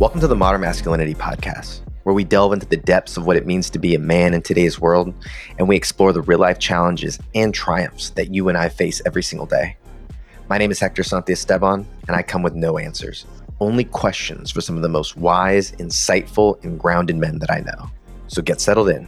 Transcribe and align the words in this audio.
Welcome 0.00 0.22
to 0.22 0.28
the 0.28 0.34
Modern 0.34 0.62
Masculinity 0.62 1.12
Podcast, 1.12 1.82
where 2.04 2.14
we 2.14 2.24
delve 2.24 2.54
into 2.54 2.64
the 2.64 2.78
depths 2.78 3.18
of 3.18 3.26
what 3.26 3.36
it 3.36 3.44
means 3.44 3.68
to 3.68 3.78
be 3.78 3.94
a 3.94 3.98
man 3.98 4.32
in 4.32 4.40
today's 4.40 4.80
world, 4.80 5.12
and 5.58 5.68
we 5.68 5.76
explore 5.76 6.14
the 6.14 6.22
real 6.22 6.38
life 6.38 6.58
challenges 6.58 7.18
and 7.34 7.52
triumphs 7.52 8.08
that 8.08 8.32
you 8.32 8.48
and 8.48 8.56
I 8.56 8.70
face 8.70 9.02
every 9.04 9.22
single 9.22 9.44
day. 9.44 9.76
My 10.48 10.56
name 10.56 10.70
is 10.70 10.80
Hector 10.80 11.02
Santiesteban, 11.02 11.84
and 12.08 12.16
I 12.16 12.22
come 12.22 12.42
with 12.42 12.54
no 12.54 12.78
answers, 12.78 13.26
only 13.60 13.84
questions 13.84 14.50
for 14.50 14.62
some 14.62 14.74
of 14.74 14.80
the 14.80 14.88
most 14.88 15.18
wise, 15.18 15.72
insightful, 15.72 16.64
and 16.64 16.80
grounded 16.80 17.16
men 17.16 17.38
that 17.40 17.50
I 17.50 17.60
know. 17.60 17.90
So 18.26 18.40
get 18.40 18.62
settled 18.62 18.88
in. 18.88 19.06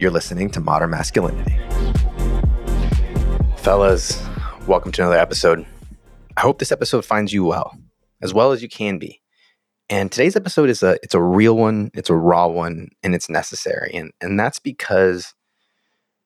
You're 0.00 0.10
listening 0.10 0.48
to 0.52 0.60
Modern 0.60 0.88
Masculinity. 0.88 1.58
Fellas, 3.58 4.26
welcome 4.66 4.90
to 4.92 5.02
another 5.02 5.18
episode. 5.18 5.66
I 6.38 6.40
hope 6.40 6.60
this 6.60 6.72
episode 6.72 7.04
finds 7.04 7.30
you 7.30 7.44
well, 7.44 7.76
as 8.22 8.32
well 8.32 8.52
as 8.52 8.62
you 8.62 8.70
can 8.70 8.98
be. 8.98 9.20
And 9.90 10.10
today's 10.10 10.36
episode 10.36 10.70
is 10.70 10.82
a 10.82 10.98
it's 11.02 11.14
a 11.14 11.22
real 11.22 11.56
one, 11.56 11.90
it's 11.94 12.10
a 12.10 12.14
raw 12.14 12.46
one, 12.46 12.88
and 13.02 13.14
it's 13.14 13.28
necessary. 13.28 13.92
And 13.94 14.12
and 14.20 14.40
that's 14.40 14.58
because 14.58 15.34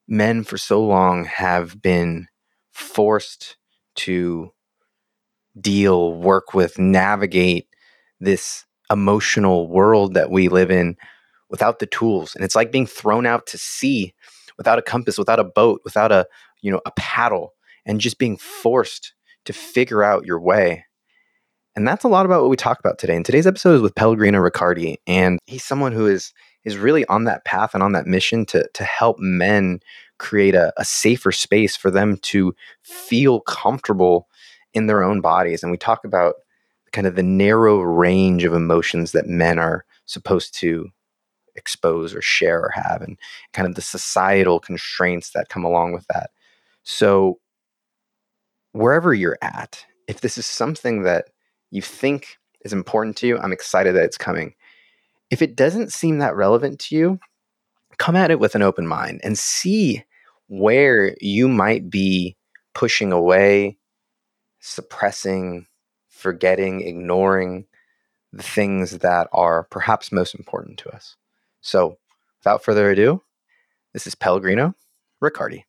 men 0.06 0.44
for 0.44 0.56
so 0.56 0.84
long 0.84 1.24
have 1.24 1.82
been 1.82 2.28
forced 2.72 3.56
to 3.96 4.52
deal, 5.60 6.14
work 6.14 6.54
with, 6.54 6.78
navigate 6.78 7.66
this 8.20 8.64
emotional 8.90 9.68
world 9.68 10.14
that 10.14 10.30
we 10.30 10.48
live 10.48 10.70
in 10.70 10.96
without 11.50 11.78
the 11.78 11.86
tools. 11.86 12.34
And 12.34 12.44
it's 12.44 12.54
like 12.54 12.72
being 12.72 12.86
thrown 12.86 13.26
out 13.26 13.46
to 13.48 13.58
sea 13.58 14.14
without 14.56 14.78
a 14.78 14.82
compass, 14.82 15.18
without 15.18 15.40
a 15.40 15.44
boat, 15.44 15.80
without 15.84 16.12
a, 16.12 16.26
you 16.62 16.70
know, 16.70 16.80
a 16.86 16.92
paddle 16.92 17.54
and 17.84 18.00
just 18.00 18.18
being 18.18 18.36
forced 18.36 19.14
to 19.44 19.52
figure 19.52 20.02
out 20.02 20.26
your 20.26 20.40
way. 20.40 20.84
And 21.78 21.86
that's 21.86 22.02
a 22.02 22.08
lot 22.08 22.26
about 22.26 22.40
what 22.40 22.50
we 22.50 22.56
talk 22.56 22.80
about 22.80 22.98
today. 22.98 23.14
And 23.14 23.24
today's 23.24 23.46
episode 23.46 23.76
is 23.76 23.82
with 23.82 23.94
Pellegrino 23.94 24.40
Riccardi. 24.40 24.96
And 25.06 25.38
he's 25.46 25.62
someone 25.62 25.92
who 25.92 26.08
is 26.08 26.32
is 26.64 26.76
really 26.76 27.06
on 27.06 27.22
that 27.22 27.44
path 27.44 27.72
and 27.72 27.84
on 27.84 27.92
that 27.92 28.04
mission 28.04 28.44
to, 28.46 28.68
to 28.74 28.82
help 28.82 29.20
men 29.20 29.78
create 30.18 30.56
a, 30.56 30.72
a 30.76 30.84
safer 30.84 31.30
space 31.30 31.76
for 31.76 31.92
them 31.92 32.16
to 32.16 32.52
feel 32.82 33.38
comfortable 33.42 34.26
in 34.74 34.88
their 34.88 35.04
own 35.04 35.20
bodies. 35.20 35.62
And 35.62 35.70
we 35.70 35.78
talk 35.78 36.04
about 36.04 36.34
kind 36.92 37.06
of 37.06 37.14
the 37.14 37.22
narrow 37.22 37.78
range 37.80 38.42
of 38.42 38.54
emotions 38.54 39.12
that 39.12 39.28
men 39.28 39.56
are 39.60 39.84
supposed 40.04 40.54
to 40.54 40.88
expose 41.54 42.12
or 42.12 42.20
share 42.20 42.60
or 42.60 42.70
have, 42.70 43.02
and 43.02 43.16
kind 43.52 43.68
of 43.68 43.76
the 43.76 43.82
societal 43.82 44.58
constraints 44.58 45.30
that 45.30 45.48
come 45.48 45.64
along 45.64 45.92
with 45.92 46.08
that. 46.08 46.30
So, 46.82 47.38
wherever 48.72 49.14
you're 49.14 49.38
at, 49.40 49.86
if 50.08 50.22
this 50.22 50.38
is 50.38 50.44
something 50.44 51.04
that 51.04 51.26
you 51.70 51.82
think 51.82 52.38
is 52.64 52.72
important 52.72 53.16
to 53.18 53.26
you, 53.26 53.38
I'm 53.38 53.52
excited 53.52 53.94
that 53.94 54.04
it's 54.04 54.18
coming. 54.18 54.54
If 55.30 55.42
it 55.42 55.56
doesn't 55.56 55.92
seem 55.92 56.18
that 56.18 56.36
relevant 56.36 56.78
to 56.80 56.96
you, 56.96 57.20
come 57.98 58.16
at 58.16 58.30
it 58.30 58.40
with 58.40 58.54
an 58.54 58.62
open 58.62 58.86
mind 58.86 59.20
and 59.22 59.38
see 59.38 60.04
where 60.46 61.14
you 61.20 61.48
might 61.48 61.90
be 61.90 62.36
pushing 62.74 63.12
away, 63.12 63.76
suppressing, 64.60 65.66
forgetting, 66.08 66.80
ignoring 66.80 67.66
the 68.32 68.42
things 68.42 68.98
that 68.98 69.28
are 69.32 69.64
perhaps 69.64 70.12
most 70.12 70.34
important 70.34 70.78
to 70.78 70.90
us. 70.90 71.16
So, 71.60 71.98
without 72.40 72.62
further 72.62 72.90
ado, 72.90 73.22
this 73.92 74.06
is 74.06 74.14
Pellegrino 74.14 74.74
Riccardi. 75.20 75.64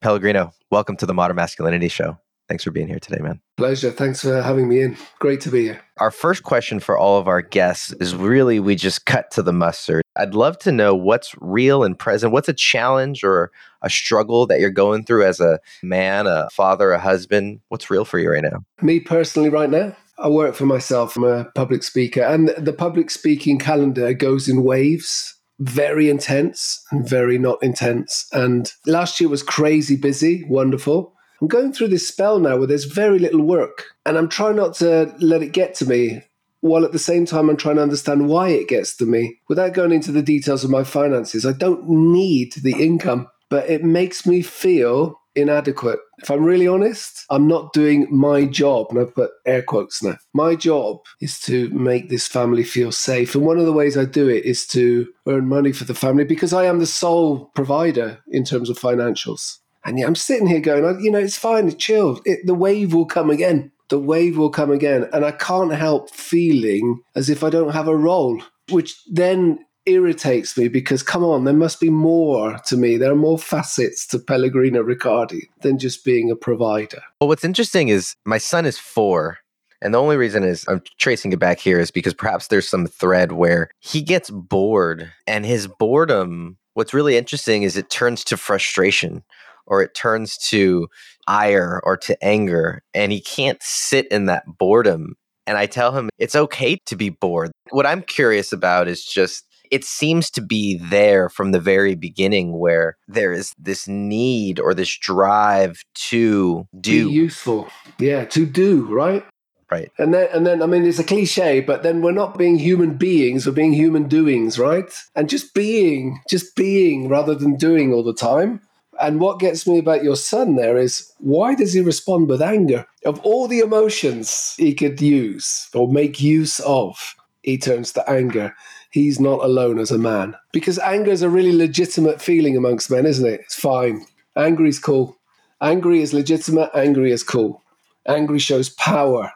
Pellegrino, 0.00 0.52
welcome 0.70 0.96
to 0.96 1.06
the 1.06 1.14
Modern 1.14 1.36
Masculinity 1.36 1.88
Show. 1.88 2.18
Thanks 2.48 2.64
for 2.64 2.70
being 2.70 2.88
here 2.88 2.98
today, 2.98 3.22
man. 3.22 3.40
Pleasure. 3.56 3.90
Thanks 3.90 4.20
for 4.20 4.42
having 4.42 4.68
me 4.68 4.82
in. 4.82 4.96
Great 5.18 5.40
to 5.42 5.50
be 5.50 5.62
here. 5.62 5.80
Our 5.98 6.10
first 6.10 6.42
question 6.42 6.78
for 6.78 6.98
all 6.98 7.18
of 7.18 7.26
our 7.26 7.40
guests 7.40 7.92
is 8.00 8.14
really 8.14 8.60
we 8.60 8.74
just 8.74 9.06
cut 9.06 9.30
to 9.32 9.42
the 9.42 9.52
mustard. 9.52 10.02
I'd 10.16 10.34
love 10.34 10.58
to 10.60 10.72
know 10.72 10.94
what's 10.94 11.34
real 11.40 11.84
and 11.84 11.98
present. 11.98 12.32
What's 12.32 12.48
a 12.48 12.54
challenge 12.54 13.24
or 13.24 13.50
a 13.82 13.88
struggle 13.88 14.46
that 14.46 14.60
you're 14.60 14.70
going 14.70 15.04
through 15.04 15.24
as 15.24 15.40
a 15.40 15.58
man, 15.82 16.26
a 16.26 16.48
father, 16.50 16.92
a 16.92 16.98
husband? 16.98 17.60
What's 17.68 17.90
real 17.90 18.04
for 18.04 18.18
you 18.18 18.30
right 18.30 18.42
now? 18.42 18.64
Me 18.82 19.00
personally, 19.00 19.48
right 19.48 19.70
now, 19.70 19.96
I 20.18 20.28
work 20.28 20.54
for 20.54 20.66
myself. 20.66 21.16
I'm 21.16 21.24
a 21.24 21.46
public 21.54 21.82
speaker, 21.82 22.22
and 22.22 22.48
the 22.58 22.72
public 22.72 23.10
speaking 23.10 23.58
calendar 23.58 24.12
goes 24.12 24.48
in 24.48 24.62
waves 24.62 25.34
very 25.60 26.10
intense 26.10 26.82
and 26.90 27.08
very 27.08 27.38
not 27.38 27.62
intense. 27.62 28.26
And 28.32 28.70
last 28.86 29.20
year 29.20 29.28
was 29.30 29.42
crazy 29.42 29.96
busy, 29.96 30.44
wonderful. 30.48 31.13
I'm 31.44 31.48
going 31.48 31.74
through 31.74 31.88
this 31.88 32.08
spell 32.08 32.40
now 32.40 32.56
where 32.56 32.66
there's 32.66 32.86
very 32.86 33.18
little 33.18 33.42
work, 33.42 33.88
and 34.06 34.16
I'm 34.16 34.30
trying 34.30 34.56
not 34.56 34.72
to 34.76 35.14
let 35.20 35.42
it 35.42 35.52
get 35.52 35.74
to 35.74 35.84
me. 35.84 36.22
While 36.60 36.86
at 36.86 36.92
the 36.92 36.98
same 36.98 37.26
time, 37.26 37.50
I'm 37.50 37.58
trying 37.58 37.76
to 37.76 37.82
understand 37.82 38.30
why 38.30 38.48
it 38.48 38.66
gets 38.66 38.96
to 38.96 39.04
me 39.04 39.40
without 39.46 39.74
going 39.74 39.92
into 39.92 40.10
the 40.10 40.22
details 40.22 40.64
of 40.64 40.70
my 40.70 40.84
finances. 40.84 41.44
I 41.44 41.52
don't 41.52 41.86
need 41.86 42.54
the 42.54 42.72
income, 42.82 43.28
but 43.50 43.68
it 43.68 43.84
makes 43.84 44.24
me 44.24 44.40
feel 44.40 45.20
inadequate. 45.34 45.98
If 46.22 46.30
I'm 46.30 46.44
really 46.44 46.66
honest, 46.66 47.26
I'm 47.28 47.46
not 47.46 47.74
doing 47.74 48.06
my 48.10 48.46
job, 48.46 48.86
and 48.88 48.98
I've 48.98 49.14
put 49.14 49.32
air 49.44 49.60
quotes 49.60 50.02
now. 50.02 50.16
My 50.32 50.54
job 50.54 51.00
is 51.20 51.38
to 51.40 51.68
make 51.68 52.08
this 52.08 52.26
family 52.26 52.64
feel 52.64 52.90
safe. 52.90 53.34
And 53.34 53.44
one 53.44 53.58
of 53.58 53.66
the 53.66 53.72
ways 53.74 53.98
I 53.98 54.06
do 54.06 54.30
it 54.30 54.46
is 54.46 54.66
to 54.68 55.08
earn 55.28 55.46
money 55.46 55.72
for 55.72 55.84
the 55.84 55.92
family 55.92 56.24
because 56.24 56.54
I 56.54 56.64
am 56.64 56.78
the 56.78 56.86
sole 56.86 57.50
provider 57.54 58.20
in 58.28 58.44
terms 58.44 58.70
of 58.70 58.78
financials. 58.78 59.58
And 59.84 59.98
yeah, 59.98 60.06
I'm 60.06 60.14
sitting 60.14 60.46
here 60.46 60.60
going, 60.60 60.84
oh, 60.84 60.98
you 60.98 61.10
know, 61.10 61.18
it's 61.18 61.36
fine, 61.36 61.68
it's 61.68 61.76
chill. 61.76 62.20
It, 62.24 62.46
the 62.46 62.54
wave 62.54 62.94
will 62.94 63.06
come 63.06 63.30
again. 63.30 63.70
The 63.90 63.98
wave 63.98 64.38
will 64.38 64.50
come 64.50 64.70
again. 64.70 65.08
And 65.12 65.24
I 65.24 65.32
can't 65.32 65.72
help 65.72 66.10
feeling 66.10 67.02
as 67.14 67.28
if 67.28 67.44
I 67.44 67.50
don't 67.50 67.72
have 67.72 67.88
a 67.88 67.96
role, 67.96 68.42
which 68.70 68.96
then 69.06 69.58
irritates 69.86 70.56
me 70.56 70.68
because 70.68 71.02
come 71.02 71.22
on, 71.22 71.44
there 71.44 71.52
must 71.52 71.80
be 71.80 71.90
more 71.90 72.58
to 72.66 72.76
me. 72.76 72.96
There 72.96 73.12
are 73.12 73.16
more 73.16 73.38
facets 73.38 74.06
to 74.08 74.18
Pellegrino 74.18 74.82
Riccardi 74.82 75.50
than 75.60 75.78
just 75.78 76.04
being 76.04 76.30
a 76.30 76.36
provider. 76.36 77.02
Well, 77.20 77.28
what's 77.28 77.44
interesting 77.44 77.88
is 77.88 78.16
my 78.24 78.38
son 78.38 78.64
is 78.64 78.78
four. 78.78 79.38
And 79.82 79.92
the 79.92 80.00
only 80.00 80.16
reason 80.16 80.44
is 80.44 80.64
I'm 80.66 80.82
tracing 80.98 81.32
it 81.34 81.38
back 81.38 81.58
here 81.58 81.78
is 81.78 81.90
because 81.90 82.14
perhaps 82.14 82.46
there's 82.46 82.66
some 82.66 82.86
thread 82.86 83.32
where 83.32 83.70
he 83.80 84.00
gets 84.00 84.30
bored 84.30 85.12
and 85.26 85.44
his 85.44 85.66
boredom, 85.66 86.56
what's 86.72 86.94
really 86.94 87.18
interesting 87.18 87.64
is 87.64 87.76
it 87.76 87.90
turns 87.90 88.24
to 88.24 88.38
frustration 88.38 89.22
or 89.66 89.82
it 89.82 89.94
turns 89.94 90.36
to 90.36 90.86
ire 91.26 91.80
or 91.84 91.96
to 91.96 92.22
anger 92.24 92.82
and 92.92 93.12
he 93.12 93.20
can't 93.20 93.62
sit 93.62 94.06
in 94.08 94.26
that 94.26 94.44
boredom 94.58 95.14
and 95.46 95.58
i 95.58 95.66
tell 95.66 95.92
him 95.92 96.08
it's 96.18 96.34
okay 96.34 96.78
to 96.86 96.96
be 96.96 97.10
bored. 97.10 97.50
What 97.70 97.86
i'm 97.86 98.02
curious 98.02 98.52
about 98.52 98.88
is 98.88 99.04
just 99.04 99.44
it 99.70 99.84
seems 99.84 100.30
to 100.30 100.40
be 100.40 100.76
there 100.76 101.28
from 101.28 101.52
the 101.52 101.60
very 101.60 101.94
beginning 101.94 102.58
where 102.58 102.96
there 103.08 103.32
is 103.32 103.52
this 103.58 103.88
need 103.88 104.60
or 104.60 104.74
this 104.74 104.96
drive 104.98 105.82
to 105.94 106.68
do 106.80 107.08
be 107.08 107.14
useful. 107.14 107.68
Yeah 107.98 108.24
to 108.26 108.46
do 108.46 108.84
right? 108.94 109.24
Right. 109.70 109.90
And 109.98 110.14
then 110.14 110.28
and 110.32 110.46
then 110.46 110.62
i 110.62 110.66
mean 110.66 110.84
it's 110.84 110.98
a 110.98 111.04
cliche 111.04 111.60
but 111.60 111.82
then 111.82 112.02
we're 112.02 112.12
not 112.12 112.38
being 112.38 112.58
human 112.58 112.94
beings 112.94 113.46
we're 113.46 113.52
being 113.52 113.72
human 113.72 114.06
doings 114.06 114.58
right? 114.58 114.92
And 115.14 115.28
just 115.28 115.54
being 115.54 116.20
just 116.28 116.54
being 116.54 117.08
rather 117.08 117.34
than 117.34 117.56
doing 117.56 117.92
all 117.92 118.04
the 118.04 118.14
time 118.14 118.60
and 119.06 119.20
what 119.20 119.38
gets 119.38 119.66
me 119.66 119.78
about 119.78 120.02
your 120.02 120.16
son 120.16 120.56
there 120.56 120.78
is 120.78 121.12
why 121.18 121.54
does 121.54 121.74
he 121.74 121.80
respond 121.80 122.28
with 122.28 122.40
anger? 122.40 122.86
Of 123.04 123.20
all 123.20 123.46
the 123.46 123.60
emotions 123.60 124.54
he 124.56 124.74
could 124.74 125.00
use 125.00 125.68
or 125.74 125.88
make 125.88 126.20
use 126.20 126.60
of, 126.60 127.14
he 127.42 127.58
turns 127.58 127.92
to 127.92 128.10
anger. 128.10 128.54
He's 128.90 129.20
not 129.20 129.44
alone 129.44 129.78
as 129.78 129.90
a 129.90 129.98
man. 129.98 130.34
Because 130.52 130.78
anger 130.78 131.10
is 131.10 131.22
a 131.22 131.28
really 131.28 131.54
legitimate 131.54 132.22
feeling 132.22 132.56
amongst 132.56 132.90
men, 132.90 133.06
isn't 133.06 133.26
it? 133.26 133.40
It's 133.40 133.58
fine. 133.58 134.06
Angry 134.36 134.68
is 134.68 134.78
cool. 134.78 135.16
Angry 135.60 136.00
is 136.00 136.14
legitimate. 136.14 136.70
Angry 136.74 137.12
is 137.12 137.22
cool. 137.22 137.62
Angry 138.06 138.38
shows 138.38 138.70
power. 138.70 139.32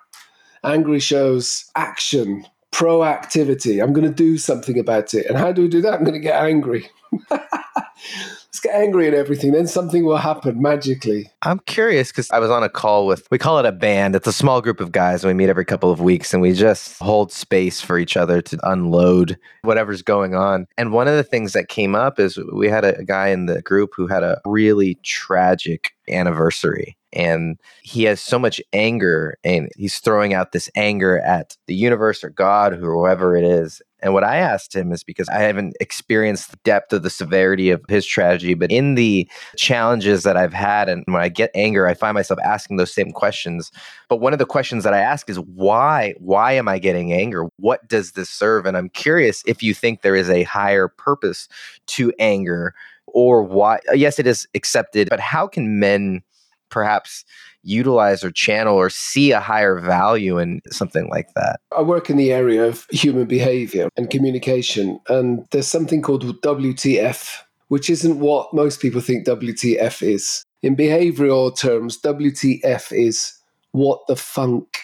Angry 0.65 1.01
shows 1.01 1.71
action, 1.77 2.45
proactivity. 2.73 3.83
I'm 3.83 3.93
going 3.93 4.09
to 4.09 4.15
do 4.15 4.39
something 4.39 4.79
about 4.79 5.15
it. 5.15 5.27
And 5.27 5.37
how 5.37 5.53
do 5.53 5.63
we 5.63 5.69
do 5.69 5.83
that? 5.83 5.95
I'm 5.95 6.05
going 6.05 6.15
to 6.15 6.21
get 6.21 6.43
angry. 6.43 6.89
Let's 8.49 8.61
get 8.61 8.75
angry 8.75 9.07
at 9.07 9.15
everything. 9.15 9.53
Then 9.53 9.67
something 9.67 10.05
will 10.05 10.17
happen 10.17 10.61
magically. 10.61 11.31
I'm 11.43 11.61
curious 11.61 12.09
because 12.11 12.31
I 12.31 12.39
was 12.39 12.51
on 12.51 12.63
a 12.63 12.69
call 12.69 13.07
with, 13.07 13.29
we 13.31 13.39
call 13.39 13.59
it 13.59 13.67
a 13.67 13.73
band. 13.73 14.17
It's 14.17 14.27
a 14.27 14.33
small 14.33 14.63
group 14.63 14.81
of 14.81 14.91
guys 14.91 15.23
and 15.23 15.29
we 15.29 15.35
meet 15.35 15.51
every 15.51 15.67
couple 15.67 15.91
of 15.91 16.01
weeks 16.01 16.33
and 16.33 16.43
we 16.43 16.55
just 16.55 16.99
hold 16.99 17.31
space 17.31 17.81
for 17.81 17.99
each 17.99 18.17
other 18.17 18.41
to 18.41 18.59
unload 18.63 19.39
whatever's 19.63 20.03
going 20.03 20.35
on. 20.35 20.67
And 20.79 20.93
one 20.93 21.09
of 21.09 21.17
the 21.17 21.23
things 21.23 21.53
that 21.53 21.69
came 21.69 21.95
up 21.95 22.19
is 22.19 22.39
we 22.55 22.69
had 22.69 22.85
a 22.85 23.05
guy 23.05 23.29
in 23.29 23.47
the 23.47 23.61
group 23.63 23.91
who 23.95 24.07
had 24.07 24.23
a 24.23 24.41
really 24.45 24.99
tragic 25.03 25.93
anniversary 26.11 26.98
and 27.13 27.59
he 27.83 28.05
has 28.05 28.21
so 28.21 28.39
much 28.39 28.61
anger 28.73 29.39
and 29.45 29.69
he's 29.77 29.99
throwing 29.99 30.35
out 30.35 30.53
this 30.53 30.71
anger 30.77 31.19
at 31.21 31.57
the 31.67 31.75
universe 31.75 32.23
or 32.23 32.31
God, 32.31 32.75
or 32.75 32.77
whoever 32.77 33.37
it 33.37 33.45
is. 33.45 33.81
And 34.01 34.15
what 34.15 34.23
I 34.23 34.37
asked 34.37 34.77
him 34.77 34.93
is 34.93 35.03
because 35.03 35.29
I 35.29 35.39
haven't 35.39 35.75
experienced 35.81 36.51
the 36.51 36.59
depth 36.63 36.93
of 36.93 37.03
the 37.03 37.11
severity 37.11 37.71
of 37.71 37.83
his 37.89 38.07
tragedy, 38.07 38.55
but 38.55 38.71
in 38.71 38.95
the 38.95 39.29
challenges 39.57 40.23
that 40.23 40.37
I've 40.37 40.53
had, 40.53 40.89
and 40.89 41.03
when 41.07 41.21
I 41.21 41.29
get 41.29 41.51
anger, 41.55 41.87
I 41.89 41.95
find 41.95 42.15
myself 42.15 42.39
asking 42.45 42.77
those 42.77 42.95
same 42.95 43.11
questions. 43.11 43.73
But 44.09 44.21
one 44.21 44.33
of 44.33 44.39
the 44.39 44.47
questions 44.47 44.85
that 44.85 44.95
I 44.95 45.01
ask 45.01 45.29
is 45.29 45.41
why? 45.41 46.15
Why 46.19 46.53
am 46.53 46.69
I 46.69 46.79
getting 46.79 47.13
anger? 47.13 47.47
What 47.57 47.89
does 47.89 48.13
this 48.13 48.31
serve? 48.31 48.67
And 48.67 48.77
I'm 48.77 48.91
curious 48.91 49.43
if 49.47 49.63
you 49.65 49.75
think 49.75 50.03
there 50.03 50.17
is 50.17 50.31
a 50.31 50.45
higher 50.45 50.87
purpose 50.87 51.49
to 51.89 52.13
anger 52.21 52.75
or 53.07 53.43
why. 53.43 53.81
Yes, 53.95 54.19
it 54.19 54.27
is 54.27 54.47
accepted, 54.55 55.09
but 55.11 55.19
how 55.19 55.49
can 55.49 55.81
men 55.81 56.23
perhaps 56.71 57.25
utilize 57.63 58.25
or 58.25 58.31
channel 58.31 58.75
or 58.77 58.91
see 58.91 59.33
a 59.33 59.41
higher 59.41 59.79
value 59.79 60.39
in 60.39 60.61
something 60.71 61.09
like 61.11 61.29
that? 61.35 61.61
I 61.77 61.83
work 61.83 62.11
in 62.11 62.17
the 62.17 62.33
area 62.33 62.65
of 62.65 62.87
human 62.91 63.27
behavior 63.27 63.89
and 63.97 64.11
communication, 64.11 65.01
and 65.09 65.47
there's 65.51 65.69
something 65.69 66.03
called 66.03 66.25
WTF, 66.43 67.39
which 67.69 67.91
isn't 67.91 68.21
what 68.21 68.53
most 68.55 68.81
people 68.81 69.01
think 69.01 69.27
WTF 69.27 70.03
is. 70.03 70.45
In 70.63 70.77
behavioral 70.77 71.57
terms, 71.57 72.01
WTF 72.01 72.93
is 72.93 73.39
what 73.73 74.01
the 74.09 74.17
funk, 74.17 74.79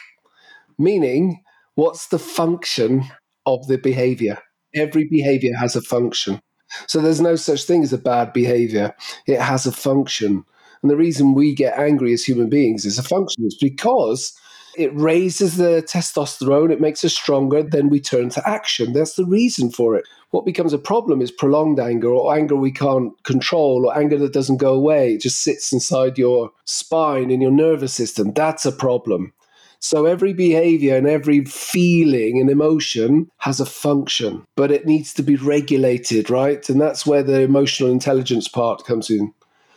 meaning 0.78 1.42
what's 1.74 2.08
the 2.08 2.18
function 2.18 3.04
of 3.46 3.66
the 3.66 3.78
behavior? 3.78 4.38
Every 4.74 5.06
behavior 5.08 5.54
has 5.56 5.76
a 5.76 5.82
function. 5.82 6.40
So 6.86 7.00
there's 7.00 7.20
no 7.20 7.36
such 7.36 7.64
thing 7.64 7.82
as 7.82 7.92
a 7.92 7.98
bad 7.98 8.32
behavior. 8.32 8.94
It 9.26 9.40
has 9.40 9.66
a 9.66 9.72
function. 9.72 10.44
And 10.84 10.90
the 10.90 10.96
reason 10.98 11.32
we 11.32 11.54
get 11.54 11.78
angry 11.78 12.12
as 12.12 12.22
human 12.22 12.50
beings 12.50 12.84
is 12.84 12.98
a 12.98 13.02
function 13.02 13.46
is 13.46 13.56
because 13.58 14.38
it 14.76 14.94
raises 14.94 15.56
the 15.56 15.82
testosterone, 15.88 16.70
it 16.70 16.78
makes 16.78 17.02
us 17.02 17.14
stronger, 17.14 17.62
then 17.62 17.88
we 17.88 18.00
turn 18.00 18.28
to 18.28 18.46
action. 18.46 18.92
That's 18.92 19.14
the 19.14 19.24
reason 19.24 19.70
for 19.70 19.96
it. 19.96 20.04
What 20.32 20.44
becomes 20.44 20.74
a 20.74 20.78
problem 20.78 21.22
is 21.22 21.30
prolonged 21.30 21.80
anger 21.80 22.10
or 22.10 22.36
anger 22.36 22.54
we 22.54 22.70
can't 22.70 23.14
control 23.22 23.86
or 23.86 23.96
anger 23.96 24.18
that 24.18 24.34
doesn't 24.34 24.58
go 24.58 24.74
away. 24.74 25.14
It 25.14 25.22
just 25.22 25.42
sits 25.42 25.72
inside 25.72 26.18
your 26.18 26.50
spine 26.66 27.30
in 27.30 27.40
your 27.40 27.50
nervous 27.50 27.94
system. 27.94 28.34
That's 28.34 28.66
a 28.66 28.72
problem. 28.72 29.32
So 29.80 30.04
every 30.04 30.34
behavior 30.34 30.98
and 30.98 31.06
every 31.06 31.46
feeling 31.46 32.42
and 32.42 32.50
emotion 32.50 33.30
has 33.38 33.58
a 33.58 33.64
function, 33.64 34.44
but 34.54 34.70
it 34.70 34.84
needs 34.84 35.14
to 35.14 35.22
be 35.22 35.36
regulated, 35.36 36.28
right? 36.28 36.68
And 36.68 36.78
that's 36.78 37.06
where 37.06 37.22
the 37.22 37.40
emotional 37.40 37.90
intelligence 37.90 38.48
part 38.48 38.84
comes 38.84 39.08
in. 39.08 39.32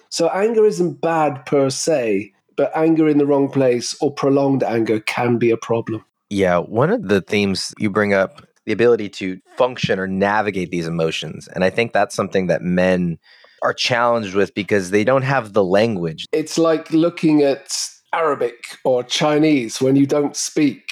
So 0.09 0.30
anger 0.30 0.65
isn't 0.65 1.01
bad 1.01 1.45
per 1.45 1.69
se, 1.69 2.33
but 2.56 2.71
anger 2.75 3.07
in 3.07 3.18
the 3.18 3.25
wrong 3.25 3.50
place 3.50 3.95
or 4.01 4.12
prolonged 4.12 4.63
anger 4.63 5.00
can 5.00 5.38
be 5.38 5.51
a 5.51 5.57
problem. 5.57 6.04
Yeah, 6.30 6.57
one 6.57 6.92
of 6.92 7.07
the 7.07 7.21
themes 7.21 7.74
you 7.77 7.89
bring 7.89 8.13
up 8.13 8.42
the 8.65 8.74
ability 8.74 9.07
to 9.09 9.39
function 9.56 9.98
or 9.98 10.07
navigate 10.07 10.71
these 10.71 10.88
emotions. 10.88 11.48
And 11.48 11.63
I 11.63 11.69
think 11.69 11.94
that's 11.94 12.15
something 12.15 12.48
that 12.48 12.62
men 12.62 13.18
are 13.63 13.74
challenged 13.74 14.36
with 14.36 14.54
because 14.54 14.92
they 14.92 15.04
don't 15.04 15.21
have 15.21 15.54
the 15.54 15.63
language. 15.63 16.25
It's 16.31 16.57
like 16.57 16.92
looking 16.92 17.44
at 17.44 17.74
Arabic 18.13 18.77
or 18.83 19.04
Chinese 19.04 19.81
when 19.81 19.95
you 19.95 20.06
don't 20.06 20.36
speak 20.36 20.83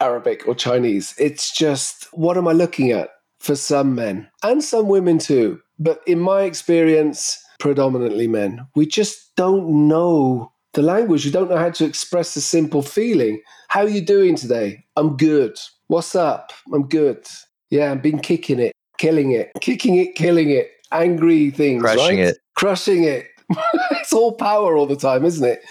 Arabic 0.00 0.46
or 0.48 0.54
Chinese. 0.54 1.14
It's 1.18 1.54
just, 1.54 2.08
what 2.12 2.36
am 2.36 2.48
I 2.48 2.52
looking 2.52 2.90
at 2.90 3.10
for 3.38 3.54
some 3.54 3.94
men 3.94 4.28
and 4.42 4.62
some 4.62 4.88
women 4.88 5.18
too? 5.18 5.60
But 5.78 6.00
in 6.06 6.18
my 6.18 6.42
experience, 6.42 7.41
predominantly 7.62 8.26
men. 8.26 8.66
We 8.74 8.86
just 8.86 9.36
don't 9.36 9.86
know 9.86 10.52
the 10.72 10.82
language. 10.82 11.24
We 11.24 11.30
don't 11.30 11.48
know 11.48 11.56
how 11.56 11.70
to 11.70 11.84
express 11.84 12.34
a 12.34 12.40
simple 12.40 12.82
feeling. 12.82 13.40
How 13.68 13.82
are 13.82 13.88
you 13.88 14.00
doing 14.04 14.34
today? 14.34 14.84
I'm 14.96 15.16
good. 15.16 15.56
What's 15.86 16.16
up? 16.16 16.52
I'm 16.74 16.88
good. 16.88 17.24
Yeah, 17.70 17.92
I've 17.92 18.02
been 18.02 18.18
kicking 18.18 18.58
it, 18.58 18.72
killing 18.98 19.30
it, 19.30 19.52
kicking 19.60 19.94
it, 19.94 20.16
killing 20.16 20.50
it. 20.50 20.72
Angry 20.90 21.52
things, 21.52 21.82
crushing 21.82 22.18
right? 22.18 22.28
it, 22.30 22.38
crushing 22.56 23.04
it. 23.04 23.28
it's 23.92 24.12
all 24.12 24.32
power 24.32 24.76
all 24.76 24.86
the 24.86 24.96
time, 24.96 25.24
isn't 25.24 25.48
it? 25.48 25.62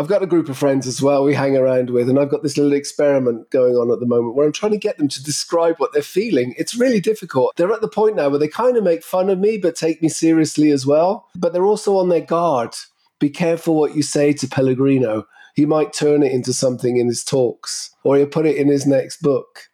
I've 0.00 0.08
got 0.08 0.22
a 0.22 0.26
group 0.26 0.48
of 0.48 0.56
friends 0.56 0.86
as 0.86 1.02
well 1.02 1.22
we 1.22 1.34
hang 1.34 1.58
around 1.58 1.90
with, 1.90 2.08
and 2.08 2.18
I've 2.18 2.30
got 2.30 2.42
this 2.42 2.56
little 2.56 2.72
experiment 2.72 3.50
going 3.50 3.74
on 3.74 3.90
at 3.92 4.00
the 4.00 4.06
moment 4.06 4.34
where 4.34 4.46
I'm 4.46 4.52
trying 4.52 4.72
to 4.72 4.78
get 4.78 4.96
them 4.96 5.08
to 5.08 5.22
describe 5.22 5.76
what 5.76 5.92
they're 5.92 6.00
feeling. 6.00 6.54
It's 6.56 6.74
really 6.74 7.00
difficult. 7.00 7.54
They're 7.56 7.70
at 7.70 7.82
the 7.82 7.88
point 7.88 8.16
now 8.16 8.30
where 8.30 8.38
they 8.38 8.48
kind 8.48 8.78
of 8.78 8.82
make 8.82 9.04
fun 9.04 9.28
of 9.28 9.38
me, 9.38 9.58
but 9.58 9.76
take 9.76 10.00
me 10.00 10.08
seriously 10.08 10.70
as 10.70 10.86
well. 10.86 11.28
But 11.36 11.52
they're 11.52 11.66
also 11.66 11.98
on 11.98 12.08
their 12.08 12.22
guard. 12.22 12.74
Be 13.18 13.28
careful 13.28 13.74
what 13.74 13.94
you 13.94 14.02
say 14.02 14.32
to 14.32 14.48
Pellegrino. 14.48 15.26
He 15.54 15.66
might 15.66 15.92
turn 15.92 16.22
it 16.22 16.32
into 16.32 16.54
something 16.54 16.96
in 16.96 17.06
his 17.06 17.22
talks, 17.22 17.94
or 18.02 18.16
he'll 18.16 18.26
put 18.26 18.46
it 18.46 18.56
in 18.56 18.68
his 18.68 18.86
next 18.86 19.20
book. 19.20 19.68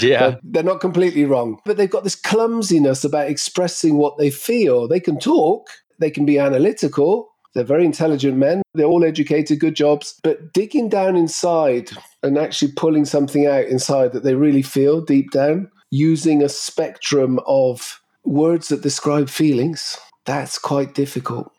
yeah. 0.00 0.30
But 0.30 0.40
they're 0.42 0.64
not 0.64 0.80
completely 0.80 1.26
wrong. 1.26 1.60
But 1.64 1.76
they've 1.76 1.88
got 1.88 2.02
this 2.02 2.16
clumsiness 2.16 3.04
about 3.04 3.30
expressing 3.30 3.98
what 3.98 4.18
they 4.18 4.30
feel. 4.32 4.88
They 4.88 4.98
can 4.98 5.20
talk, 5.20 5.68
they 6.00 6.10
can 6.10 6.24
be 6.24 6.40
analytical, 6.40 7.31
they're 7.54 7.64
very 7.64 7.84
intelligent 7.84 8.36
men. 8.36 8.62
They're 8.74 8.86
all 8.86 9.04
educated, 9.04 9.60
good 9.60 9.76
jobs. 9.76 10.18
But 10.22 10.52
digging 10.52 10.88
down 10.88 11.16
inside 11.16 11.90
and 12.22 12.38
actually 12.38 12.72
pulling 12.72 13.04
something 13.04 13.46
out 13.46 13.66
inside 13.66 14.12
that 14.12 14.24
they 14.24 14.34
really 14.34 14.62
feel 14.62 15.00
deep 15.00 15.30
down, 15.30 15.70
using 15.90 16.42
a 16.42 16.48
spectrum 16.48 17.38
of 17.46 18.00
words 18.24 18.68
that 18.68 18.82
describe 18.82 19.28
feelings, 19.28 19.98
that's 20.24 20.58
quite 20.58 20.94
difficult. 20.94 21.52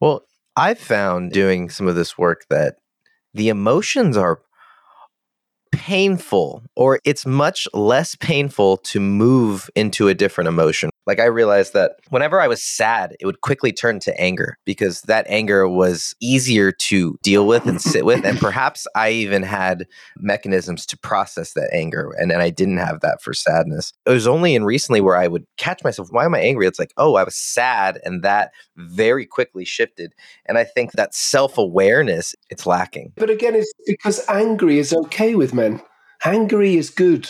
Well, 0.00 0.24
I've 0.56 0.78
found 0.78 1.32
doing 1.32 1.70
some 1.70 1.88
of 1.88 1.94
this 1.94 2.18
work 2.18 2.44
that 2.50 2.76
the 3.32 3.48
emotions 3.48 4.16
are 4.16 4.40
painful 5.72 6.62
or 6.76 6.98
it's 7.04 7.24
much 7.24 7.68
less 7.72 8.14
painful 8.16 8.78
to 8.78 9.00
move 9.00 9.70
into 9.74 10.08
a 10.08 10.14
different 10.14 10.48
emotion 10.48 10.90
like 11.08 11.20
I 11.20 11.24
realized 11.24 11.72
that 11.72 11.92
whenever 12.10 12.38
I 12.38 12.46
was 12.48 12.62
sad, 12.62 13.16
it 13.18 13.24
would 13.24 13.40
quickly 13.40 13.72
turn 13.72 13.98
to 14.00 14.20
anger 14.20 14.58
because 14.66 15.00
that 15.02 15.24
anger 15.26 15.66
was 15.66 16.14
easier 16.20 16.70
to 16.70 17.18
deal 17.22 17.46
with 17.46 17.64
and 17.64 17.80
sit 17.80 18.04
with. 18.04 18.26
And 18.26 18.38
perhaps 18.40 18.86
I 18.94 19.08
even 19.12 19.42
had 19.42 19.86
mechanisms 20.18 20.84
to 20.84 20.98
process 20.98 21.54
that 21.54 21.70
anger. 21.72 22.12
And 22.18 22.30
then 22.30 22.42
I 22.42 22.50
didn't 22.50 22.76
have 22.76 23.00
that 23.00 23.22
for 23.22 23.32
sadness. 23.32 23.94
It 24.04 24.10
was 24.10 24.26
only 24.26 24.54
in 24.54 24.64
recently 24.64 25.00
where 25.00 25.16
I 25.16 25.28
would 25.28 25.46
catch 25.56 25.82
myself, 25.82 26.08
why 26.10 26.26
am 26.26 26.34
I 26.34 26.40
angry? 26.40 26.66
It's 26.66 26.78
like, 26.78 26.92
oh, 26.98 27.14
I 27.14 27.24
was 27.24 27.34
sad. 27.34 27.98
And 28.04 28.22
that 28.22 28.50
very 28.76 29.24
quickly 29.24 29.64
shifted. 29.64 30.12
And 30.44 30.58
I 30.58 30.64
think 30.64 30.92
that 30.92 31.14
self 31.14 31.56
awareness, 31.56 32.34
it's 32.50 32.66
lacking. 32.66 33.14
But 33.16 33.30
again, 33.30 33.54
it's 33.54 33.72
because 33.86 34.22
angry 34.28 34.78
is 34.78 34.92
okay 34.92 35.34
with 35.36 35.54
men. 35.54 35.80
Angry 36.22 36.76
is 36.76 36.90
good. 36.90 37.26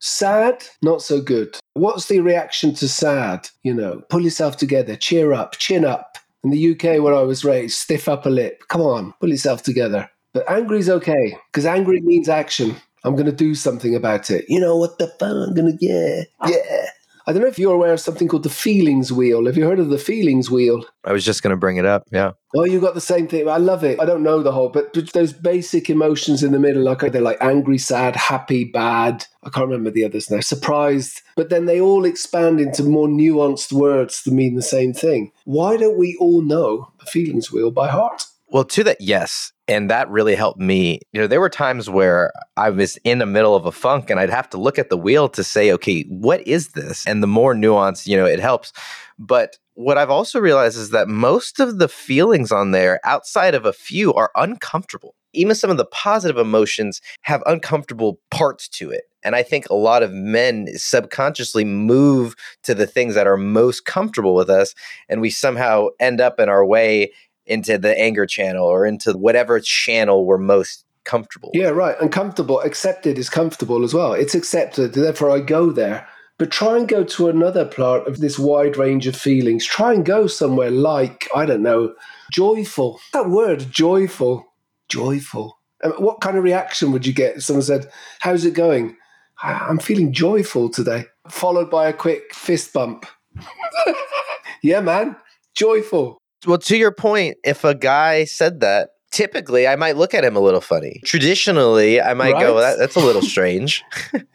Sad, 0.00 0.66
not 0.82 1.00
so 1.00 1.22
good. 1.22 1.56
What's 1.74 2.06
the 2.06 2.20
reaction 2.20 2.74
to 2.74 2.88
sad? 2.88 3.48
You 3.62 3.74
know, 3.74 4.02
pull 4.08 4.20
yourself 4.20 4.56
together, 4.56 4.96
cheer 4.96 5.32
up, 5.32 5.56
chin 5.58 5.84
up. 5.84 6.18
In 6.44 6.50
the 6.50 6.72
UK, 6.72 7.00
where 7.00 7.14
I 7.14 7.22
was 7.22 7.44
raised, 7.44 7.78
stiff 7.78 8.08
upper 8.08 8.28
lip. 8.28 8.64
Come 8.66 8.80
on, 8.80 9.14
pull 9.20 9.30
yourself 9.30 9.62
together. 9.62 10.10
But 10.34 10.50
angry 10.50 10.80
is 10.80 10.90
okay 10.90 11.36
because 11.52 11.66
angry 11.66 12.00
means 12.00 12.28
action. 12.28 12.74
I'm 13.04 13.14
going 13.14 13.26
to 13.26 13.32
do 13.32 13.54
something 13.54 13.94
about 13.94 14.28
it. 14.28 14.44
You 14.48 14.58
know 14.58 14.76
what 14.76 14.98
the 14.98 15.06
fuck? 15.06 15.30
I'm 15.30 15.54
going 15.54 15.78
to, 15.78 15.84
yeah, 15.84 16.24
yeah. 16.48 16.86
I 17.26 17.32
don't 17.32 17.42
know 17.42 17.48
if 17.48 17.58
you're 17.58 17.74
aware 17.74 17.92
of 17.92 18.00
something 18.00 18.28
called 18.28 18.42
the 18.42 18.50
feelings 18.50 19.12
wheel. 19.12 19.46
Have 19.46 19.56
you 19.56 19.66
heard 19.66 19.78
of 19.78 19.90
the 19.90 19.98
feelings 19.98 20.50
wheel? 20.50 20.84
I 21.04 21.12
was 21.12 21.24
just 21.24 21.42
going 21.42 21.52
to 21.52 21.56
bring 21.56 21.76
it 21.76 21.86
up. 21.86 22.04
Yeah. 22.10 22.32
Oh, 22.54 22.64
you 22.64 22.80
got 22.80 22.94
the 22.94 23.00
same 23.00 23.28
thing. 23.28 23.48
I 23.48 23.56
love 23.56 23.84
it. 23.84 24.00
I 24.00 24.04
don't 24.04 24.22
know 24.22 24.42
the 24.42 24.52
whole, 24.52 24.68
but 24.68 24.92
those 25.12 25.32
basic 25.32 25.88
emotions 25.88 26.42
in 26.42 26.52
the 26.52 26.58
middle, 26.58 26.82
like 26.82 27.00
they're 27.00 27.22
like 27.22 27.38
angry, 27.40 27.78
sad, 27.78 28.16
happy, 28.16 28.64
bad. 28.64 29.24
I 29.42 29.50
can't 29.50 29.66
remember 29.68 29.90
the 29.90 30.04
others 30.04 30.30
now. 30.30 30.40
Surprised. 30.40 31.22
But 31.36 31.48
then 31.48 31.66
they 31.66 31.80
all 31.80 32.04
expand 32.04 32.60
into 32.60 32.82
more 32.82 33.08
nuanced 33.08 33.72
words 33.72 34.22
that 34.22 34.32
mean 34.32 34.54
the 34.54 34.62
same 34.62 34.92
thing. 34.92 35.32
Why 35.44 35.76
don't 35.76 35.98
we 35.98 36.16
all 36.20 36.42
know 36.42 36.92
the 37.00 37.06
feelings 37.06 37.50
wheel 37.50 37.70
by 37.70 37.88
heart? 37.88 38.24
Well, 38.52 38.64
to 38.64 38.84
that, 38.84 39.00
yes. 39.00 39.50
And 39.66 39.88
that 39.88 40.10
really 40.10 40.34
helped 40.34 40.60
me. 40.60 41.00
You 41.12 41.22
know, 41.22 41.26
there 41.26 41.40
were 41.40 41.48
times 41.48 41.88
where 41.88 42.30
I 42.58 42.68
was 42.68 42.98
in 42.98 43.18
the 43.18 43.24
middle 43.24 43.56
of 43.56 43.64
a 43.64 43.72
funk 43.72 44.10
and 44.10 44.20
I'd 44.20 44.28
have 44.28 44.50
to 44.50 44.58
look 44.58 44.78
at 44.78 44.90
the 44.90 44.98
wheel 44.98 45.30
to 45.30 45.42
say, 45.42 45.72
okay, 45.72 46.02
what 46.02 46.46
is 46.46 46.68
this? 46.68 47.06
And 47.06 47.22
the 47.22 47.26
more 47.26 47.54
nuance, 47.54 48.06
you 48.06 48.14
know, 48.14 48.26
it 48.26 48.40
helps. 48.40 48.74
But 49.18 49.56
what 49.72 49.96
I've 49.96 50.10
also 50.10 50.38
realized 50.38 50.76
is 50.76 50.90
that 50.90 51.08
most 51.08 51.60
of 51.60 51.78
the 51.78 51.88
feelings 51.88 52.52
on 52.52 52.72
there, 52.72 53.00
outside 53.04 53.54
of 53.54 53.64
a 53.64 53.72
few, 53.72 54.12
are 54.12 54.30
uncomfortable. 54.36 55.14
Even 55.32 55.54
some 55.54 55.70
of 55.70 55.78
the 55.78 55.86
positive 55.86 56.36
emotions 56.36 57.00
have 57.22 57.42
uncomfortable 57.46 58.20
parts 58.30 58.68
to 58.68 58.90
it. 58.90 59.04
And 59.24 59.34
I 59.34 59.42
think 59.42 59.70
a 59.70 59.74
lot 59.74 60.02
of 60.02 60.12
men 60.12 60.66
subconsciously 60.74 61.64
move 61.64 62.34
to 62.64 62.74
the 62.74 62.86
things 62.86 63.14
that 63.14 63.26
are 63.26 63.38
most 63.38 63.86
comfortable 63.86 64.34
with 64.34 64.50
us. 64.50 64.74
And 65.08 65.22
we 65.22 65.30
somehow 65.30 65.88
end 66.00 66.20
up 66.20 66.38
in 66.38 66.50
our 66.50 66.66
way 66.66 67.12
into 67.46 67.78
the 67.78 67.98
anger 67.98 68.26
channel 68.26 68.66
or 68.66 68.86
into 68.86 69.12
whatever 69.12 69.60
channel 69.60 70.24
we're 70.24 70.38
most 70.38 70.84
comfortable. 71.04 71.50
Yeah, 71.52 71.68
right. 71.68 71.96
And 72.00 72.12
comfortable, 72.12 72.60
accepted 72.60 73.18
is 73.18 73.28
comfortable 73.28 73.82
as 73.82 73.92
well. 73.92 74.12
It's 74.12 74.34
accepted, 74.34 74.94
therefore 74.94 75.30
I 75.30 75.40
go 75.40 75.70
there. 75.70 76.06
But 76.38 76.50
try 76.50 76.78
and 76.78 76.88
go 76.88 77.04
to 77.04 77.28
another 77.28 77.64
part 77.64 78.08
of 78.08 78.18
this 78.18 78.38
wide 78.38 78.76
range 78.76 79.06
of 79.06 79.14
feelings. 79.14 79.64
Try 79.64 79.92
and 79.92 80.04
go 80.04 80.26
somewhere 80.26 80.70
like, 80.70 81.28
I 81.34 81.46
don't 81.46 81.62
know, 81.62 81.94
Joyful. 82.32 82.98
That 83.12 83.28
word, 83.28 83.66
joyful. 83.70 84.54
Joyful. 84.88 85.58
Um, 85.84 85.92
what 85.92 86.22
kind 86.22 86.38
of 86.38 86.44
reaction 86.44 86.90
would 86.92 87.06
you 87.06 87.12
get 87.12 87.36
if 87.36 87.44
someone 87.44 87.62
said, 87.62 87.90
How's 88.20 88.46
it 88.46 88.54
going? 88.54 88.96
I'm 89.42 89.78
feeling 89.78 90.12
joyful 90.12 90.70
today, 90.70 91.04
followed 91.28 91.68
by 91.68 91.88
a 91.88 91.92
quick 91.92 92.32
fist 92.32 92.72
bump. 92.72 93.04
yeah, 94.62 94.80
man, 94.80 95.16
joyful. 95.54 96.21
Well, 96.46 96.58
to 96.58 96.76
your 96.76 96.92
point, 96.92 97.36
if 97.44 97.64
a 97.64 97.74
guy 97.74 98.24
said 98.24 98.60
that, 98.60 98.90
typically 99.10 99.68
I 99.68 99.76
might 99.76 99.96
look 99.96 100.14
at 100.14 100.24
him 100.24 100.36
a 100.36 100.40
little 100.40 100.60
funny. 100.60 101.00
Traditionally, 101.04 102.00
I 102.00 102.14
might 102.14 102.32
right? 102.32 102.40
go, 102.40 102.58
that, 102.58 102.78
that's 102.78 102.96
a 102.96 103.00
little 103.00 103.22
strange. 103.34 103.84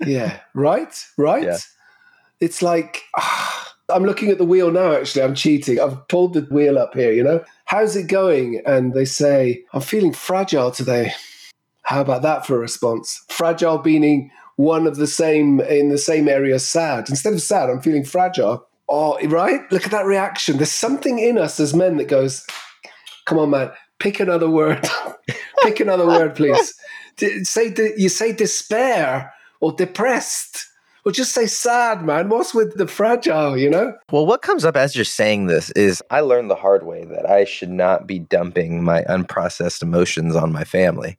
yeah, 0.05 0.39
right, 0.53 1.05
right. 1.17 1.43
Yeah. 1.43 1.57
It's 2.39 2.61
like, 2.61 3.03
ah, 3.17 3.75
I'm 3.89 4.03
looking 4.03 4.29
at 4.29 4.37
the 4.37 4.45
wheel 4.45 4.71
now, 4.71 4.93
actually. 4.93 5.23
I'm 5.23 5.35
cheating. 5.35 5.79
I've 5.79 6.07
pulled 6.07 6.33
the 6.33 6.41
wheel 6.41 6.77
up 6.77 6.93
here, 6.93 7.11
you 7.11 7.23
know? 7.23 7.43
How's 7.65 7.95
it 7.95 8.07
going? 8.07 8.61
And 8.65 8.93
they 8.93 9.05
say, 9.05 9.63
I'm 9.73 9.81
feeling 9.81 10.13
fragile 10.13 10.71
today. 10.71 11.13
How 11.83 12.01
about 12.01 12.21
that 12.21 12.45
for 12.45 12.57
a 12.57 12.59
response? 12.59 13.23
Fragile 13.29 13.81
meaning 13.81 14.29
one 14.57 14.87
of 14.87 14.97
the 14.97 15.07
same 15.07 15.61
in 15.61 15.89
the 15.89 15.97
same 15.97 16.27
area 16.27 16.59
sad. 16.59 17.09
Instead 17.09 17.33
of 17.33 17.41
sad, 17.41 17.69
I'm 17.69 17.81
feeling 17.81 18.03
fragile. 18.03 18.67
Oh, 18.89 19.19
right? 19.27 19.69
Look 19.71 19.85
at 19.85 19.91
that 19.91 20.05
reaction. 20.05 20.57
There's 20.57 20.71
something 20.71 21.19
in 21.19 21.37
us 21.37 21.59
as 21.59 21.73
men 21.73 21.97
that 21.97 22.07
goes, 22.07 22.45
come 23.25 23.37
on, 23.37 23.49
man, 23.49 23.71
pick 23.99 24.19
another 24.19 24.49
word. 24.49 24.87
pick 25.63 25.79
another 25.79 26.05
word, 26.05 26.35
please. 26.35 26.73
say 27.43 27.73
you 27.97 28.09
say 28.09 28.31
despair 28.31 29.33
or 29.59 29.73
depressed 29.73 30.67
well, 31.07 31.13
just 31.13 31.31
say 31.31 31.45
sad, 31.45 32.03
man. 32.03 32.27
What's 32.27 32.53
with 32.53 32.75
the 32.75 32.85
fragile, 32.85 33.57
you 33.57 33.69
know? 33.69 33.93
Well, 34.11 34.25
what 34.25 34.41
comes 34.41 34.65
up 34.65 34.75
as 34.75 34.93
you're 34.93 35.05
saying 35.05 35.45
this 35.45 35.69
is 35.71 36.03
I 36.11 36.19
learned 36.19 36.51
the 36.51 36.55
hard 36.55 36.85
way 36.85 37.05
that 37.05 37.25
I 37.25 37.45
should 37.45 37.69
not 37.69 38.07
be 38.07 38.19
dumping 38.19 38.83
my 38.83 39.03
unprocessed 39.03 39.81
emotions 39.81 40.35
on 40.35 40.51
my 40.51 40.65
family. 40.65 41.17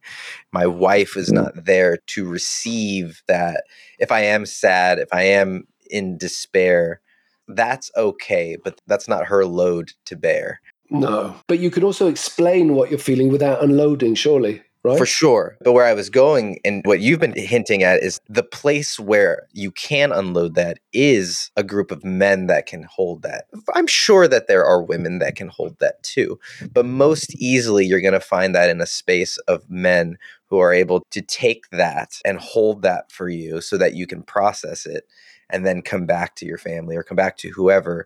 My 0.51 0.67
wife 0.67 1.17
is 1.17 1.31
not 1.31 1.65
there 1.65 1.97
to 2.05 2.27
receive 2.27 3.23
that. 3.27 3.63
If 3.97 4.11
I 4.11 4.19
am 4.19 4.45
sad, 4.45 4.99
if 4.99 5.11
I 5.11 5.23
am 5.23 5.65
in 5.89 6.19
despair, 6.19 7.01
that's 7.49 7.91
okay, 7.97 8.57
but 8.63 8.79
that's 8.87 9.07
not 9.07 9.25
her 9.25 9.45
load 9.45 9.91
to 10.05 10.15
bear. 10.15 10.61
No. 10.89 11.35
But 11.47 11.59
you 11.59 11.69
can 11.71 11.83
also 11.83 12.07
explain 12.07 12.73
what 12.73 12.89
you're 12.89 12.99
feeling 12.99 13.29
without 13.29 13.63
unloading, 13.63 14.15
surely. 14.15 14.61
Right? 14.81 14.97
For 14.97 15.05
sure. 15.05 15.57
But 15.61 15.73
where 15.73 15.85
I 15.85 15.93
was 15.93 16.09
going 16.09 16.59
and 16.63 16.81
what 16.85 17.01
you've 17.01 17.19
been 17.19 17.33
hinting 17.35 17.83
at 17.83 18.01
is 18.01 18.21
the 18.29 18.43
place 18.43 18.97
where 18.97 19.45
you 19.51 19.71
can 19.71 20.13
unload 20.13 20.55
that 20.55 20.79
is 20.93 21.51
a 21.57 21.63
group 21.63 21.91
of 21.91 22.05
men 22.05 22.47
that 22.47 22.65
can 22.65 22.83
hold 22.83 23.23
that. 23.23 23.47
I'm 23.75 23.87
sure 23.87 24.25
that 24.29 24.47
there 24.47 24.63
are 24.63 24.81
women 24.81 25.19
that 25.19 25.35
can 25.35 25.49
hold 25.49 25.77
that 25.79 26.01
too. 26.03 26.39
But 26.71 26.85
most 26.85 27.35
easily, 27.35 27.85
you're 27.85 27.99
going 27.99 28.13
to 28.13 28.21
find 28.21 28.55
that 28.55 28.69
in 28.69 28.79
a 28.79 28.85
space 28.85 29.37
of 29.49 29.69
men 29.69 30.17
who 30.45 30.59
are 30.59 30.73
able 30.73 31.05
to 31.11 31.21
take 31.21 31.69
that 31.71 32.13
and 32.23 32.39
hold 32.39 32.81
that 32.83 33.11
for 33.11 33.27
you 33.27 33.59
so 33.59 33.77
that 33.77 33.95
you 33.95 34.07
can 34.07 34.23
process 34.23 34.85
it 34.85 35.03
and 35.49 35.65
then 35.65 35.81
come 35.81 36.05
back 36.05 36.35
to 36.35 36.45
your 36.45 36.57
family 36.57 36.95
or 36.95 37.03
come 37.03 37.17
back 37.17 37.37
to 37.37 37.49
whoever 37.49 38.05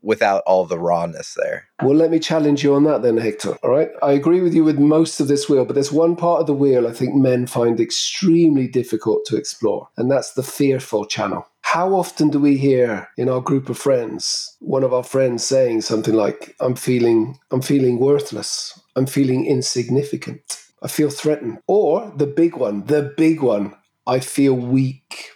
without 0.00 0.42
all 0.46 0.64
the 0.64 0.78
rawness 0.78 1.34
there. 1.34 1.68
Well, 1.82 1.96
let 1.96 2.10
me 2.10 2.18
challenge 2.18 2.62
you 2.62 2.74
on 2.74 2.84
that 2.84 3.02
then, 3.02 3.16
Hector. 3.16 3.56
All 3.62 3.70
right. 3.70 3.90
I 4.02 4.12
agree 4.12 4.40
with 4.40 4.54
you 4.54 4.64
with 4.64 4.78
most 4.78 5.20
of 5.20 5.28
this 5.28 5.48
wheel, 5.48 5.64
but 5.64 5.74
there's 5.74 5.92
one 5.92 6.14
part 6.14 6.40
of 6.40 6.46
the 6.46 6.54
wheel 6.54 6.86
I 6.86 6.92
think 6.92 7.14
men 7.14 7.46
find 7.46 7.80
extremely 7.80 8.68
difficult 8.68 9.24
to 9.26 9.36
explore, 9.36 9.88
and 9.96 10.10
that's 10.10 10.34
the 10.34 10.42
fearful 10.42 11.04
channel. 11.06 11.46
How 11.62 11.94
often 11.94 12.28
do 12.28 12.38
we 12.38 12.58
hear 12.58 13.08
in 13.16 13.28
our 13.28 13.40
group 13.40 13.68
of 13.68 13.78
friends 13.78 14.56
one 14.60 14.84
of 14.84 14.92
our 14.92 15.04
friends 15.04 15.44
saying 15.44 15.80
something 15.80 16.14
like, 16.14 16.54
I'm 16.60 16.74
feeling 16.74 17.38
I'm 17.50 17.62
feeling 17.62 17.98
worthless. 17.98 18.78
I'm 18.94 19.06
feeling 19.06 19.46
insignificant. 19.46 20.62
I 20.82 20.88
feel 20.88 21.10
threatened. 21.10 21.58
Or 21.66 22.12
the 22.16 22.26
big 22.26 22.56
one, 22.56 22.84
the 22.86 23.14
big 23.16 23.40
one, 23.40 23.74
I 24.06 24.20
feel 24.20 24.54
weak. 24.54 25.30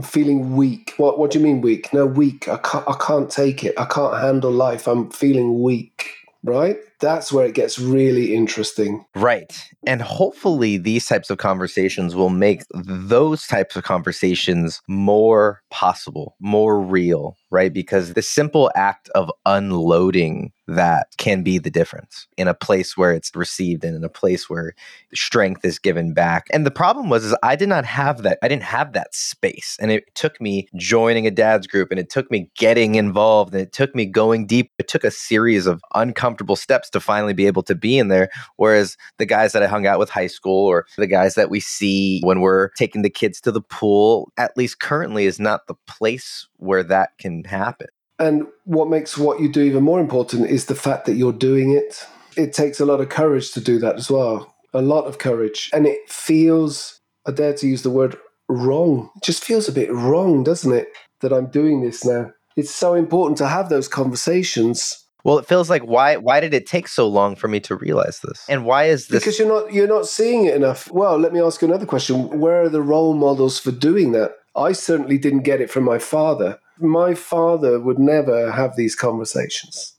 I'm 0.00 0.04
feeling 0.06 0.56
weak. 0.56 0.94
What 0.96 1.18
What 1.18 1.30
do 1.30 1.38
you 1.38 1.44
mean 1.44 1.60
weak? 1.60 1.92
No, 1.92 2.06
weak. 2.06 2.48
I 2.48 2.56
can't. 2.56 2.88
I 2.88 2.94
can't 2.98 3.30
take 3.30 3.62
it. 3.64 3.74
I 3.78 3.84
can't 3.84 4.18
handle 4.18 4.50
life. 4.50 4.86
I'm 4.86 5.10
feeling 5.10 5.62
weak. 5.62 6.14
Right. 6.42 6.78
That's 7.00 7.32
where 7.32 7.46
it 7.46 7.54
gets 7.54 7.78
really 7.78 8.34
interesting. 8.34 9.04
Right. 9.14 9.52
And 9.86 10.02
hopefully, 10.02 10.76
these 10.76 11.06
types 11.06 11.30
of 11.30 11.38
conversations 11.38 12.14
will 12.14 12.30
make 12.30 12.62
those 12.74 13.46
types 13.46 13.76
of 13.76 13.84
conversations 13.84 14.82
more 14.86 15.62
possible, 15.70 16.36
more 16.40 16.80
real, 16.80 17.36
right? 17.50 17.72
Because 17.72 18.12
the 18.12 18.22
simple 18.22 18.70
act 18.74 19.08
of 19.14 19.30
unloading 19.46 20.52
that 20.70 21.08
can 21.18 21.42
be 21.42 21.58
the 21.58 21.70
difference 21.70 22.26
in 22.36 22.46
a 22.46 22.54
place 22.54 22.96
where 22.96 23.12
it's 23.12 23.34
received 23.34 23.84
and 23.84 23.96
in 23.96 24.04
a 24.04 24.08
place 24.08 24.48
where 24.48 24.74
strength 25.12 25.64
is 25.64 25.78
given 25.78 26.14
back. 26.14 26.46
And 26.52 26.64
the 26.64 26.70
problem 26.70 27.08
was 27.08 27.24
is 27.24 27.34
I 27.42 27.56
did 27.56 27.68
not 27.68 27.84
have 27.84 28.22
that. 28.22 28.38
I 28.42 28.48
didn't 28.48 28.62
have 28.62 28.92
that 28.92 29.14
space. 29.14 29.76
And 29.80 29.90
it 29.90 30.04
took 30.14 30.40
me 30.40 30.68
joining 30.76 31.26
a 31.26 31.30
dad's 31.30 31.66
group 31.66 31.90
and 31.90 31.98
it 31.98 32.10
took 32.10 32.30
me 32.30 32.50
getting 32.56 32.94
involved 32.94 33.52
and 33.52 33.62
it 33.62 33.72
took 33.72 33.94
me 33.94 34.06
going 34.06 34.46
deep. 34.46 34.70
It 34.78 34.88
took 34.88 35.04
a 35.04 35.10
series 35.10 35.66
of 35.66 35.82
uncomfortable 35.94 36.56
steps 36.56 36.89
to 36.92 37.00
finally 37.00 37.32
be 37.32 37.46
able 37.46 37.62
to 37.64 37.74
be 37.74 37.98
in 37.98 38.08
there. 38.08 38.30
Whereas 38.56 38.96
the 39.18 39.26
guys 39.26 39.52
that 39.52 39.62
I 39.62 39.66
hung 39.66 39.86
out 39.86 39.98
with 39.98 40.10
high 40.10 40.26
school 40.26 40.66
or 40.66 40.86
the 40.96 41.06
guys 41.06 41.34
that 41.34 41.50
we 41.50 41.60
see 41.60 42.20
when 42.22 42.40
we're 42.40 42.70
taking 42.70 43.02
the 43.02 43.10
kids 43.10 43.40
to 43.42 43.52
the 43.52 43.62
pool, 43.62 44.32
at 44.36 44.56
least 44.56 44.80
currently 44.80 45.26
is 45.26 45.40
not 45.40 45.66
the 45.66 45.76
place 45.86 46.48
where 46.56 46.82
that 46.84 47.10
can 47.18 47.44
happen. 47.44 47.88
And 48.18 48.46
what 48.64 48.90
makes 48.90 49.16
what 49.16 49.40
you 49.40 49.50
do 49.50 49.62
even 49.62 49.82
more 49.82 49.98
important 49.98 50.50
is 50.50 50.66
the 50.66 50.74
fact 50.74 51.06
that 51.06 51.14
you're 51.14 51.32
doing 51.32 51.72
it. 51.72 52.06
It 52.36 52.52
takes 52.52 52.78
a 52.78 52.84
lot 52.84 53.00
of 53.00 53.08
courage 53.08 53.52
to 53.52 53.60
do 53.60 53.78
that 53.78 53.96
as 53.96 54.10
well. 54.10 54.54
A 54.74 54.82
lot 54.82 55.06
of 55.06 55.18
courage. 55.18 55.70
And 55.72 55.86
it 55.86 56.08
feels, 56.08 57.00
I 57.26 57.32
dare 57.32 57.54
to 57.54 57.66
use 57.66 57.82
the 57.82 57.90
word 57.90 58.16
wrong. 58.48 59.10
It 59.16 59.22
just 59.22 59.42
feels 59.42 59.68
a 59.68 59.72
bit 59.72 59.90
wrong, 59.92 60.44
doesn't 60.44 60.72
it? 60.72 60.88
That 61.20 61.32
I'm 61.32 61.46
doing 61.46 61.82
this 61.82 62.04
now. 62.04 62.30
It's 62.56 62.74
so 62.74 62.94
important 62.94 63.38
to 63.38 63.48
have 63.48 63.68
those 63.68 63.88
conversations. 63.88 65.06
Well, 65.24 65.38
it 65.38 65.46
feels 65.46 65.68
like 65.68 65.82
why 65.82 66.16
why 66.16 66.40
did 66.40 66.54
it 66.54 66.66
take 66.66 66.88
so 66.88 67.06
long 67.08 67.36
for 67.36 67.48
me 67.48 67.60
to 67.60 67.76
realize 67.76 68.20
this? 68.20 68.44
And 68.48 68.64
why 68.64 68.84
is 68.84 69.08
this 69.08 69.22
Because 69.22 69.38
you're 69.38 69.48
not 69.48 69.72
you're 69.72 69.86
not 69.86 70.06
seeing 70.06 70.46
it 70.46 70.54
enough. 70.54 70.90
Well, 70.90 71.18
let 71.18 71.32
me 71.32 71.40
ask 71.40 71.62
you 71.62 71.68
another 71.68 71.86
question. 71.86 72.40
Where 72.40 72.62
are 72.62 72.68
the 72.68 72.82
role 72.82 73.14
models 73.14 73.58
for 73.58 73.70
doing 73.72 74.12
that? 74.12 74.32
I 74.56 74.72
certainly 74.72 75.18
didn't 75.18 75.42
get 75.42 75.60
it 75.60 75.70
from 75.70 75.84
my 75.84 75.98
father 75.98 76.58
my 76.82 77.14
father 77.14 77.78
would 77.78 77.98
never 77.98 78.52
have 78.52 78.76
these 78.76 78.96
conversations. 78.96 79.94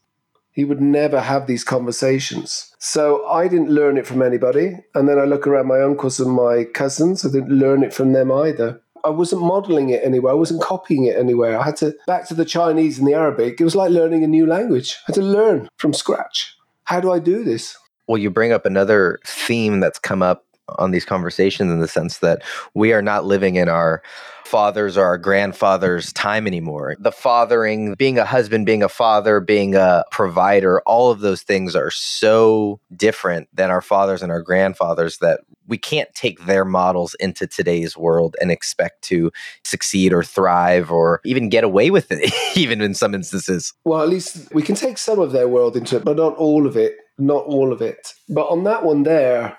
He 0.51 0.65
would 0.65 0.81
never 0.81 1.21
have 1.21 1.47
these 1.47 1.63
conversations. 1.63 2.75
So 2.79 3.25
I 3.27 3.47
didn't 3.47 3.69
learn 3.69 3.97
it 3.97 4.05
from 4.05 4.21
anybody. 4.21 4.79
And 4.93 5.07
then 5.07 5.17
I 5.17 5.23
look 5.23 5.47
around 5.47 5.67
my 5.67 5.81
uncles 5.81 6.19
and 6.19 6.31
my 6.31 6.65
cousins, 6.65 7.25
I 7.25 7.29
didn't 7.29 7.57
learn 7.57 7.83
it 7.83 7.93
from 7.93 8.11
them 8.11 8.31
either. 8.31 8.81
I 9.03 9.09
wasn't 9.09 9.41
modeling 9.41 9.89
it 9.89 10.03
anywhere. 10.03 10.31
I 10.33 10.35
wasn't 10.35 10.61
copying 10.61 11.05
it 11.05 11.17
anywhere. 11.17 11.59
I 11.59 11.63
had 11.63 11.77
to, 11.77 11.95
back 12.07 12.27
to 12.27 12.33
the 12.33 12.45
Chinese 12.45 12.99
and 12.99 13.07
the 13.07 13.13
Arabic, 13.13 13.59
it 13.59 13.63
was 13.63 13.75
like 13.75 13.91
learning 13.91 14.23
a 14.23 14.27
new 14.27 14.45
language. 14.45 14.95
I 15.01 15.03
had 15.07 15.15
to 15.15 15.21
learn 15.21 15.69
from 15.77 15.93
scratch. 15.93 16.55
How 16.85 16.99
do 16.99 17.11
I 17.11 17.19
do 17.19 17.43
this? 17.43 17.77
Well, 18.07 18.17
you 18.17 18.29
bring 18.29 18.51
up 18.51 18.65
another 18.65 19.19
theme 19.25 19.79
that's 19.79 19.99
come 19.99 20.21
up 20.21 20.45
on 20.79 20.91
these 20.91 21.05
conversations 21.05 21.71
in 21.71 21.79
the 21.79 21.87
sense 21.87 22.19
that 22.19 22.43
we 22.73 22.93
are 22.93 23.01
not 23.01 23.25
living 23.25 23.55
in 23.55 23.69
our 23.69 24.01
fathers 24.45 24.97
or 24.97 25.05
our 25.05 25.17
grandfathers' 25.17 26.11
time 26.11 26.45
anymore. 26.45 26.95
The 26.99 27.11
fathering, 27.11 27.93
being 27.95 28.17
a 28.17 28.25
husband, 28.25 28.65
being 28.65 28.83
a 28.83 28.89
father, 28.89 29.39
being 29.39 29.75
a 29.75 30.03
provider, 30.11 30.81
all 30.81 31.09
of 31.09 31.21
those 31.21 31.41
things 31.41 31.75
are 31.75 31.91
so 31.91 32.79
different 32.93 33.47
than 33.53 33.69
our 33.71 33.81
fathers 33.81 34.21
and 34.21 34.31
our 34.31 34.41
grandfathers 34.41 35.19
that 35.19 35.41
we 35.71 35.77
can't 35.77 36.13
take 36.13 36.45
their 36.45 36.65
models 36.65 37.15
into 37.21 37.47
today's 37.47 37.95
world 37.95 38.35
and 38.41 38.51
expect 38.51 39.01
to 39.03 39.31
succeed 39.63 40.11
or 40.11 40.21
thrive 40.21 40.91
or 40.91 41.21
even 41.23 41.47
get 41.47 41.63
away 41.63 41.89
with 41.89 42.11
it, 42.11 42.31
even 42.57 42.81
in 42.81 42.93
some 42.93 43.15
instances. 43.15 43.73
Well, 43.85 44.01
at 44.01 44.09
least 44.09 44.53
we 44.53 44.63
can 44.63 44.75
take 44.75 44.97
some 44.97 45.19
of 45.19 45.31
their 45.31 45.47
world 45.47 45.77
into 45.77 45.95
it, 45.95 46.03
but 46.03 46.17
not 46.17 46.35
all 46.35 46.67
of 46.67 46.75
it. 46.75 46.97
Not 47.17 47.45
all 47.45 47.71
of 47.71 47.81
it. 47.81 48.13
But 48.27 48.47
on 48.49 48.65
that 48.65 48.83
one 48.83 49.03
there, 49.03 49.57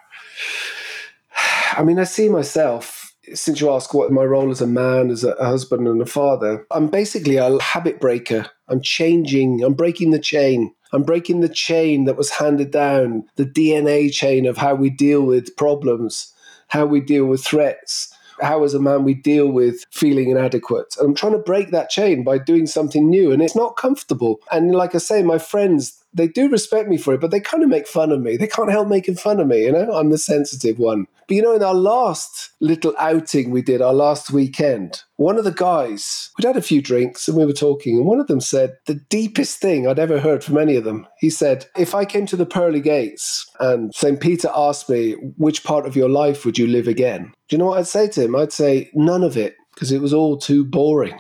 I 1.73 1.83
mean, 1.83 1.99
I 1.99 2.05
see 2.05 2.29
myself 2.29 3.03
since 3.35 3.61
you 3.61 3.71
ask 3.71 3.95
what 3.95 4.13
my 4.13 4.25
role 4.25 4.51
as 4.51 4.61
a 4.61 4.67
man, 4.67 5.11
as 5.11 5.25
a 5.25 5.35
husband 5.37 5.87
and 5.89 6.03
a 6.03 6.07
father, 6.07 6.67
I'm 6.71 6.89
basically 6.89 7.37
a 7.37 7.59
habit 7.63 8.01
breaker. 8.01 8.51
I'm 8.69 8.83
changing, 8.83 9.63
I'm 9.63 9.75
breaking 9.75 10.11
the 10.11 10.19
chain. 10.19 10.75
I'm 10.93 11.03
breaking 11.03 11.41
the 11.41 11.49
chain 11.49 12.05
that 12.05 12.17
was 12.17 12.31
handed 12.31 12.71
down, 12.71 13.25
the 13.37 13.47
DNA 13.47 14.13
chain 14.13 14.47
of 14.47 14.59
how 14.59 14.75
we 14.75 14.91
deal 14.91 15.23
with 15.23 15.57
problems, 15.57 16.33
how 16.69 16.87
we 16.87 17.01
deal 17.01 17.27
with 17.27 17.45
threats, 17.45 18.13
how 18.41 18.65
as 18.65 18.75
a 18.75 18.81
man 18.81 19.05
we 19.05 19.15
deal 19.15 19.49
with 19.49 19.85
feeling 19.91 20.31
inadequate. 20.31 20.95
I'm 21.01 21.15
trying 21.15 21.33
to 21.33 21.39
break 21.39 21.71
that 21.71 21.91
chain 21.91 22.25
by 22.25 22.39
doing 22.39 22.67
something 22.67 23.09
new, 23.09 23.33
and 23.33 23.41
it's 23.41 23.57
not 23.57 23.77
comfortable. 23.77 24.41
And 24.51 24.75
like 24.75 24.95
I 24.95 24.99
say, 24.99 25.23
my 25.23 25.39
friends, 25.39 26.02
they 26.15 26.29
do 26.29 26.49
respect 26.49 26.89
me 26.89 26.97
for 26.97 27.15
it, 27.15 27.21
but 27.21 27.31
they 27.31 27.41
kind 27.41 27.63
of 27.63 27.69
make 27.69 27.87
fun 27.87 28.13
of 28.13 28.21
me. 28.21 28.37
They 28.37 28.47
can't 28.47 28.71
help 28.71 28.89
making 28.89 29.17
fun 29.17 29.41
of 29.41 29.47
me, 29.47 29.65
you 29.65 29.73
know? 29.73 29.93
I'm 29.93 30.11
the 30.11 30.19
sensitive 30.19 30.79
one. 30.79 31.07
But 31.27 31.37
you 31.37 31.43
know, 31.43 31.55
in 31.55 31.63
our 31.63 31.75
last 31.75 32.51
little 32.61 32.95
outing 32.99 33.51
we 33.51 33.63
did, 33.63 33.81
our 33.81 33.95
last 33.95 34.31
weekend, 34.31 35.03
one 35.17 35.39
of 35.39 35.45
the 35.45 35.53
guys, 35.53 36.31
we'd 36.37 36.47
had 36.47 36.57
a 36.57 36.63
few 36.63 36.83
drinks 36.83 37.29
and 37.29 37.37
we 37.37 37.47
were 37.47 37.53
talking, 37.53 37.97
and 37.97 38.07
one 38.07 38.21
of 38.21 38.27
them 38.27 38.41
said 38.41 38.77
the 38.87 38.95
deepest 38.95 39.59
thing 39.59 39.87
I'd 39.87 39.99
ever 39.99 40.21
heard 40.21 40.45
from 40.45 40.59
any 40.59 40.77
of 40.77 40.85
them. 40.85 41.07
He 41.19 41.31
said, 41.31 41.67
If 41.77 41.95
I 41.95 42.05
came 42.05 42.27
to 42.27 42.37
the 42.37 42.47
pearly 42.47 42.81
gates 42.81 43.49
and 43.61 43.95
St. 43.95 44.21
Peter 44.21 44.51
asked 44.55 44.91
me, 44.91 45.13
which 45.37 45.65
part 45.65 45.87
of 45.87 45.97
your 45.97 46.09
life 46.09 46.45
would 46.45 46.59
you 46.59 46.67
live 46.67 46.89
again? 46.89 47.33
Do 47.49 47.57
you 47.57 47.59
know 47.59 47.67
what 47.67 47.79
I'd 47.79 47.87
say 47.87 48.09
to 48.09 48.25
him? 48.25 48.37
I'd 48.37 48.53
say, 48.53 48.91
none 48.95 49.23
of 49.23 49.37
it, 49.37 49.57
because 49.75 49.93
it 49.93 50.03
was 50.03 50.13
all 50.13 50.37
too 50.37 50.65
boring. 50.65 51.19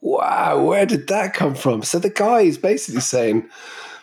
Wow, 0.00 0.64
where 0.64 0.86
did 0.86 1.06
that 1.08 1.34
come 1.34 1.54
from? 1.54 1.82
So 1.82 2.00
the 2.00 2.10
guy 2.10 2.40
is 2.40 2.58
basically 2.58 3.02
saying, 3.02 3.48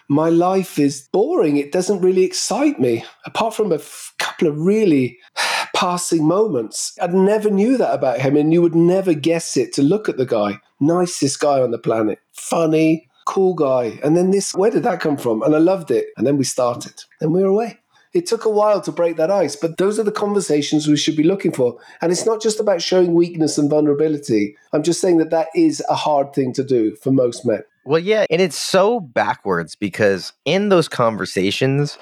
my 0.09 0.29
life 0.29 0.79
is 0.79 1.07
boring. 1.13 1.57
It 1.57 1.71
doesn't 1.71 2.01
really 2.01 2.23
excite 2.23 2.79
me, 2.79 3.05
apart 3.25 3.53
from 3.53 3.71
a 3.71 3.75
f- 3.75 4.13
couple 4.17 4.47
of 4.47 4.57
really 4.57 5.19
passing 5.75 6.27
moments. 6.27 6.97
I 6.99 7.07
never 7.07 7.49
knew 7.51 7.77
that 7.77 7.93
about 7.93 8.19
him, 8.19 8.35
and 8.35 8.51
you 8.51 8.61
would 8.61 8.75
never 8.75 9.13
guess 9.13 9.55
it 9.55 9.71
to 9.73 9.83
look 9.83 10.09
at 10.09 10.17
the 10.17 10.25
guy. 10.25 10.59
Nicest 10.79 11.39
guy 11.39 11.61
on 11.61 11.69
the 11.69 11.77
planet, 11.77 12.19
funny, 12.33 13.07
cool 13.27 13.53
guy. 13.53 13.99
And 14.03 14.17
then 14.17 14.31
this, 14.31 14.55
where 14.55 14.71
did 14.71 14.83
that 14.83 14.99
come 14.99 15.15
from? 15.15 15.43
And 15.43 15.55
I 15.55 15.59
loved 15.59 15.91
it. 15.91 16.07
And 16.17 16.25
then 16.25 16.37
we 16.37 16.43
started, 16.43 17.03
and 17.21 17.31
we 17.31 17.43
were 17.43 17.49
away. 17.49 17.77
It 18.11 18.25
took 18.25 18.45
a 18.45 18.49
while 18.49 18.81
to 18.81 18.91
break 18.91 19.17
that 19.17 19.29
ice, 19.29 19.55
but 19.55 19.77
those 19.77 19.99
are 19.99 20.03
the 20.03 20.11
conversations 20.11 20.87
we 20.87 20.97
should 20.97 21.15
be 21.15 21.21
looking 21.21 21.51
for. 21.51 21.77
And 22.01 22.11
it's 22.11 22.25
not 22.25 22.41
just 22.41 22.59
about 22.59 22.81
showing 22.81 23.13
weakness 23.13 23.59
and 23.59 23.69
vulnerability. 23.69 24.55
I'm 24.73 24.81
just 24.81 24.99
saying 24.99 25.17
that 25.17 25.29
that 25.29 25.49
is 25.53 25.83
a 25.87 25.93
hard 25.93 26.33
thing 26.33 26.51
to 26.53 26.63
do 26.63 26.95
for 26.95 27.11
most 27.11 27.45
men. 27.45 27.61
Well, 27.89 27.97
yeah, 27.97 28.27
and 28.29 28.39
it's 28.39 28.55
so 28.55 28.99
backwards 28.99 29.75
because 29.75 30.31
in 30.45 30.69
those 30.69 30.87
conversations, 30.87 31.97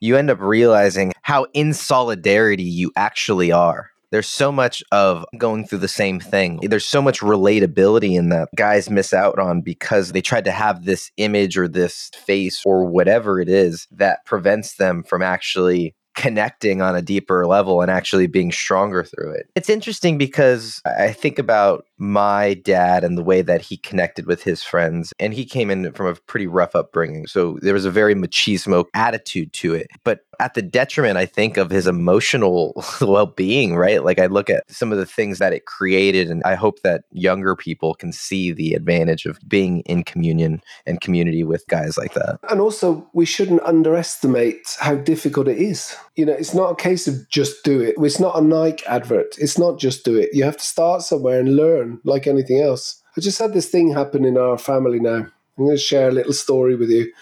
you 0.00 0.16
end 0.16 0.30
up 0.30 0.40
realizing 0.40 1.12
how 1.22 1.46
in 1.54 1.74
solidarity 1.74 2.64
you 2.64 2.90
actually 2.96 3.52
are. 3.52 3.88
There's 4.10 4.26
so 4.26 4.50
much 4.50 4.82
of 4.90 5.24
going 5.38 5.64
through 5.64 5.78
the 5.78 5.86
same 5.86 6.18
thing. 6.18 6.58
There's 6.64 6.84
so 6.84 7.00
much 7.00 7.20
relatability 7.20 8.18
in 8.18 8.30
that 8.30 8.48
guys 8.56 8.90
miss 8.90 9.14
out 9.14 9.38
on 9.38 9.60
because 9.60 10.10
they 10.10 10.22
tried 10.22 10.44
to 10.46 10.50
have 10.50 10.86
this 10.86 11.12
image 11.18 11.56
or 11.56 11.68
this 11.68 12.10
face 12.16 12.60
or 12.66 12.84
whatever 12.84 13.40
it 13.40 13.48
is 13.48 13.86
that 13.92 14.24
prevents 14.24 14.74
them 14.74 15.04
from 15.04 15.22
actually 15.22 15.94
connecting 16.16 16.82
on 16.82 16.96
a 16.96 17.02
deeper 17.02 17.46
level 17.46 17.80
and 17.80 17.92
actually 17.92 18.26
being 18.26 18.50
stronger 18.50 19.04
through 19.04 19.30
it. 19.34 19.46
It's 19.54 19.70
interesting 19.70 20.18
because 20.18 20.82
I 20.84 21.12
think 21.12 21.38
about 21.38 21.84
my 21.98 22.54
dad 22.54 23.04
and 23.04 23.18
the 23.18 23.22
way 23.22 23.42
that 23.42 23.60
he 23.60 23.76
connected 23.76 24.26
with 24.26 24.42
his 24.42 24.62
friends. 24.62 25.12
And 25.18 25.34
he 25.34 25.44
came 25.44 25.70
in 25.70 25.92
from 25.92 26.06
a 26.06 26.14
pretty 26.14 26.46
rough 26.46 26.74
upbringing. 26.74 27.26
So 27.26 27.58
there 27.60 27.74
was 27.74 27.84
a 27.84 27.90
very 27.90 28.14
machismo 28.14 28.86
attitude 28.94 29.52
to 29.54 29.74
it, 29.74 29.88
but 30.04 30.20
at 30.40 30.54
the 30.54 30.62
detriment, 30.62 31.16
I 31.16 31.26
think, 31.26 31.56
of 31.56 31.70
his 31.70 31.86
emotional 31.86 32.84
well 33.00 33.26
being, 33.26 33.76
right? 33.76 34.04
Like 34.04 34.18
I 34.18 34.26
look 34.26 34.48
at 34.48 34.70
some 34.70 34.92
of 34.92 34.98
the 34.98 35.06
things 35.06 35.38
that 35.38 35.52
it 35.52 35.66
created, 35.66 36.30
and 36.30 36.42
I 36.44 36.54
hope 36.54 36.82
that 36.82 37.04
younger 37.10 37.56
people 37.56 37.94
can 37.94 38.12
see 38.12 38.52
the 38.52 38.74
advantage 38.74 39.26
of 39.26 39.38
being 39.48 39.80
in 39.80 40.04
communion 40.04 40.62
and 40.86 41.00
community 41.00 41.44
with 41.44 41.66
guys 41.68 41.98
like 41.98 42.14
that. 42.14 42.38
And 42.48 42.60
also, 42.60 43.08
we 43.12 43.24
shouldn't 43.24 43.62
underestimate 43.62 44.76
how 44.78 44.94
difficult 44.94 45.48
it 45.48 45.58
is. 45.58 45.96
You 46.18 46.26
know, 46.26 46.32
it's 46.32 46.52
not 46.52 46.72
a 46.72 46.74
case 46.74 47.06
of 47.06 47.28
just 47.28 47.62
do 47.62 47.80
it. 47.80 47.94
It's 47.96 48.18
not 48.18 48.36
a 48.36 48.42
Nike 48.42 48.84
advert. 48.86 49.36
It's 49.38 49.56
not 49.56 49.78
just 49.78 50.04
do 50.04 50.16
it. 50.16 50.30
You 50.32 50.42
have 50.42 50.56
to 50.56 50.66
start 50.66 51.02
somewhere 51.02 51.38
and 51.38 51.54
learn 51.54 52.00
like 52.02 52.26
anything 52.26 52.60
else. 52.60 53.00
I 53.16 53.20
just 53.20 53.38
had 53.38 53.54
this 53.54 53.68
thing 53.68 53.92
happen 53.92 54.24
in 54.24 54.36
our 54.36 54.58
family 54.58 54.98
now. 54.98 55.28
I'm 55.58 55.64
going 55.64 55.70
to 55.70 55.76
share 55.76 56.08
a 56.08 56.12
little 56.12 56.32
story 56.32 56.74
with 56.74 56.90
you. 56.90 57.12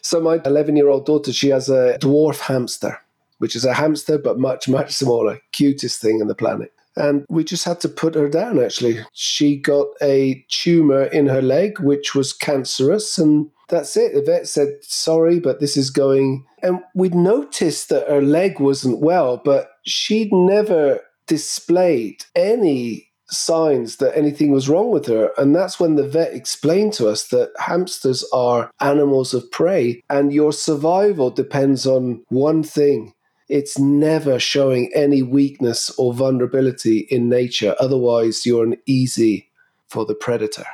So, 0.00 0.20
my 0.20 0.40
11 0.44 0.74
year 0.74 0.88
old 0.88 1.06
daughter, 1.06 1.32
she 1.32 1.50
has 1.50 1.68
a 1.68 1.98
dwarf 2.00 2.40
hamster, 2.40 2.98
which 3.38 3.54
is 3.54 3.64
a 3.64 3.74
hamster, 3.74 4.18
but 4.18 4.40
much, 4.40 4.68
much 4.68 4.92
smaller, 4.92 5.38
cutest 5.52 6.00
thing 6.00 6.20
on 6.20 6.26
the 6.26 6.34
planet. 6.34 6.72
And 6.96 7.24
we 7.28 7.44
just 7.44 7.64
had 7.64 7.80
to 7.82 7.88
put 7.88 8.16
her 8.16 8.28
down, 8.28 8.58
actually. 8.62 8.98
She 9.12 9.56
got 9.56 9.86
a 10.02 10.44
tumor 10.48 11.04
in 11.04 11.28
her 11.28 11.42
leg, 11.42 11.78
which 11.78 12.16
was 12.16 12.32
cancerous. 12.32 13.18
And 13.18 13.50
that's 13.72 13.96
it. 13.96 14.14
The 14.14 14.22
vet 14.22 14.46
said, 14.46 14.68
sorry, 14.82 15.40
but 15.40 15.58
this 15.58 15.76
is 15.76 15.90
going. 15.90 16.44
And 16.62 16.80
we'd 16.94 17.14
noticed 17.14 17.88
that 17.88 18.08
her 18.08 18.22
leg 18.22 18.60
wasn't 18.60 19.00
well, 19.00 19.40
but 19.42 19.70
she'd 19.84 20.32
never 20.32 21.00
displayed 21.26 22.24
any 22.36 23.08
signs 23.28 23.96
that 23.96 24.16
anything 24.16 24.52
was 24.52 24.68
wrong 24.68 24.90
with 24.90 25.06
her. 25.06 25.30
And 25.38 25.56
that's 25.56 25.80
when 25.80 25.96
the 25.96 26.06
vet 26.06 26.34
explained 26.34 26.92
to 26.94 27.08
us 27.08 27.28
that 27.28 27.52
hamsters 27.58 28.24
are 28.32 28.70
animals 28.80 29.32
of 29.32 29.50
prey 29.50 30.02
and 30.10 30.32
your 30.34 30.52
survival 30.52 31.30
depends 31.30 31.86
on 31.86 32.22
one 32.28 32.62
thing. 32.62 33.14
It's 33.48 33.78
never 33.78 34.38
showing 34.38 34.90
any 34.94 35.22
weakness 35.22 35.90
or 35.98 36.12
vulnerability 36.12 37.06
in 37.10 37.30
nature. 37.30 37.74
Otherwise, 37.80 38.44
you're 38.44 38.64
an 38.64 38.76
easy 38.86 39.50
for 39.88 40.04
the 40.04 40.14
predator. 40.14 40.66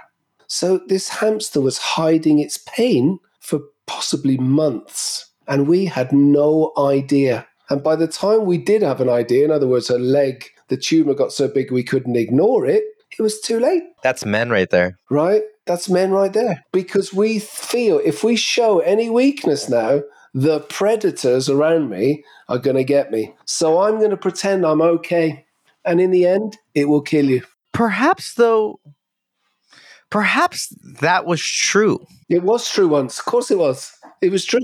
So, 0.49 0.79
this 0.87 1.09
hamster 1.09 1.61
was 1.61 1.79
hiding 1.79 2.39
its 2.41 2.59
pain 2.59 3.21
for 3.41 3.61
possibly 3.87 4.37
months, 4.39 5.31
and 5.47 5.69
we 5.69 5.85
had 5.85 6.13
no 6.13 6.73
idea. 6.77 7.47
And 7.71 7.83
by 7.83 7.97
the 7.97 8.09
time 8.09 8.47
we 8.47 8.59
did 8.59 8.83
have 8.83 9.01
an 9.01 9.09
idea, 9.09 9.45
in 9.45 9.51
other 9.51 9.69
words, 9.69 9.89
her 9.89 9.99
leg 9.99 10.47
the 10.69 10.77
tumor 10.77 11.15
got 11.15 11.33
so 11.33 11.49
big 11.49 11.71
we 11.71 11.83
couldn't 11.83 12.17
ignore 12.17 12.67
it, 12.67 12.85
it 13.19 13.23
was 13.23 13.41
too 13.41 13.59
late. 13.59 13.83
That's 14.03 14.25
men 14.25 14.51
right 14.51 14.71
there. 14.71 14.99
Right? 15.11 15.43
That's 15.67 15.89
men 15.89 16.13
right 16.13 16.33
there. 16.33 16.65
Because 16.73 17.13
we 17.13 17.39
feel 17.39 18.01
if 18.05 18.23
we 18.23 18.37
show 18.37 18.81
any 18.81 19.11
weakness 19.11 19.69
now, 19.69 20.03
the 20.35 20.61
predators 20.61 21.49
around 21.49 21.91
me 21.91 22.25
are 22.49 22.59
going 22.59 22.77
to 22.77 22.85
get 22.85 23.11
me. 23.11 23.35
So 23.45 23.81
I'm 23.81 23.99
going 23.99 24.11
to 24.11 24.17
pretend 24.17 24.65
I'm 24.65 24.83
okay. 24.83 25.47
And 25.85 26.01
in 26.01 26.11
the 26.11 26.27
end, 26.27 26.59
it 26.75 26.89
will 26.89 27.03
kill 27.03 27.27
you. 27.27 27.43
Perhaps, 27.73 28.35
though, 28.35 28.81
perhaps 30.11 30.75
that 31.01 31.27
was 31.27 31.43
true. 31.43 32.07
It 32.29 32.43
was 32.43 32.71
true 32.71 32.89
once. 32.89 33.19
Of 33.19 33.25
course 33.25 33.51
it 33.51 33.59
was. 33.59 33.93
It 34.21 34.31
was 34.31 34.45
true. 34.45 34.61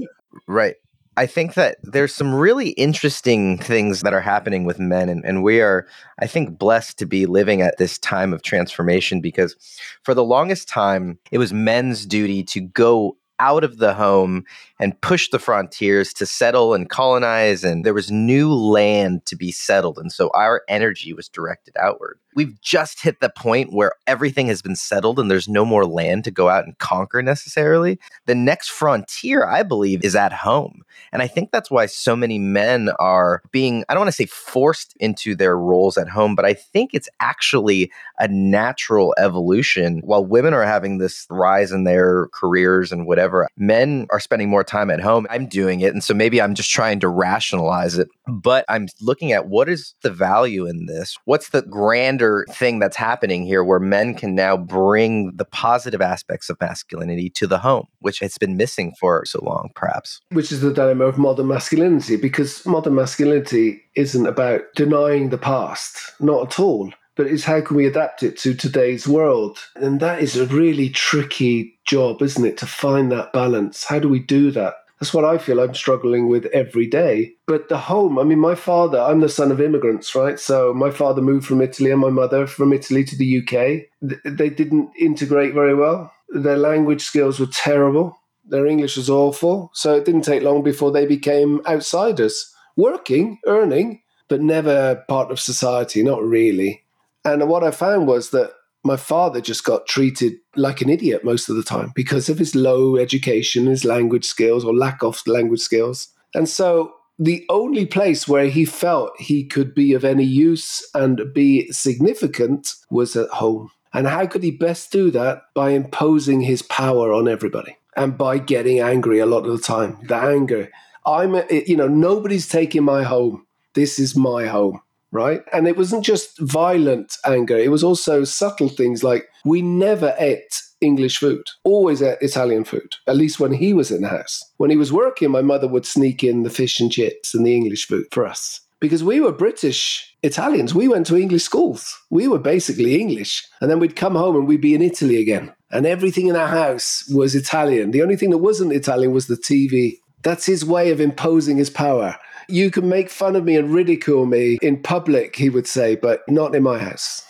Right. 0.47 0.77
I 1.17 1.27
think 1.27 1.55
that 1.55 1.77
there's 1.85 2.13
some 2.13 2.35
really 2.35 2.71
interesting 2.71 3.59
things 3.59 4.01
that 4.01 4.13
are 4.13 4.21
happening 4.21 4.65
with 4.65 4.81
men, 4.81 5.09
and, 5.09 5.25
and 5.25 5.45
we 5.45 5.61
are, 5.61 5.87
I 6.19 6.27
think, 6.27 6.59
blessed 6.59 6.99
to 6.99 7.07
be 7.07 7.27
living 7.27 7.63
at 7.63 7.79
this 7.79 7.99
time 7.99 8.33
of 8.33 8.43
transformation 8.43 9.21
because 9.21 9.55
for 10.03 10.13
the 10.13 10.25
longest 10.25 10.69
time, 10.69 11.19
it 11.31 11.39
was 11.39 11.53
men's 11.53 12.05
duty 12.05 12.43
to 12.45 12.61
go 12.61 13.17
out 13.39 13.63
of 13.65 13.79
the 13.79 13.95
home 13.95 14.45
and 14.81 15.01
push 15.01 15.31
the 15.31 15.39
frontiers 15.39 16.13
to 16.15 16.27
settle 16.27 16.75
and 16.75 16.91
colonize. 16.91 17.65
And 17.65 17.85
there 17.85 17.95
was 17.95 18.11
new 18.11 18.53
land 18.53 19.25
to 19.27 19.37
be 19.37 19.53
settled. 19.53 19.99
And 19.99 20.11
so 20.11 20.31
our 20.35 20.63
energy 20.69 21.13
was 21.13 21.29
directed 21.29 21.77
outward. 21.79 22.19
We've 22.35 22.61
just 22.61 23.01
hit 23.01 23.21
the 23.21 23.31
point 23.31 23.73
where 23.73 23.93
everything 24.09 24.49
has 24.49 24.61
been 24.61 24.75
settled 24.75 25.21
and 25.21 25.31
there's 25.31 25.49
no 25.49 25.65
more 25.65 25.87
land 25.87 26.25
to 26.25 26.33
go 26.33 26.49
out 26.49 26.65
and 26.65 26.77
conquer 26.79 27.23
necessarily. 27.23 28.01
The 28.27 28.35
next 28.35 28.71
frontier, 28.71 29.47
I 29.47 29.63
believe, 29.63 30.05
is 30.05 30.17
at 30.17 30.33
home. 30.33 30.83
And 31.13 31.23
I 31.23 31.29
think 31.29 31.53
that's 31.53 31.71
why 31.71 31.87
so 31.87 32.17
many 32.17 32.41
men 32.41 32.91
are 32.99 33.43
being, 33.53 33.85
I 33.89 33.95
don't 33.95 34.01
want 34.01 34.09
to 34.09 34.13
say 34.13 34.27
forced 34.27 34.97
into 34.99 35.37
their 35.37 35.57
roles 35.57 35.97
at 35.97 36.09
home, 36.09 36.35
but 36.35 36.45
I 36.45 36.55
think 36.55 36.91
it's 36.93 37.09
actually 37.21 37.93
a 38.19 38.27
natural 38.27 39.15
evolution. 39.17 40.01
While 40.05 40.25
women 40.25 40.55
are 40.55 40.65
having 40.65 40.99
this 40.99 41.27
rise 41.31 41.71
in 41.71 41.85
their 41.85 42.29
careers 42.33 42.91
and 42.91 43.07
whatever, 43.07 43.49
men 43.57 44.09
are 44.11 44.21
spending 44.21 44.51
more 44.64 44.81
time 44.81 44.90
at 44.90 45.00
home. 45.00 45.27
I'm 45.31 45.46
doing 45.46 45.81
it. 45.81 45.92
And 45.92 46.03
so 46.03 46.14
maybe 46.14 46.40
I'm 46.40 46.55
just 46.55 46.70
trying 46.70 47.00
to 47.00 47.09
rationalize 47.09 47.98
it. 47.98 48.09
But 48.27 48.64
I'm 48.68 48.88
looking 49.00 49.33
at 49.33 49.48
what 49.48 49.68
is 49.68 49.94
the 50.03 50.11
value 50.11 50.66
in 50.66 50.87
this? 50.87 51.16
What's 51.24 51.50
the 51.50 51.62
grander 51.62 52.46
thing 52.50 52.79
that's 52.79 52.96
happening 52.96 53.44
here 53.44 53.62
where 53.62 53.81
men 53.81 54.14
can 54.14 54.35
now 54.35 54.57
bring 54.57 55.33
the 55.37 55.44
positive 55.44 56.00
aspects 56.00 56.48
of 56.48 56.57
masculinity 56.61 57.31
to 57.31 57.46
the 57.46 57.59
home, 57.59 57.87
which 58.00 58.20
has 58.20 58.38
been 58.38 58.57
missing 58.57 58.94
for 58.98 59.24
so 59.27 59.40
long, 59.44 59.70
perhaps? 59.74 60.20
Which 60.31 60.53
is 60.53 60.61
the 60.61 60.72
dilemma 60.72 61.05
of 61.05 61.18
modern 61.18 61.48
masculinity, 61.48 62.16
because 62.16 62.64
modern 62.66 62.94
masculinity 62.94 63.83
isn't 63.96 64.27
about 64.27 64.62
denying 64.74 65.29
the 65.29 65.38
past, 65.38 66.12
not 66.20 66.53
at 66.53 66.59
all 66.59 66.92
but 67.16 67.27
it's 67.27 67.44
how 67.44 67.61
can 67.61 67.77
we 67.77 67.87
adapt 67.87 68.22
it 68.22 68.37
to 68.38 68.55
today's 68.55 69.07
world? 69.07 69.59
And 69.77 70.00
that 70.00 70.20
is 70.20 70.37
a 70.37 70.46
really 70.46 70.88
tricky 70.90 71.79
job, 71.87 72.22
isn't 72.22 72.44
it, 72.44 72.57
to 72.59 72.66
find 72.66 73.11
that 73.12 73.33
balance? 73.33 73.85
How 73.85 73.98
do 73.98 74.09
we 74.09 74.18
do 74.18 74.50
that? 74.53 74.74
That's 75.00 75.12
what 75.12 75.24
I 75.24 75.38
feel 75.38 75.61
I'm 75.61 75.74
struggling 75.74 76.29
with 76.29 76.46
every 76.46 76.87
day. 76.87 77.33
But 77.46 77.68
the 77.68 77.79
home, 77.79 78.18
I 78.18 78.22
mean, 78.22 78.38
my 78.38 78.55
father, 78.55 79.00
I'm 79.00 79.20
the 79.20 79.29
son 79.29 79.50
of 79.50 79.61
immigrants, 79.61 80.14
right? 80.14 80.38
So 80.38 80.72
my 80.72 80.90
father 80.90 81.20
moved 81.20 81.46
from 81.46 81.61
Italy 81.61 81.90
and 81.90 82.00
my 82.00 82.11
mother 82.11 82.46
from 82.46 82.72
Italy 82.72 83.05
to 83.05 83.16
the 83.16 83.38
UK. 83.38 83.83
They 84.24 84.48
didn't 84.48 84.90
integrate 84.98 85.53
very 85.53 85.74
well. 85.74 86.12
Their 86.31 86.57
language 86.57 87.03
skills 87.03 87.38
were 87.40 87.46
terrible. 87.46 88.18
Their 88.46 88.66
English 88.66 88.96
was 88.96 89.11
awful. 89.11 89.70
So 89.74 89.94
it 89.94 90.05
didn't 90.05 90.22
take 90.22 90.42
long 90.42 90.62
before 90.62 90.92
they 90.92 91.07
became 91.07 91.61
outsiders, 91.66 92.55
working, 92.77 93.40
earning, 93.46 94.00
but 94.29 94.40
never 94.40 95.05
part 95.09 95.31
of 95.31 95.40
society, 95.40 96.03
not 96.03 96.22
really. 96.22 96.84
And 97.25 97.49
what 97.49 97.65
I 97.65 97.71
found 97.71 98.07
was 98.07 98.31
that 98.31 98.53
my 98.85 98.97
father 98.97 99.41
just 99.41 99.65
got 99.65 99.87
treated 99.87 100.35
like 100.57 100.83
an 100.83 100.91
idiot 100.91 101.25
most 101.25 101.49
of 101.49 101.57
the 101.57 101.63
time 101.63 101.91
because 101.95 102.29
of 102.29 102.39
his 102.39 102.55
low 102.55 102.97
education, 102.97 103.67
his 103.67 103.85
language 103.85 104.27
skills 104.27 104.65
or 104.65 104.75
lack 104.75 105.03
of 105.03 105.27
language 105.27 105.61
skills. 105.61 106.09
And 106.35 106.49
so 106.49 106.93
the 107.19 107.47
only 107.49 107.87
place 107.87 108.29
where 108.29 108.49
he 108.49 108.65
felt 108.67 109.19
he 109.19 109.45
could 109.45 109.75
be 109.75 109.95
of 109.95 110.05
any 110.05 110.25
use 110.25 110.87
and 110.95 111.33
be 111.33 111.71
significant 111.73 112.75
was 112.91 113.17
at 113.17 113.31
home. 113.31 113.71
And 113.95 114.07
how 114.07 114.27
could 114.27 114.43
he 114.43 114.51
best 114.51 114.93
do 114.93 115.11
that? 115.13 115.43
By 115.55 115.71
imposing 115.71 116.43
his 116.43 116.61
power 116.63 117.13
on 117.13 117.29
everybody 117.29 117.79
and 117.97 118.19
by 118.19 118.39
getting 118.39 118.81
angry 118.81 119.21
a 119.21 119.27
lot 119.27 119.47
of 119.47 119.57
the 119.57 119.63
time. 119.63 119.99
The 120.09 120.17
anger. 120.17 120.71
I'm, 121.07 121.41
you 121.51 121.77
know, 121.77 121.89
nobody's 121.89 122.49
taking 122.49 122.83
my 122.83 123.03
home. 123.03 123.47
This 123.75 123.99
is 123.99 124.17
my 124.17 124.47
home 124.47 124.81
right? 125.14 125.42
And 125.53 125.66
it 125.66 125.79
wasn't 125.79 126.05
just 126.05 126.38
violent 126.40 127.16
anger, 127.24 127.57
it 127.57 127.70
was 127.70 127.85
also 127.85 128.24
subtle 128.24 128.68
things 128.68 129.03
like 129.03 129.29
we 129.44 129.62
never 129.62 130.14
ate 130.18 130.61
English 130.81 131.18
food, 131.18 131.46
always 131.62 132.03
ate 132.03 132.18
Italian 132.20 132.64
food, 132.64 132.96
at 133.07 133.16
least 133.16 133.40
when 133.40 133.53
he 133.53 133.72
was 133.72 133.90
in 133.90 134.03
the 134.03 134.09
house. 134.09 134.44
When 134.59 134.70
he 134.70 134.77
was 134.77 134.92
working, 134.92 135.31
my 135.31 135.40
mother 135.40 135.68
would 135.68 135.87
sneak 135.87 136.22
in 136.22 136.42
the 136.42 136.50
fish 136.50 136.81
and 136.81 136.92
chips 136.92 137.33
and 137.33 137.46
the 137.46 137.55
English 137.55 137.87
food 137.87 138.07
for 138.11 138.27
us. 138.27 138.61
Because 138.81 139.05
we 139.05 139.20
were 139.20 139.33
British 139.33 140.14
Italians. 140.22 140.74
We 140.74 140.88
went 140.88 141.07
to 141.07 141.16
English 141.16 141.44
schools. 141.44 141.96
We 142.11 142.29
were 142.29 142.38
basically 142.38 143.00
English. 143.00 143.42
And 143.62 143.70
then 143.70 143.79
we'd 143.79 143.96
come 143.96 144.14
home 144.14 144.37
and 144.37 144.46
we'd 144.46 144.61
be 144.61 144.74
in 144.74 144.83
Italy 144.83 145.22
again. 145.22 145.55
And 145.70 145.87
everything 145.87 146.27
in 146.27 146.37
our 146.37 146.48
house 146.48 147.09
was 147.14 147.35
Italian. 147.35 147.92
The 147.92 148.03
only 148.03 148.16
thing 148.16 148.29
that 148.31 148.38
wasn't 148.38 148.72
Italian 148.72 149.12
was 149.12 149.27
the 149.27 149.37
TV. 149.37 150.00
That's 150.22 150.44
his 150.44 150.66
way 150.66 150.90
of 150.90 151.00
imposing 151.00 151.57
his 151.57 151.70
power. 151.70 152.18
You 152.49 152.71
can 152.71 152.89
make 152.89 153.11
fun 153.11 153.37
of 153.37 153.45
me 153.45 153.57
and 153.57 153.73
ridicule 153.73 154.27
me 154.27 154.59
in 154.63 154.83
public, 154.83 155.37
he 155.37 155.51
would 155.51 155.67
say, 155.67 155.97
but 155.97 156.21
not 156.29 156.55
in 156.55 156.63
my 156.63 156.79
house. 156.79 157.23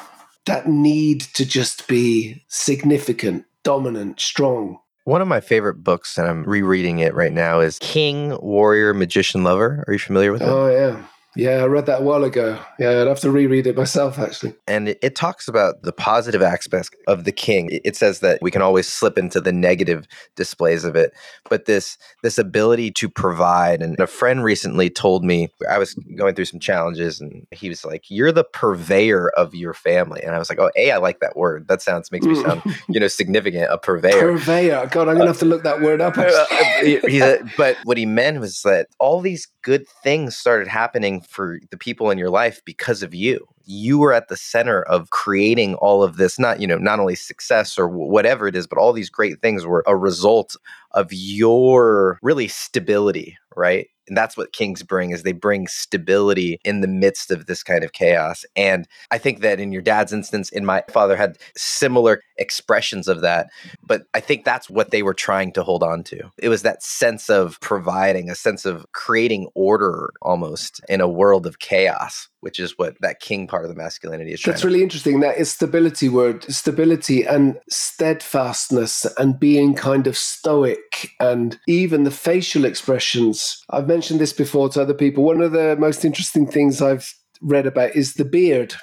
That 0.46 0.68
need 0.68 1.22
to 1.34 1.46
just 1.46 1.88
be 1.88 2.44
significant, 2.48 3.44
dominant, 3.62 4.20
strong. 4.20 4.78
One 5.04 5.20
of 5.20 5.28
my 5.28 5.40
favorite 5.40 5.84
books, 5.84 6.16
and 6.16 6.26
I'm 6.26 6.44
rereading 6.44 6.98
it 6.98 7.14
right 7.14 7.32
now, 7.32 7.60
is 7.60 7.78
King, 7.80 8.38
Warrior, 8.40 8.94
Magician, 8.94 9.44
Lover. 9.44 9.84
Are 9.86 9.92
you 9.92 9.98
familiar 9.98 10.32
with 10.32 10.42
it? 10.42 10.48
Oh, 10.48 10.70
yeah. 10.70 11.04
Yeah, 11.36 11.62
I 11.62 11.64
read 11.64 11.86
that 11.86 12.00
a 12.00 12.02
while 12.02 12.22
ago. 12.22 12.58
Yeah, 12.78 13.00
I'd 13.00 13.08
have 13.08 13.20
to 13.20 13.30
reread 13.30 13.66
it 13.66 13.76
myself, 13.76 14.18
actually. 14.18 14.54
And 14.68 14.88
it, 14.88 14.98
it, 15.02 15.14
talks 15.16 15.48
about 15.48 15.82
the 15.82 15.92
positive 15.92 16.42
aspects 16.42 16.90
of 17.08 17.24
the 17.24 17.32
king. 17.32 17.68
It, 17.84 17.96
says 17.96 18.20
that 18.20 18.40
we 18.42 18.50
can 18.50 18.62
always 18.62 18.88
slip 18.88 19.18
into 19.18 19.40
the 19.40 19.52
negative 19.52 20.06
displays 20.36 20.84
of 20.84 20.96
it, 20.96 21.12
but 21.48 21.66
this 21.66 21.96
this 22.22 22.38
ability 22.38 22.90
to 22.92 23.08
provide. 23.08 23.82
And 23.82 23.98
a 23.98 24.06
friend 24.06 24.42
recently 24.44 24.90
told 24.90 25.24
me 25.24 25.48
I 25.68 25.78
was 25.78 25.94
going 26.16 26.34
through 26.34 26.46
some 26.46 26.60
challenges, 26.60 27.20
and 27.20 27.46
he 27.52 27.68
was 27.68 27.84
like, 27.84 28.04
"You're 28.08 28.32
the 28.32 28.44
purveyor 28.44 29.30
of 29.30 29.54
your 29.54 29.74
family," 29.74 30.20
and 30.22 30.34
I 30.34 30.38
was 30.38 30.48
like, 30.48 30.58
"Oh, 30.58 30.70
a, 30.76 30.90
I 30.90 30.98
like 30.98 31.20
that 31.20 31.36
word. 31.36 31.68
That 31.68 31.82
sounds 31.82 32.10
makes 32.12 32.26
me 32.26 32.34
sound 32.34 32.62
you 32.88 33.00
know 33.00 33.08
significant. 33.08 33.70
A 33.70 33.78
purveyor. 33.78 34.20
Purveyor. 34.20 34.88
God, 34.90 35.08
I'm 35.08 35.16
gonna 35.16 35.28
have 35.28 35.38
to 35.38 35.44
look 35.44 35.62
that 35.64 35.80
word 35.80 36.00
up. 36.00 36.16
Uh, 36.16 37.36
but 37.56 37.76
what 37.84 37.96
he 37.96 38.06
meant 38.06 38.40
was 38.40 38.62
that 38.62 38.88
all 38.98 39.20
these 39.20 39.48
good 39.62 39.88
things 40.02 40.36
started 40.36 40.68
happening 40.68 41.23
for 41.26 41.60
the 41.70 41.76
people 41.76 42.10
in 42.10 42.18
your 42.18 42.30
life 42.30 42.60
because 42.64 43.02
of 43.02 43.14
you. 43.14 43.46
You 43.64 43.98
were 43.98 44.12
at 44.12 44.28
the 44.28 44.36
center 44.36 44.82
of 44.82 45.10
creating 45.10 45.74
all 45.76 46.02
of 46.02 46.16
this, 46.16 46.38
not, 46.38 46.60
you 46.60 46.66
know, 46.66 46.76
not 46.78 47.00
only 47.00 47.14
success 47.14 47.78
or 47.78 47.88
whatever 47.88 48.46
it 48.46 48.56
is, 48.56 48.66
but 48.66 48.78
all 48.78 48.92
these 48.92 49.10
great 49.10 49.40
things 49.40 49.64
were 49.64 49.82
a 49.86 49.96
result 49.96 50.56
of 50.92 51.08
your 51.12 52.18
really 52.22 52.48
stability, 52.48 53.36
right? 53.56 53.88
And 54.08 54.16
that's 54.16 54.36
what 54.36 54.52
kings 54.52 54.82
bring 54.82 55.10
is 55.10 55.22
they 55.22 55.32
bring 55.32 55.66
stability 55.66 56.58
in 56.64 56.80
the 56.80 56.88
midst 56.88 57.30
of 57.30 57.46
this 57.46 57.62
kind 57.62 57.84
of 57.84 57.92
chaos 57.92 58.44
and 58.56 58.86
i 59.10 59.18
think 59.18 59.40
that 59.40 59.60
in 59.60 59.72
your 59.72 59.82
dad's 59.82 60.12
instance 60.12 60.50
in 60.50 60.64
my 60.64 60.82
father 60.90 61.16
had 61.16 61.38
similar 61.56 62.20
expressions 62.36 63.08
of 63.08 63.20
that 63.20 63.48
but 63.86 64.06
i 64.14 64.20
think 64.20 64.44
that's 64.44 64.68
what 64.68 64.90
they 64.90 65.02
were 65.02 65.14
trying 65.14 65.52
to 65.52 65.62
hold 65.62 65.82
on 65.82 66.02
to. 66.04 66.30
It 66.38 66.48
was 66.48 66.62
that 66.62 66.82
sense 66.82 67.30
of 67.30 67.58
providing 67.60 68.28
a 68.28 68.34
sense 68.34 68.64
of 68.66 68.86
creating 68.92 69.48
order 69.54 70.10
almost 70.22 70.80
in 70.88 71.00
a 71.00 71.08
world 71.08 71.46
of 71.46 71.58
chaos 71.58 72.28
which 72.40 72.60
is 72.60 72.76
what 72.76 72.94
that 73.00 73.20
king 73.20 73.46
part 73.46 73.64
of 73.64 73.70
the 73.70 73.76
masculinity 73.76 74.32
is 74.32 74.42
that's 74.42 74.64
really 74.64 74.82
interesting 74.82 75.20
that 75.20 75.38
is 75.38 75.50
stability 75.50 76.10
word 76.10 76.44
stability 76.44 77.24
and 77.24 77.58
steadfastness 77.70 79.06
and 79.18 79.40
being 79.40 79.74
kind 79.74 80.06
of 80.06 80.16
stoic 80.16 81.08
and 81.20 81.58
even 81.66 82.04
the 82.04 82.10
facial 82.10 82.66
expressions 82.66 83.64
i've 83.70 83.86
mentioned 83.94 84.18
this 84.18 84.32
before 84.32 84.68
to 84.70 84.82
other 84.82 84.92
people. 84.92 85.22
One 85.22 85.40
of 85.40 85.52
the 85.52 85.76
most 85.76 86.04
interesting 86.04 86.48
things 86.48 86.82
I've 86.82 87.14
read 87.40 87.64
about 87.64 87.94
is 87.94 88.14
the 88.14 88.24
beard, 88.24 88.74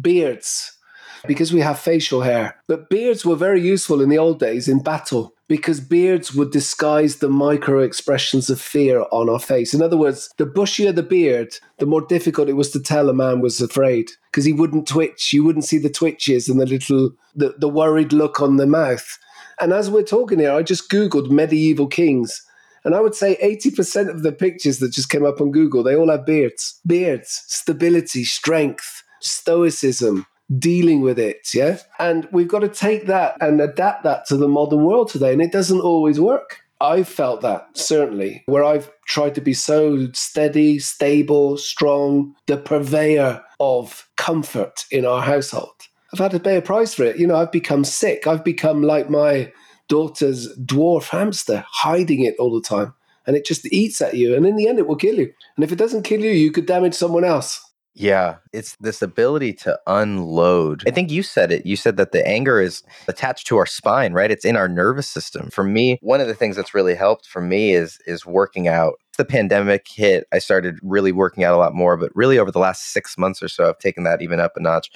beards, 0.00 0.78
because 1.26 1.52
we 1.52 1.60
have 1.60 1.76
facial 1.76 2.20
hair. 2.20 2.54
But 2.68 2.88
beards 2.88 3.26
were 3.26 3.34
very 3.34 3.60
useful 3.60 4.00
in 4.00 4.10
the 4.10 4.18
old 4.18 4.38
days 4.38 4.68
in 4.68 4.80
battle 4.80 5.34
because 5.48 5.80
beards 5.80 6.32
would 6.32 6.52
disguise 6.52 7.16
the 7.16 7.28
micro 7.28 7.80
expressions 7.80 8.48
of 8.48 8.60
fear 8.60 9.04
on 9.10 9.28
our 9.28 9.40
face. 9.40 9.74
In 9.74 9.82
other 9.82 9.96
words, 9.96 10.30
the 10.36 10.46
bushier 10.46 10.94
the 10.94 11.02
beard, 11.02 11.56
the 11.78 11.86
more 11.86 12.02
difficult 12.02 12.48
it 12.48 12.52
was 12.52 12.70
to 12.70 12.80
tell 12.80 13.08
a 13.08 13.12
man 13.12 13.40
was 13.40 13.60
afraid 13.60 14.08
because 14.30 14.44
he 14.44 14.52
wouldn't 14.52 14.86
twitch. 14.86 15.32
You 15.32 15.42
wouldn't 15.42 15.64
see 15.64 15.78
the 15.78 15.90
twitches 15.90 16.48
and 16.48 16.60
the 16.60 16.66
little, 16.66 17.10
the, 17.34 17.56
the 17.58 17.68
worried 17.68 18.12
look 18.12 18.40
on 18.40 18.56
the 18.56 18.68
mouth. 18.68 19.18
And 19.60 19.72
as 19.72 19.90
we're 19.90 20.04
talking 20.04 20.38
here, 20.38 20.52
I 20.52 20.62
just 20.62 20.88
Googled 20.88 21.28
medieval 21.28 21.88
kings 21.88 22.46
and 22.84 22.94
I 22.94 23.00
would 23.00 23.14
say 23.14 23.36
80% 23.42 24.08
of 24.08 24.22
the 24.22 24.32
pictures 24.32 24.78
that 24.78 24.92
just 24.92 25.10
came 25.10 25.24
up 25.24 25.40
on 25.40 25.50
Google, 25.50 25.82
they 25.82 25.96
all 25.96 26.10
have 26.10 26.26
beards. 26.26 26.80
Beards, 26.86 27.42
stability, 27.46 28.24
strength, 28.24 29.02
stoicism, 29.20 30.26
dealing 30.58 31.00
with 31.00 31.18
it. 31.18 31.48
Yeah. 31.54 31.78
And 31.98 32.28
we've 32.32 32.48
got 32.48 32.60
to 32.60 32.68
take 32.68 33.06
that 33.06 33.36
and 33.40 33.60
adapt 33.60 34.04
that 34.04 34.26
to 34.26 34.36
the 34.36 34.48
modern 34.48 34.84
world 34.84 35.10
today. 35.10 35.32
And 35.32 35.42
it 35.42 35.52
doesn't 35.52 35.80
always 35.80 36.18
work. 36.18 36.60
I've 36.80 37.08
felt 37.08 37.42
that 37.42 37.68
certainly, 37.74 38.42
where 38.46 38.64
I've 38.64 38.90
tried 39.06 39.34
to 39.34 39.42
be 39.42 39.52
so 39.52 40.10
steady, 40.12 40.78
stable, 40.78 41.58
strong, 41.58 42.34
the 42.46 42.56
purveyor 42.56 43.42
of 43.60 44.08
comfort 44.16 44.86
in 44.90 45.04
our 45.04 45.20
household. 45.20 45.74
I've 46.12 46.18
had 46.18 46.30
to 46.32 46.40
pay 46.40 46.56
a 46.56 46.62
price 46.62 46.94
for 46.94 47.04
it. 47.04 47.18
You 47.18 47.26
know, 47.26 47.36
I've 47.36 47.52
become 47.52 47.84
sick. 47.84 48.26
I've 48.26 48.44
become 48.44 48.82
like 48.82 49.10
my 49.10 49.52
daughter's 49.90 50.56
dwarf 50.56 51.08
hamster, 51.08 51.62
hiding 51.68 52.24
it 52.24 52.36
all 52.38 52.54
the 52.54 52.66
time. 52.66 52.94
And 53.26 53.36
it 53.36 53.44
just 53.44 53.70
eats 53.70 54.00
at 54.00 54.14
you. 54.14 54.34
And 54.34 54.46
in 54.46 54.56
the 54.56 54.66
end, 54.66 54.78
it 54.78 54.88
will 54.88 54.96
kill 54.96 55.16
you. 55.16 55.30
And 55.56 55.62
if 55.62 55.70
it 55.70 55.76
doesn't 55.76 56.04
kill 56.04 56.20
you, 56.20 56.30
you 56.30 56.50
could 56.50 56.64
damage 56.64 56.94
someone 56.94 57.24
else. 57.24 57.60
Yeah, 57.92 58.36
it's 58.52 58.76
this 58.80 59.02
ability 59.02 59.52
to 59.54 59.78
unload. 59.86 60.84
I 60.86 60.90
think 60.90 61.10
you 61.10 61.22
said 61.22 61.52
it. 61.52 61.66
You 61.66 61.76
said 61.76 61.96
that 61.96 62.12
the 62.12 62.26
anger 62.26 62.60
is 62.60 62.82
attached 63.08 63.48
to 63.48 63.58
our 63.58 63.66
spine, 63.66 64.12
right? 64.14 64.30
It's 64.30 64.44
in 64.44 64.56
our 64.56 64.68
nervous 64.68 65.08
system. 65.08 65.50
For 65.50 65.64
me, 65.64 65.98
one 66.00 66.20
of 66.20 66.28
the 66.28 66.34
things 66.34 66.56
that's 66.56 66.72
really 66.72 66.94
helped 66.94 67.26
for 67.26 67.42
me 67.42 67.72
is 67.74 67.98
is 68.06 68.24
working 68.24 68.68
out. 68.68 68.94
The 69.18 69.24
pandemic 69.24 69.86
hit, 69.88 70.24
I 70.32 70.38
started 70.38 70.78
really 70.82 71.12
working 71.12 71.44
out 71.44 71.54
a 71.54 71.58
lot 71.58 71.74
more, 71.74 71.96
but 71.96 72.14
really 72.14 72.38
over 72.38 72.52
the 72.52 72.60
last 72.60 72.92
6 72.92 73.18
months 73.18 73.42
or 73.42 73.48
so 73.48 73.68
I've 73.68 73.78
taken 73.78 74.04
that 74.04 74.22
even 74.22 74.40
up 74.40 74.52
a 74.56 74.60
notch. 74.60 74.88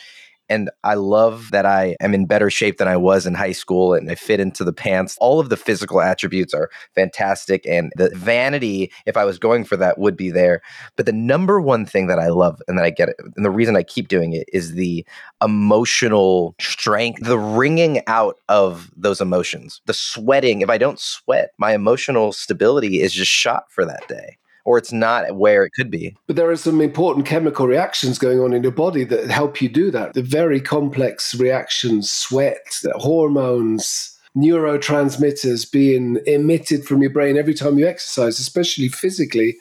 And 0.48 0.70
I 0.82 0.94
love 0.94 1.50
that 1.52 1.64
I 1.64 1.96
am 2.00 2.14
in 2.14 2.26
better 2.26 2.50
shape 2.50 2.78
than 2.78 2.88
I 2.88 2.96
was 2.96 3.26
in 3.26 3.34
high 3.34 3.52
school 3.52 3.94
and 3.94 4.10
I 4.10 4.14
fit 4.14 4.40
into 4.40 4.64
the 4.64 4.72
pants. 4.72 5.16
All 5.20 5.40
of 5.40 5.48
the 5.48 5.56
physical 5.56 6.00
attributes 6.00 6.52
are 6.52 6.70
fantastic. 6.94 7.66
And 7.66 7.92
the 7.96 8.10
vanity, 8.14 8.92
if 9.06 9.16
I 9.16 9.24
was 9.24 9.38
going 9.38 9.64
for 9.64 9.76
that, 9.76 9.98
would 9.98 10.16
be 10.16 10.30
there. 10.30 10.60
But 10.96 11.06
the 11.06 11.12
number 11.12 11.60
one 11.60 11.86
thing 11.86 12.08
that 12.08 12.18
I 12.18 12.28
love 12.28 12.60
and 12.68 12.78
that 12.78 12.84
I 12.84 12.90
get 12.90 13.10
and 13.36 13.44
the 13.44 13.50
reason 13.50 13.76
I 13.76 13.82
keep 13.82 14.08
doing 14.08 14.32
it 14.32 14.48
is 14.52 14.72
the 14.72 15.04
emotional 15.42 16.54
strength, 16.60 17.22
the 17.22 17.38
wringing 17.38 18.02
out 18.06 18.36
of 18.48 18.90
those 18.96 19.20
emotions, 19.20 19.80
the 19.86 19.94
sweating. 19.94 20.60
If 20.60 20.70
I 20.70 20.78
don't 20.78 21.00
sweat, 21.00 21.50
my 21.58 21.72
emotional 21.74 22.32
stability 22.32 23.00
is 23.00 23.12
just 23.12 23.30
shot 23.30 23.64
for 23.70 23.84
that 23.84 24.06
day 24.08 24.38
or 24.64 24.78
it's 24.78 24.92
not 24.92 25.36
where 25.36 25.64
it 25.64 25.72
could 25.74 25.90
be. 25.90 26.16
But 26.26 26.36
there 26.36 26.50
are 26.50 26.56
some 26.56 26.80
important 26.80 27.26
chemical 27.26 27.66
reactions 27.66 28.18
going 28.18 28.40
on 28.40 28.52
in 28.52 28.62
your 28.62 28.72
body 28.72 29.04
that 29.04 29.30
help 29.30 29.60
you 29.60 29.68
do 29.68 29.90
that. 29.90 30.14
The 30.14 30.22
very 30.22 30.60
complex 30.60 31.34
reactions, 31.34 32.10
sweat, 32.10 32.80
hormones, 32.94 34.10
neurotransmitters 34.36 35.70
being 35.70 36.18
emitted 36.26 36.84
from 36.84 37.00
your 37.00 37.10
brain 37.10 37.36
every 37.36 37.54
time 37.54 37.78
you 37.78 37.86
exercise, 37.86 38.40
especially 38.40 38.88
physically. 38.88 39.56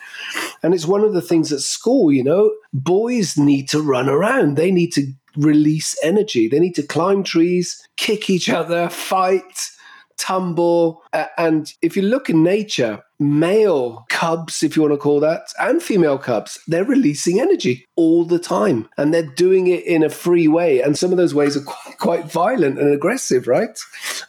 And 0.63 0.73
it's 0.73 0.87
one 0.87 1.03
of 1.03 1.13
the 1.13 1.21
things 1.21 1.51
at 1.51 1.59
school, 1.59 2.11
you 2.11 2.23
know, 2.23 2.51
boys 2.73 3.37
need 3.37 3.69
to 3.69 3.81
run 3.81 4.09
around. 4.09 4.55
They 4.55 4.71
need 4.71 4.91
to 4.93 5.11
release 5.35 5.95
energy. 6.03 6.47
They 6.47 6.59
need 6.59 6.75
to 6.75 6.83
climb 6.83 7.23
trees, 7.23 7.87
kick 7.97 8.29
each 8.29 8.49
other, 8.49 8.89
fight, 8.89 9.69
tumble. 10.17 11.03
And 11.37 11.71
if 11.81 11.95
you 11.95 12.01
look 12.03 12.29
in 12.29 12.43
nature, 12.43 13.03
male 13.23 14.05
cubs, 14.09 14.63
if 14.63 14.75
you 14.75 14.81
want 14.81 14.93
to 14.93 14.97
call 14.97 15.19
that, 15.19 15.53
and 15.59 15.81
female 15.81 16.17
cubs, 16.17 16.59
they're 16.67 16.85
releasing 16.85 17.39
energy 17.39 17.85
all 17.95 18.23
the 18.23 18.39
time. 18.39 18.87
And 18.97 19.13
they're 19.13 19.23
doing 19.23 19.67
it 19.67 19.83
in 19.85 20.03
a 20.03 20.09
free 20.09 20.47
way. 20.47 20.81
And 20.81 20.97
some 20.97 21.11
of 21.11 21.17
those 21.17 21.33
ways 21.33 21.57
are 21.57 21.61
quite, 21.61 21.97
quite 21.97 22.31
violent 22.31 22.79
and 22.79 22.93
aggressive, 22.93 23.47
right? 23.47 23.77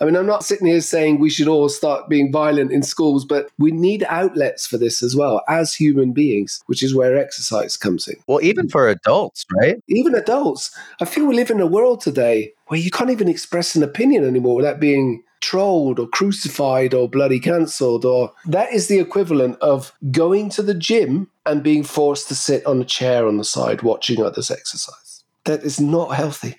I 0.00 0.04
mean, 0.04 0.16
I'm 0.16 0.26
not 0.26 0.44
sitting 0.44 0.66
here 0.66 0.80
saying 0.80 1.18
we 1.18 1.30
should 1.30 1.48
all 1.48 1.68
start 1.68 2.08
being 2.08 2.32
violent 2.32 2.72
in 2.72 2.82
schools, 2.82 3.24
but 3.24 3.50
we 3.58 3.70
need 3.70 4.04
outlets 4.08 4.66
for 4.66 4.78
this 4.78 5.02
as 5.02 5.14
well 5.14 5.42
as 5.48 5.74
human 5.74 6.12
beings, 6.12 6.62
which 6.66 6.82
is 6.82 6.94
where 6.94 7.16
exercise 7.16 7.76
comes 7.76 8.08
in. 8.08 8.16
Well, 8.26 8.42
even 8.42 8.68
for 8.68 8.88
adults, 8.88 9.44
right? 9.60 9.76
Even 9.88 10.14
adults. 10.14 10.76
I 11.00 11.04
feel 11.04 11.26
we 11.26 11.34
live 11.34 11.50
in 11.50 11.60
a 11.60 11.66
world 11.66 12.00
today 12.00 12.52
where 12.68 12.80
you 12.80 12.90
can't 12.90 13.10
even 13.10 13.28
express 13.28 13.74
an 13.74 13.82
opinion 13.82 14.24
anymore 14.24 14.56
without 14.56 14.80
being 14.80 15.22
trolled 15.44 15.98
or 15.98 16.08
crucified 16.08 16.94
or 16.94 17.06
bloody 17.06 17.38
cancelled 17.38 18.06
or 18.06 18.32
that 18.46 18.72
is 18.72 18.88
the 18.88 18.98
equivalent 18.98 19.58
of 19.60 19.92
going 20.10 20.48
to 20.48 20.62
the 20.62 20.72
gym 20.72 21.28
and 21.44 21.62
being 21.62 21.84
forced 21.84 22.28
to 22.28 22.34
sit 22.34 22.64
on 22.64 22.80
a 22.80 22.84
chair 22.84 23.28
on 23.28 23.36
the 23.36 23.44
side 23.44 23.82
watching 23.82 24.24
others 24.24 24.50
exercise 24.50 25.22
that 25.44 25.62
is 25.62 25.78
not 25.78 26.14
healthy 26.14 26.56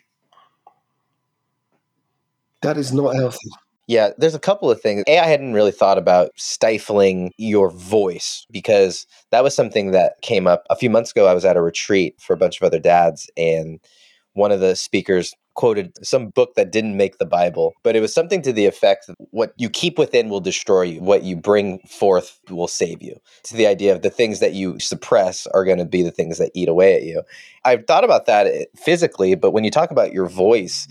that 2.61 2.77
is 2.77 2.93
not 2.93 3.15
healthy 3.15 3.49
Yeah, 3.87 4.09
there's 4.17 4.33
a 4.33 4.39
couple 4.39 4.71
of 4.71 4.81
things. 4.81 5.03
A, 5.07 5.19
I 5.19 5.27
hadn't 5.27 5.53
really 5.53 5.71
thought 5.71 5.99
about 5.99 6.31
stifling 6.35 7.31
your 7.37 7.69
voice 7.69 8.47
because 8.49 9.05
that 9.29 9.43
was 9.43 9.55
something 9.55 9.91
that 9.91 10.19
came 10.23 10.47
up 10.47 10.63
a 10.71 10.75
few 10.75 10.89
months 10.89 11.11
ago. 11.11 11.27
I 11.27 11.35
was 11.35 11.45
at 11.45 11.57
a 11.57 11.61
retreat 11.61 12.15
for 12.19 12.33
a 12.33 12.37
bunch 12.37 12.59
of 12.59 12.65
other 12.65 12.79
dads, 12.79 13.29
and 13.37 13.79
one 14.35 14.51
of 14.51 14.59
the 14.59 14.75
speakers 14.75 15.33
quoted 15.55 15.93
some 16.05 16.27
book 16.27 16.53
that 16.55 16.71
didn't 16.71 16.97
make 16.97 17.17
the 17.17 17.25
Bible, 17.25 17.73
but 17.83 17.95
it 17.95 18.01
was 18.01 18.13
something 18.13 18.41
to 18.41 18.53
the 18.53 18.65
effect 18.65 19.07
that 19.07 19.15
what 19.31 19.53
you 19.57 19.69
keep 19.69 19.97
within 19.97 20.29
will 20.29 20.41
destroy 20.41 20.83
you, 20.83 21.01
what 21.01 21.23
you 21.23 21.35
bring 21.35 21.79
forth 21.87 22.39
will 22.49 22.67
save 22.67 23.01
you. 23.01 23.15
To 23.45 23.55
the 23.55 23.65
idea 23.65 23.93
of 23.95 24.01
the 24.01 24.09
things 24.09 24.41
that 24.41 24.53
you 24.53 24.77
suppress 24.79 25.47
are 25.47 25.65
going 25.65 25.77
to 25.77 25.85
be 25.85 26.03
the 26.03 26.11
things 26.11 26.37
that 26.37 26.51
eat 26.53 26.67
away 26.67 26.95
at 26.95 27.03
you. 27.03 27.23
I've 27.63 27.85
thought 27.87 28.03
about 28.03 28.25
that 28.27 28.47
eh, 28.47 28.65
physically, 28.75 29.35
but 29.35 29.51
when 29.51 29.63
you 29.63 29.71
talk 29.71 29.91
about 29.91 30.11
your 30.11 30.27
voice, 30.27 30.87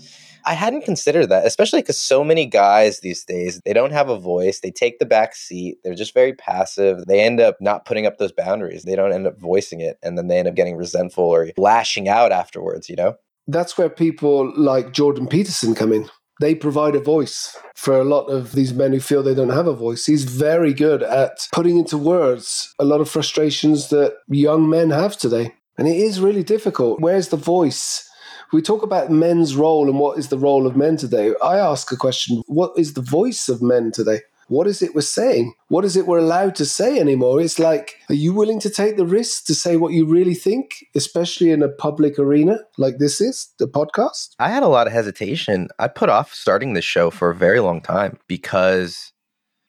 I 0.47 0.53
hadn't 0.53 0.85
considered 0.85 1.27
that, 1.27 1.45
especially 1.45 1.81
because 1.81 1.97
so 1.97 2.23
many 2.23 2.45
guys 2.45 2.99
these 2.99 3.23
days, 3.25 3.61
they 3.65 3.73
don't 3.73 3.91
have 3.91 4.09
a 4.09 4.19
voice. 4.19 4.59
They 4.59 4.69
take 4.69 4.99
the 4.99 5.05
back 5.05 5.35
seat. 5.35 5.79
They're 5.83 5.95
just 5.95 6.13
very 6.13 6.33
passive. 6.33 7.05
They 7.05 7.21
end 7.21 7.39
up 7.39 7.57
not 7.59 7.85
putting 7.85 8.05
up 8.05 8.17
those 8.17 8.31
boundaries. 8.31 8.83
They 8.83 8.95
don't 8.95 9.11
end 9.11 9.25
up 9.25 9.39
voicing 9.39 9.81
it. 9.81 9.97
And 10.03 10.17
then 10.17 10.27
they 10.27 10.37
end 10.37 10.47
up 10.47 10.55
getting 10.55 10.75
resentful 10.75 11.23
or 11.23 11.49
lashing 11.57 12.07
out 12.07 12.31
afterwards, 12.31 12.89
you 12.89 12.95
know? 12.95 13.15
That's 13.47 13.77
where 13.77 13.89
people 13.89 14.51
like 14.57 14.91
Jordan 14.91 15.27
Peterson 15.27 15.75
come 15.75 15.93
in. 15.93 16.09
They 16.41 16.53
provide 16.53 16.95
a 16.95 16.99
voice 16.99 17.57
for 17.75 17.97
a 17.97 18.03
lot 18.03 18.25
of 18.25 18.53
these 18.53 18.73
men 18.73 18.91
who 18.91 18.99
feel 18.99 19.23
they 19.23 19.35
don't 19.35 19.49
have 19.49 19.67
a 19.67 19.73
voice. 19.73 20.05
He's 20.05 20.25
very 20.25 20.73
good 20.73 21.01
at 21.01 21.47
putting 21.53 21.77
into 21.79 21.97
words 21.97 22.73
a 22.77 22.83
lot 22.83 22.99
of 22.99 23.09
frustrations 23.09 23.89
that 23.89 24.17
young 24.27 24.69
men 24.69 24.89
have 24.89 25.15
today. 25.15 25.53
And 25.77 25.87
it 25.87 25.95
is 25.95 26.19
really 26.19 26.43
difficult. 26.43 26.99
Where's 26.99 27.29
the 27.29 27.37
voice? 27.37 28.09
We 28.51 28.61
talk 28.61 28.83
about 28.83 29.11
men's 29.11 29.55
role 29.55 29.89
and 29.89 29.99
what 29.99 30.17
is 30.17 30.27
the 30.27 30.37
role 30.37 30.67
of 30.67 30.75
men 30.75 30.97
today. 30.97 31.33
I 31.41 31.57
ask 31.57 31.91
a 31.91 31.97
question 31.97 32.43
what 32.47 32.73
is 32.77 32.93
the 32.93 33.01
voice 33.01 33.49
of 33.49 33.61
men 33.61 33.91
today? 33.91 34.21
What 34.47 34.67
is 34.67 34.81
it 34.81 34.93
we're 34.93 35.01
saying? 35.01 35.53
What 35.69 35.85
is 35.85 35.97
it 35.97 36.05
we're 36.05 36.19
allowed 36.19 36.55
to 36.55 36.65
say 36.65 36.99
anymore? 36.99 37.41
It's 37.41 37.57
like, 37.57 37.97
are 38.09 38.15
you 38.15 38.33
willing 38.33 38.59
to 38.59 38.69
take 38.69 38.95
the 38.95 39.05
risk 39.05 39.45
to 39.45 39.55
say 39.55 39.75
what 39.77 39.93
you 39.93 40.05
really 40.05 40.35
think, 40.35 40.85
especially 40.95 41.51
in 41.51 41.63
a 41.63 41.69
public 41.69 42.19
arena 42.19 42.59
like 42.77 42.97
this 42.99 43.19
is, 43.19 43.49
the 43.57 43.67
podcast? 43.67 44.35
I 44.39 44.49
had 44.49 44.63
a 44.63 44.67
lot 44.67 44.87
of 44.87 44.93
hesitation. 44.93 45.69
I 45.79 45.87
put 45.87 46.09
off 46.09 46.33
starting 46.33 46.73
this 46.73 46.85
show 46.85 47.09
for 47.09 47.31
a 47.31 47.35
very 47.35 47.59
long 47.59 47.81
time 47.81 48.19
because 48.27 49.13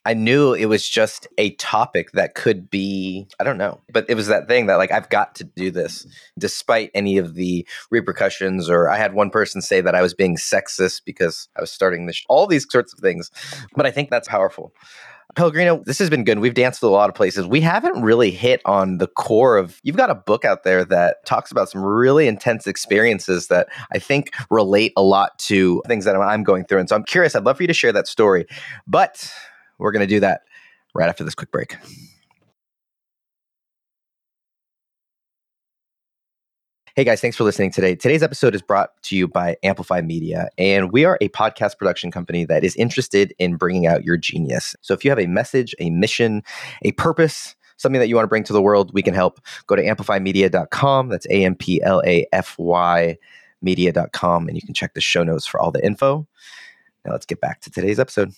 I 0.07 0.15
knew 0.15 0.55
it 0.55 0.67
was 0.67 0.89
just 0.89 1.27
a 1.37 1.51
topic 1.57 2.13
that 2.13 2.37
could 2.37 2.71
be, 2.71 3.27
I 3.41 3.45
don't 3.45 3.59
know, 3.59 3.81
but 3.93 4.07
it 4.09 4.15
was 4.15 4.29
that 4.29 4.47
thing 4.47 4.67
that 4.67 4.77
like 4.77 4.93
I've 4.93 5.11
got 5.11 5.35
to 5.35 5.45
do 5.45 5.73
this 5.73 6.07
despite 6.39 6.93
any 6.95 7.19
of 7.19 7.35
the 7.35 7.67
repercussions. 7.91 8.71
Or 8.71 8.89
I 8.89 8.99
had 8.99 9.15
one 9.15 9.31
person 9.31 9.61
say 9.61 9.81
that 9.81 9.97
I 9.97 10.03
was 10.03 10.15
being 10.15 10.37
sexist 10.37 11.03
because 11.05 11.49
I 11.57 11.61
was 11.61 11.73
starting 11.73 12.07
this, 12.07 12.25
all 12.29 12.47
these 12.47 12.71
sorts 12.71 12.93
of 12.93 13.01
things. 13.01 13.33
But 13.75 13.85
I 13.85 13.91
think 13.91 14.11
that's 14.11 14.29
powerful. 14.29 14.73
Pellegrino, 15.35 15.83
this 15.85 15.99
has 15.99 16.09
been 16.09 16.23
good. 16.23 16.39
We've 16.39 16.55
danced 16.55 16.81
to 16.81 16.87
a 16.87 16.89
lot 16.89 17.09
of 17.09 17.17
places. 17.17 17.45
We 17.45 17.61
haven't 17.61 18.01
really 18.01 18.31
hit 18.31 18.63
on 18.65 18.99
the 18.99 19.09
core 19.09 19.57
of. 19.57 19.81
You've 19.83 19.97
got 19.97 20.09
a 20.09 20.15
book 20.15 20.45
out 20.45 20.63
there 20.63 20.85
that 20.85 21.27
talks 21.27 21.51
about 21.51 21.69
some 21.69 21.85
really 21.85 22.29
intense 22.29 22.69
experiences 22.69 23.49
that 23.49 23.67
I 23.93 23.99
think 23.99 24.31
relate 24.51 24.93
a 24.97 25.03
lot 25.03 25.37
to 25.41 25.83
things 25.89 26.05
that 26.05 26.15
I'm 26.15 26.45
going 26.45 26.65
through. 26.65 26.79
And 26.79 26.89
so 26.89 26.95
I'm 26.95 27.05
curious. 27.05 27.35
I'd 27.35 27.43
love 27.43 27.57
for 27.57 27.65
you 27.65 27.67
to 27.67 27.75
share 27.75 27.93
that 27.93 28.07
story. 28.07 28.47
But 28.87 29.29
we're 29.79 29.93
going 29.93 30.01
to 30.01 30.07
do 30.07 30.21
that 30.21 30.43
right 30.95 31.09
after 31.09 31.25
this 31.25 31.35
quick 31.35 31.51
break. 31.51 31.77
Hey 36.97 37.05
guys, 37.05 37.21
thanks 37.21 37.37
for 37.37 37.45
listening 37.45 37.71
today. 37.71 37.95
Today's 37.95 38.23
episode 38.23 38.55
is 38.55 38.63
brought 38.63 38.91
to 39.03 39.17
you 39.17 39.29
by 39.29 39.59
Amplify 39.63 40.01
Media, 40.01 40.49
and 40.57 40.91
we 40.93 41.05
are 41.05 41.19
a 41.21 41.29
podcast 41.29 41.77
production 41.77 42.11
company 42.11 42.47
that 42.47 42.65
is 42.65 42.75
interested 42.77 43.35
in 43.39 43.57
bringing 43.57 43.87
out 43.87 44.03
your 44.03 44.17
genius. 44.17 44.75
So 44.81 44.95
if 44.95 45.05
you 45.05 45.11
have 45.11 45.19
a 45.19 45.27
message, 45.27 45.75
a 45.79 45.91
mission, 45.91 46.43
a 46.81 46.93
purpose, 46.93 47.55
something 47.77 48.01
that 48.01 48.09
you 48.09 48.15
want 48.15 48.25
to 48.25 48.31
bring 48.31 48.45
to 48.45 48.55
the 48.55 48.63
world, 48.63 48.95
we 48.95 49.03
can 49.03 49.13
help. 49.13 49.41
Go 49.67 49.77
to 49.77 49.85
amplifymedia.com. 49.85 51.11
That's 51.11 51.27
A 51.27 51.45
M 51.45 51.55
P 51.55 51.83
L 51.83 52.03
A 52.07 52.27
F 52.33 52.59
Y 52.59 53.19
media.com, 53.61 54.49
and 54.49 54.57
you 54.57 54.63
can 54.63 54.73
check 54.73 54.95
the 54.95 55.03
show 55.03 55.23
notes 55.23 55.47
for 55.47 55.61
all 55.61 55.71
the 55.71 55.85
info. 55.85 56.27
Now 57.05 57.13
let's 57.13 57.27
get 57.27 57.43
back 57.43 57.61
to 57.61 57.71
today's 57.71 58.01
episode. 58.01 58.33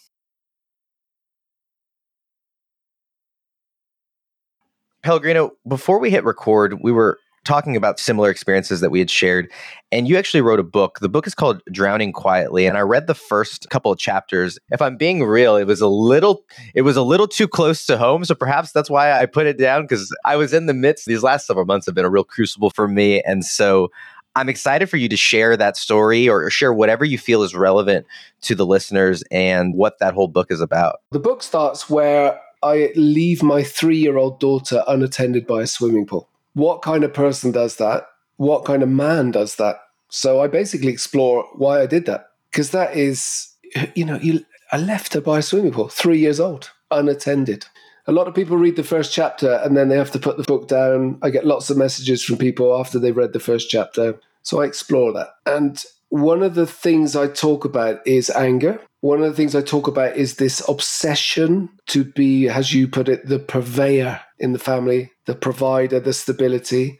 Pellegrino, 5.08 5.52
before 5.66 5.98
we 5.98 6.10
hit 6.10 6.22
record, 6.22 6.82
we 6.82 6.92
were 6.92 7.18
talking 7.46 7.76
about 7.76 7.98
similar 7.98 8.28
experiences 8.28 8.82
that 8.82 8.90
we 8.90 8.98
had 8.98 9.08
shared. 9.08 9.50
And 9.90 10.06
you 10.06 10.18
actually 10.18 10.42
wrote 10.42 10.60
a 10.60 10.62
book. 10.62 10.98
The 11.00 11.08
book 11.08 11.26
is 11.26 11.34
called 11.34 11.62
Drowning 11.72 12.12
Quietly. 12.12 12.66
And 12.66 12.76
I 12.76 12.82
read 12.82 13.06
the 13.06 13.14
first 13.14 13.70
couple 13.70 13.90
of 13.90 13.98
chapters. 13.98 14.58
If 14.70 14.82
I'm 14.82 14.98
being 14.98 15.24
real, 15.24 15.56
it 15.56 15.64
was 15.64 15.80
a 15.80 15.88
little 15.88 16.44
it 16.74 16.82
was 16.82 16.94
a 16.94 17.02
little 17.02 17.26
too 17.26 17.48
close 17.48 17.86
to 17.86 17.96
home. 17.96 18.22
So 18.26 18.34
perhaps 18.34 18.72
that's 18.72 18.90
why 18.90 19.18
I 19.18 19.24
put 19.24 19.46
it 19.46 19.56
down 19.56 19.84
because 19.84 20.14
I 20.26 20.36
was 20.36 20.52
in 20.52 20.66
the 20.66 20.74
midst. 20.74 21.06
These 21.06 21.22
last 21.22 21.46
several 21.46 21.64
months 21.64 21.86
have 21.86 21.94
been 21.94 22.04
a 22.04 22.10
real 22.10 22.22
crucible 22.22 22.68
for 22.68 22.86
me. 22.86 23.22
And 23.22 23.46
so 23.46 23.90
I'm 24.36 24.50
excited 24.50 24.90
for 24.90 24.98
you 24.98 25.08
to 25.08 25.16
share 25.16 25.56
that 25.56 25.78
story 25.78 26.28
or 26.28 26.50
share 26.50 26.74
whatever 26.74 27.06
you 27.06 27.16
feel 27.16 27.42
is 27.42 27.54
relevant 27.54 28.04
to 28.42 28.54
the 28.54 28.66
listeners 28.66 29.24
and 29.30 29.74
what 29.74 30.00
that 30.00 30.12
whole 30.12 30.28
book 30.28 30.48
is 30.50 30.60
about. 30.60 30.96
The 31.12 31.18
book 31.18 31.42
starts 31.42 31.88
where 31.88 32.38
I 32.62 32.92
leave 32.96 33.42
my 33.42 33.62
three 33.62 33.98
year 33.98 34.16
old 34.16 34.40
daughter 34.40 34.82
unattended 34.86 35.46
by 35.46 35.62
a 35.62 35.66
swimming 35.66 36.06
pool. 36.06 36.28
What 36.54 36.82
kind 36.82 37.04
of 37.04 37.14
person 37.14 37.52
does 37.52 37.76
that? 37.76 38.08
What 38.36 38.64
kind 38.64 38.82
of 38.82 38.88
man 38.88 39.30
does 39.30 39.56
that? 39.56 39.76
So 40.08 40.40
I 40.40 40.48
basically 40.48 40.92
explore 40.92 41.44
why 41.54 41.80
I 41.80 41.86
did 41.86 42.06
that. 42.06 42.30
Because 42.50 42.70
that 42.70 42.96
is, 42.96 43.48
you 43.94 44.04
know, 44.04 44.16
you, 44.16 44.44
I 44.72 44.78
left 44.78 45.14
her 45.14 45.20
by 45.20 45.38
a 45.38 45.42
swimming 45.42 45.72
pool, 45.72 45.88
three 45.88 46.18
years 46.18 46.40
old, 46.40 46.70
unattended. 46.90 47.66
A 48.06 48.12
lot 48.12 48.26
of 48.26 48.34
people 48.34 48.56
read 48.56 48.76
the 48.76 48.82
first 48.82 49.12
chapter 49.12 49.60
and 49.64 49.76
then 49.76 49.88
they 49.88 49.96
have 49.96 50.10
to 50.12 50.18
put 50.18 50.38
the 50.38 50.44
book 50.44 50.66
down. 50.66 51.18
I 51.22 51.30
get 51.30 51.46
lots 51.46 51.68
of 51.68 51.76
messages 51.76 52.24
from 52.24 52.38
people 52.38 52.78
after 52.78 52.98
they've 52.98 53.16
read 53.16 53.34
the 53.34 53.40
first 53.40 53.68
chapter. 53.68 54.18
So 54.42 54.62
I 54.62 54.64
explore 54.64 55.12
that. 55.12 55.28
And 55.44 55.84
one 56.08 56.42
of 56.42 56.54
the 56.54 56.66
things 56.66 57.14
I 57.14 57.26
talk 57.26 57.66
about 57.66 58.06
is 58.06 58.30
anger. 58.30 58.80
One 59.00 59.22
of 59.22 59.30
the 59.30 59.36
things 59.36 59.54
I 59.54 59.62
talk 59.62 59.86
about 59.86 60.16
is 60.16 60.36
this 60.36 60.66
obsession 60.68 61.68
to 61.86 62.02
be, 62.02 62.48
as 62.48 62.74
you 62.74 62.88
put 62.88 63.08
it, 63.08 63.26
the 63.26 63.38
purveyor 63.38 64.20
in 64.40 64.52
the 64.52 64.58
family, 64.58 65.12
the 65.26 65.36
provider, 65.36 66.00
the 66.00 66.12
stability. 66.12 66.98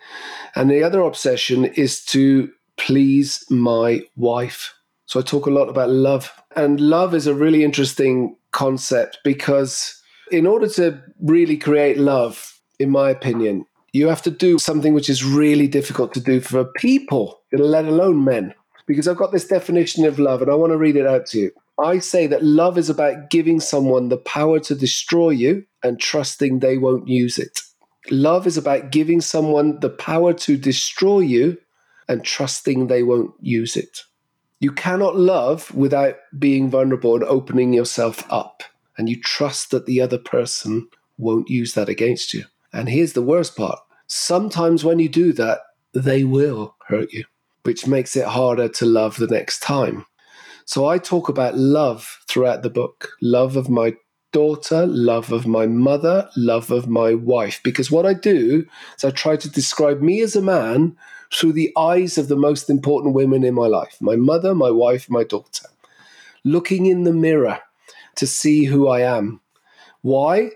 And 0.55 0.71
the 0.71 0.85
other 0.85 1.01
obsession 1.01 1.65
is 1.65 2.05
to 2.07 2.51
please 2.77 3.45
my 3.51 4.03
wife. 4.17 4.75
So 5.07 5.19
I 5.19 5.25
talk 5.25 5.47
a 5.47 5.51
lot 5.51 5.69
about 5.69 5.91
love. 5.91 6.33
And 6.55 6.81
love 6.81 7.15
is 7.15 7.27
a 7.27 7.35
really 7.35 7.65
interesting 7.65 8.37
concept 8.53 9.19
because 9.25 10.01
in 10.31 10.47
order 10.47 10.69
to 10.69 11.03
really 11.21 11.57
create 11.57 11.99
love, 11.99 12.61
in 12.79 12.91
my 12.91 13.11
opinion, 13.11 13.65
you 13.93 14.07
have 14.07 14.23
to 14.23 14.31
do 14.31 14.59
something 14.59 14.95
which 14.95 15.11
is 15.11 15.25
really 15.25 15.67
difficult 15.67 16.15
to 16.15 16.21
do 16.21 16.41
for 16.41 16.65
people, 16.77 17.41
let 17.53 17.87
alone 17.87 18.25
men 18.25 18.55
because 18.87 19.07
I've 19.07 19.17
got 19.17 19.33
this 19.33 19.47
definition 19.47 20.05
of 20.05 20.19
love 20.19 20.43
and 20.43 20.51
I 20.51 20.55
want 20.55 20.73
to 20.73 20.79
read 20.79 20.97
it 20.97 21.07
out 21.07 21.27
to 21.27 21.39
you. 21.39 21.51
I 21.79 21.99
say 22.01 22.27
that 22.27 22.45
love 22.45 22.77
is 22.77 22.91
about 22.91 23.31
giving 23.31 23.61
someone 23.61 24.09
the 24.09 24.17
power 24.17 24.59
to 24.61 24.75
destroy 24.75 25.31
you 25.31 25.65
and 25.83 26.01
trusting 26.01 26.59
they 26.59 26.79
won't 26.79 27.09
use 27.09 27.39
it. 27.39 27.61
Love 28.11 28.47
is 28.47 28.57
about 28.57 28.91
giving 28.91 29.21
someone 29.21 29.79
the 29.81 29.91
power 29.91 30.33
to 30.33 30.57
destroy 30.57 31.21
you 31.21 31.59
and 32.09 32.25
trusting 32.25 32.87
they 32.87 33.03
won't 33.03 33.33
use 33.41 33.77
it. 33.77 34.03
You 34.61 34.73
cannot 34.73 35.17
love 35.17 35.73
without 35.75 36.17
being 36.39 36.71
vulnerable 36.71 37.15
and 37.15 37.25
opening 37.25 37.73
yourself 37.73 38.25
up. 38.31 38.63
And 38.97 39.09
you 39.09 39.21
trust 39.21 39.71
that 39.71 39.87
the 39.87 40.01
other 40.01 40.19
person 40.19 40.89
won't 41.17 41.49
use 41.49 41.75
that 41.75 41.89
against 41.89 42.35
you. 42.35 42.45
And 42.73 42.89
here's 42.89 43.13
the 43.13 43.23
worst 43.23 43.57
part 43.57 43.79
sometimes 44.09 44.85
when 44.85 44.99
you 44.99 45.09
do 45.09 45.33
that, 45.35 45.61
they 45.93 46.25
will 46.25 46.75
hurt 46.89 47.13
you 47.13 47.25
which 47.69 47.87
makes 47.87 48.17
it 48.17 48.25
harder 48.25 48.67
to 48.67 48.87
love 48.87 49.17
the 49.17 49.27
next 49.27 49.61
time. 49.61 50.07
So 50.69 50.85
I 50.85 50.99
talk 50.99 51.31
about 51.31 51.57
love 51.57 52.21
throughout 52.29 52.63
the 52.63 52.69
book 52.69 53.13
love 53.23 53.57
of 53.57 53.71
my 53.71 53.95
daughter, 54.33 54.87
love 54.87 55.33
of 55.33 55.47
my 55.47 55.67
mother, 55.67 56.29
love 56.37 56.71
of 56.71 56.87
my 56.87 57.15
wife. 57.15 57.59
Because 57.65 57.91
what 57.91 58.05
I 58.05 58.13
do 58.13 58.67
is 58.95 59.03
I 59.03 59.11
try 59.11 59.37
to 59.37 59.51
describe 59.51 60.03
me 60.03 60.21
as 60.21 60.37
a 60.37 60.43
man 60.43 60.95
through 61.33 61.55
the 61.55 61.73
eyes 61.75 62.19
of 62.19 62.29
the 62.29 62.37
most 62.37 62.69
important 62.69 63.15
women 63.15 63.45
in 63.45 63.55
my 63.55 63.67
life 63.67 63.97
my 64.03 64.15
mother, 64.15 64.55
my 64.55 64.71
wife, 64.71 65.09
my 65.09 65.25
daughter. 65.25 65.69
Looking 66.45 66.85
in 66.85 67.05
the 67.05 67.15
mirror 67.15 67.61
to 68.17 68.27
see 68.27 68.65
who 68.65 68.89
I 68.89 69.01
am. 69.01 69.41
Why? 70.03 70.51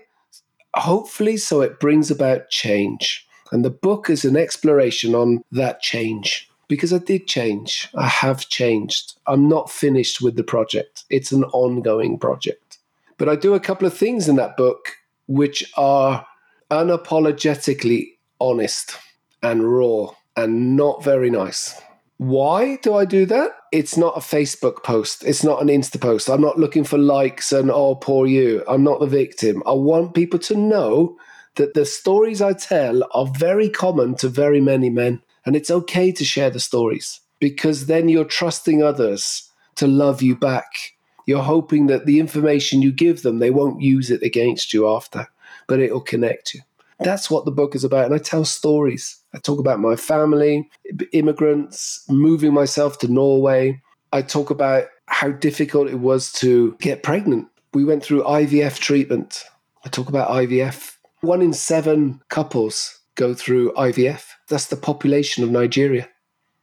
Hopefully, 0.75 1.37
so 1.37 1.61
it 1.61 1.79
brings 1.79 2.11
about 2.11 2.51
change. 2.51 3.27
And 3.51 3.65
the 3.65 3.71
book 3.71 4.11
is 4.11 4.25
an 4.25 4.37
exploration 4.37 5.15
on 5.15 5.43
that 5.51 5.81
change 5.81 6.51
because 6.73 6.91
I 6.91 6.97
did 6.97 7.27
change. 7.27 7.87
I 7.93 8.07
have 8.07 8.49
changed. 8.49 9.13
I'm 9.27 9.47
not 9.47 9.69
finished 9.69 10.23
with 10.23 10.35
the 10.35 10.43
project, 10.43 11.03
it's 11.11 11.31
an 11.31 11.43
ongoing 11.43 12.17
project. 12.17 12.79
But 13.19 13.29
I 13.29 13.35
do 13.35 13.53
a 13.53 13.59
couple 13.59 13.85
of 13.85 13.95
things 13.95 14.27
in 14.27 14.37
that 14.37 14.57
book 14.57 14.97
which 15.27 15.71
are 15.77 16.25
unapologetically 16.71 18.13
honest 18.41 18.97
and 19.43 19.71
raw 19.71 20.15
and 20.35 20.75
not 20.75 21.03
very 21.03 21.29
nice. 21.29 21.79
Why 22.17 22.77
do 22.77 22.95
I 22.95 23.05
do 23.05 23.27
that? 23.27 23.51
It's 23.71 23.95
not 23.95 24.17
a 24.17 24.19
Facebook 24.19 24.81
post. 24.81 25.23
It's 25.23 25.43
not 25.43 25.61
an 25.61 25.67
Insta 25.67 26.01
post. 26.01 26.27
I'm 26.27 26.41
not 26.41 26.57
looking 26.57 26.83
for 26.83 26.97
likes 26.97 27.51
and, 27.51 27.69
oh, 27.69 27.93
poor 27.93 28.25
you. 28.25 28.63
I'm 28.67 28.83
not 28.83 28.99
the 28.99 29.05
victim. 29.05 29.61
I 29.67 29.73
want 29.73 30.15
people 30.15 30.39
to 30.39 30.57
know 30.57 31.19
that 31.53 31.75
the 31.75 31.85
stories 31.85 32.41
I 32.41 32.53
tell 32.53 33.03
are 33.11 33.27
very 33.27 33.69
common 33.69 34.15
to 34.15 34.27
very 34.27 34.59
many 34.59 34.89
men. 34.89 35.21
And 35.45 35.55
it's 35.55 35.71
okay 35.71 36.11
to 36.11 36.25
share 36.25 36.49
the 36.49 36.59
stories 36.59 37.19
because 37.39 37.87
then 37.87 38.09
you're 38.09 38.25
trusting 38.25 38.81
others 38.81 39.49
to 39.75 39.87
love 39.87 40.21
you 40.21 40.35
back. 40.35 40.93
You're 41.25 41.43
hoping 41.43 41.87
that 41.87 42.05
the 42.05 42.19
information 42.19 42.81
you 42.81 42.91
give 42.91 43.21
them, 43.23 43.39
they 43.39 43.51
won't 43.51 43.81
use 43.81 44.11
it 44.11 44.23
against 44.23 44.73
you 44.73 44.89
after, 44.89 45.27
but 45.67 45.79
it'll 45.79 46.01
connect 46.01 46.53
you. 46.53 46.61
That's 46.99 47.29
what 47.29 47.45
the 47.45 47.51
book 47.51 47.75
is 47.75 47.83
about. 47.83 48.05
And 48.05 48.15
I 48.15 48.17
tell 48.17 48.45
stories. 48.45 49.17
I 49.33 49.39
talk 49.39 49.59
about 49.59 49.79
my 49.79 49.95
family, 49.95 50.69
immigrants, 51.11 52.05
moving 52.09 52.53
myself 52.53 52.99
to 52.99 53.07
Norway. 53.07 53.81
I 54.11 54.21
talk 54.21 54.49
about 54.49 54.85
how 55.07 55.31
difficult 55.31 55.89
it 55.89 55.99
was 55.99 56.31
to 56.33 56.77
get 56.79 57.03
pregnant. 57.03 57.47
We 57.73 57.83
went 57.83 58.03
through 58.03 58.23
IVF 58.23 58.79
treatment. 58.79 59.43
I 59.85 59.89
talk 59.89 60.07
about 60.07 60.29
IVF. 60.29 60.95
One 61.21 61.41
in 61.41 61.53
seven 61.53 62.21
couples 62.29 62.99
go 63.15 63.33
through 63.33 63.73
IVF. 63.73 64.25
That's 64.49 64.67
the 64.67 64.75
population 64.75 65.43
of 65.43 65.51
Nigeria. 65.51 66.09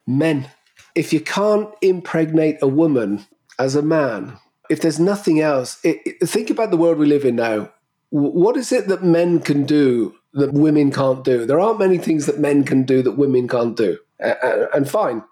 Men. 0.07 0.49
If 0.95 1.13
you 1.13 1.21
can't 1.21 1.69
impregnate 1.83 2.59
a 2.61 2.67
woman 2.67 3.27
as 3.59 3.77
a 3.77 3.83
man, 3.83 4.39
if 4.69 4.81
there's 4.81 4.99
nothing 5.01 5.41
else, 5.41 5.79
it, 5.85 5.99
it, 6.05 6.29
think 6.29 6.51
about 6.51 6.71
the 6.71 6.77
world 6.77 6.99
we 6.99 7.07
live 7.07 7.25
in 7.25 7.37
now. 7.37 7.71
What 8.11 8.57
is 8.57 8.73
it 8.73 8.89
that 8.89 9.05
men 9.05 9.39
can 9.41 9.65
do 9.65 10.15
that 10.35 10.53
women 10.53 10.91
can't 10.91 11.25
do? 11.25 11.47
There 11.47 11.61
aren't 11.61 11.79
many 11.79 11.99
things 11.99 12.27
that 12.27 12.41
men 12.41 12.65
can 12.65 12.83
do 12.83 13.03
that 13.03 13.13
women 13.13 13.47
can't 13.47 13.77
do. 13.77 13.99
And 14.19 14.89
fine. 14.89 15.23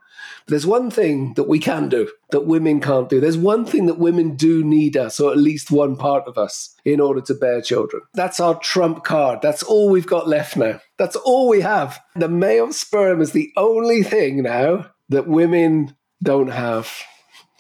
There's 0.49 0.67
one 0.67 0.91
thing 0.91 1.35
that 1.35 1.45
we 1.45 1.59
can 1.59 1.89
do 1.89 2.11
that 2.31 2.47
women 2.47 2.81
can't 2.81 3.09
do. 3.09 3.21
There's 3.21 3.37
one 3.37 3.67
thing 3.67 3.87
that 3.87 3.99
women 3.99 4.35
do 4.35 4.65
need 4.65 4.97
us, 4.97 5.21
or 5.21 5.31
at 5.31 5.37
least 5.39 5.71
one 5.71 5.95
part 5.97 6.27
of 6.27 6.39
us, 6.39 6.75
in 6.85 7.01
order 7.01 7.21
to 7.21 7.35
bear 7.35 7.61
children. 7.61 8.03
That's 8.15 8.41
our 8.41 8.59
trump 8.59 9.05
card. 9.05 9.41
That's 9.43 9.63
all 9.63 9.91
we've 9.91 10.07
got 10.07 10.27
left 10.27 10.57
now. 10.57 10.81
That's 10.97 11.17
all 11.17 11.49
we 11.49 11.61
have. 11.61 12.01
The 12.17 12.29
male 12.29 12.73
sperm 12.73 13.21
is 13.21 13.33
the 13.33 13.53
only 13.57 14.03
thing 14.03 14.43
now 14.43 14.91
that 15.11 15.29
women 15.29 15.95
don't 16.23 16.49
have. 16.49 16.91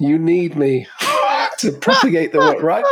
You 0.00 0.18
need 0.18 0.56
me 0.56 0.86
to 1.58 1.72
propagate 1.72 2.32
the 2.32 2.38
word, 2.38 2.62
right? 2.62 2.84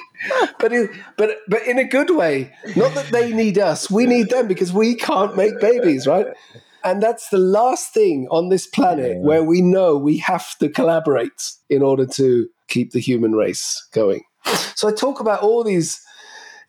but 0.58 0.72
in, 0.72 0.88
but 1.18 1.36
but 1.48 1.66
in 1.66 1.78
a 1.78 1.84
good 1.84 2.10
way. 2.10 2.52
Not 2.76 2.94
that 2.94 3.08
they 3.10 3.32
need 3.32 3.58
us. 3.58 3.90
We 3.90 4.06
need 4.06 4.30
them 4.30 4.48
because 4.48 4.72
we 4.72 4.94
can't 4.94 5.36
make 5.36 5.60
babies, 5.60 6.06
right? 6.06 6.28
And 6.84 7.02
that's 7.02 7.30
the 7.30 7.38
last 7.38 7.94
thing 7.94 8.28
on 8.30 8.50
this 8.50 8.66
planet 8.66 9.16
yeah. 9.16 9.22
where 9.22 9.42
we 9.42 9.62
know 9.62 9.96
we 9.96 10.18
have 10.18 10.56
to 10.58 10.68
collaborate 10.68 11.52
in 11.70 11.82
order 11.82 12.06
to 12.06 12.48
keep 12.68 12.92
the 12.92 13.00
human 13.00 13.32
race 13.32 13.86
going. 13.92 14.22
So 14.76 14.88
I 14.88 14.92
talk 14.92 15.20
about 15.20 15.40
all 15.40 15.64
these 15.64 16.00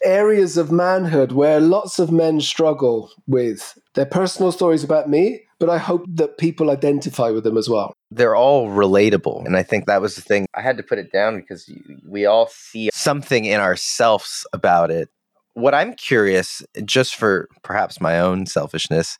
areas 0.04 0.58
of 0.58 0.72
manhood 0.72 1.32
where 1.32 1.60
lots 1.60 2.00
of 2.00 2.12
men 2.12 2.40
struggle 2.40 3.12
with 3.28 3.78
their 3.96 4.06
personal 4.06 4.52
stories 4.52 4.84
about 4.84 5.10
me, 5.10 5.42
but 5.60 5.70
I 5.70 5.78
hope 5.78 6.06
that 6.08 6.38
people 6.38 6.70
identify 6.70 7.30
with 7.32 7.44
them 7.44 7.58
as 7.58 7.68
well. 7.68 7.94
They're 8.12 8.36
all 8.36 8.70
relatable. 8.70 9.46
And 9.46 9.58
I 9.58 9.64
think 9.64 9.88
that 9.88 10.02
was 10.02 10.16
the 10.16 10.22
thing. 10.22 10.46
I 10.54 10.62
had 10.62 10.78
to 10.78 10.84
put 10.84 11.00
it 11.00 11.12
down 11.12 11.40
because 11.40 11.70
we 12.08 12.26
all 12.26 12.48
see 12.48 12.90
something 12.94 13.46
in 13.46 13.60
ourselves 13.60 14.46
about 14.54 14.92
it 14.92 15.10
what 15.56 15.74
I'm 15.74 15.94
curious, 15.96 16.62
just 16.86 17.16
for 17.16 17.50
perhaps 17.64 18.00
my 18.00 18.20
own 18.20 18.46
selfishness, 18.46 19.18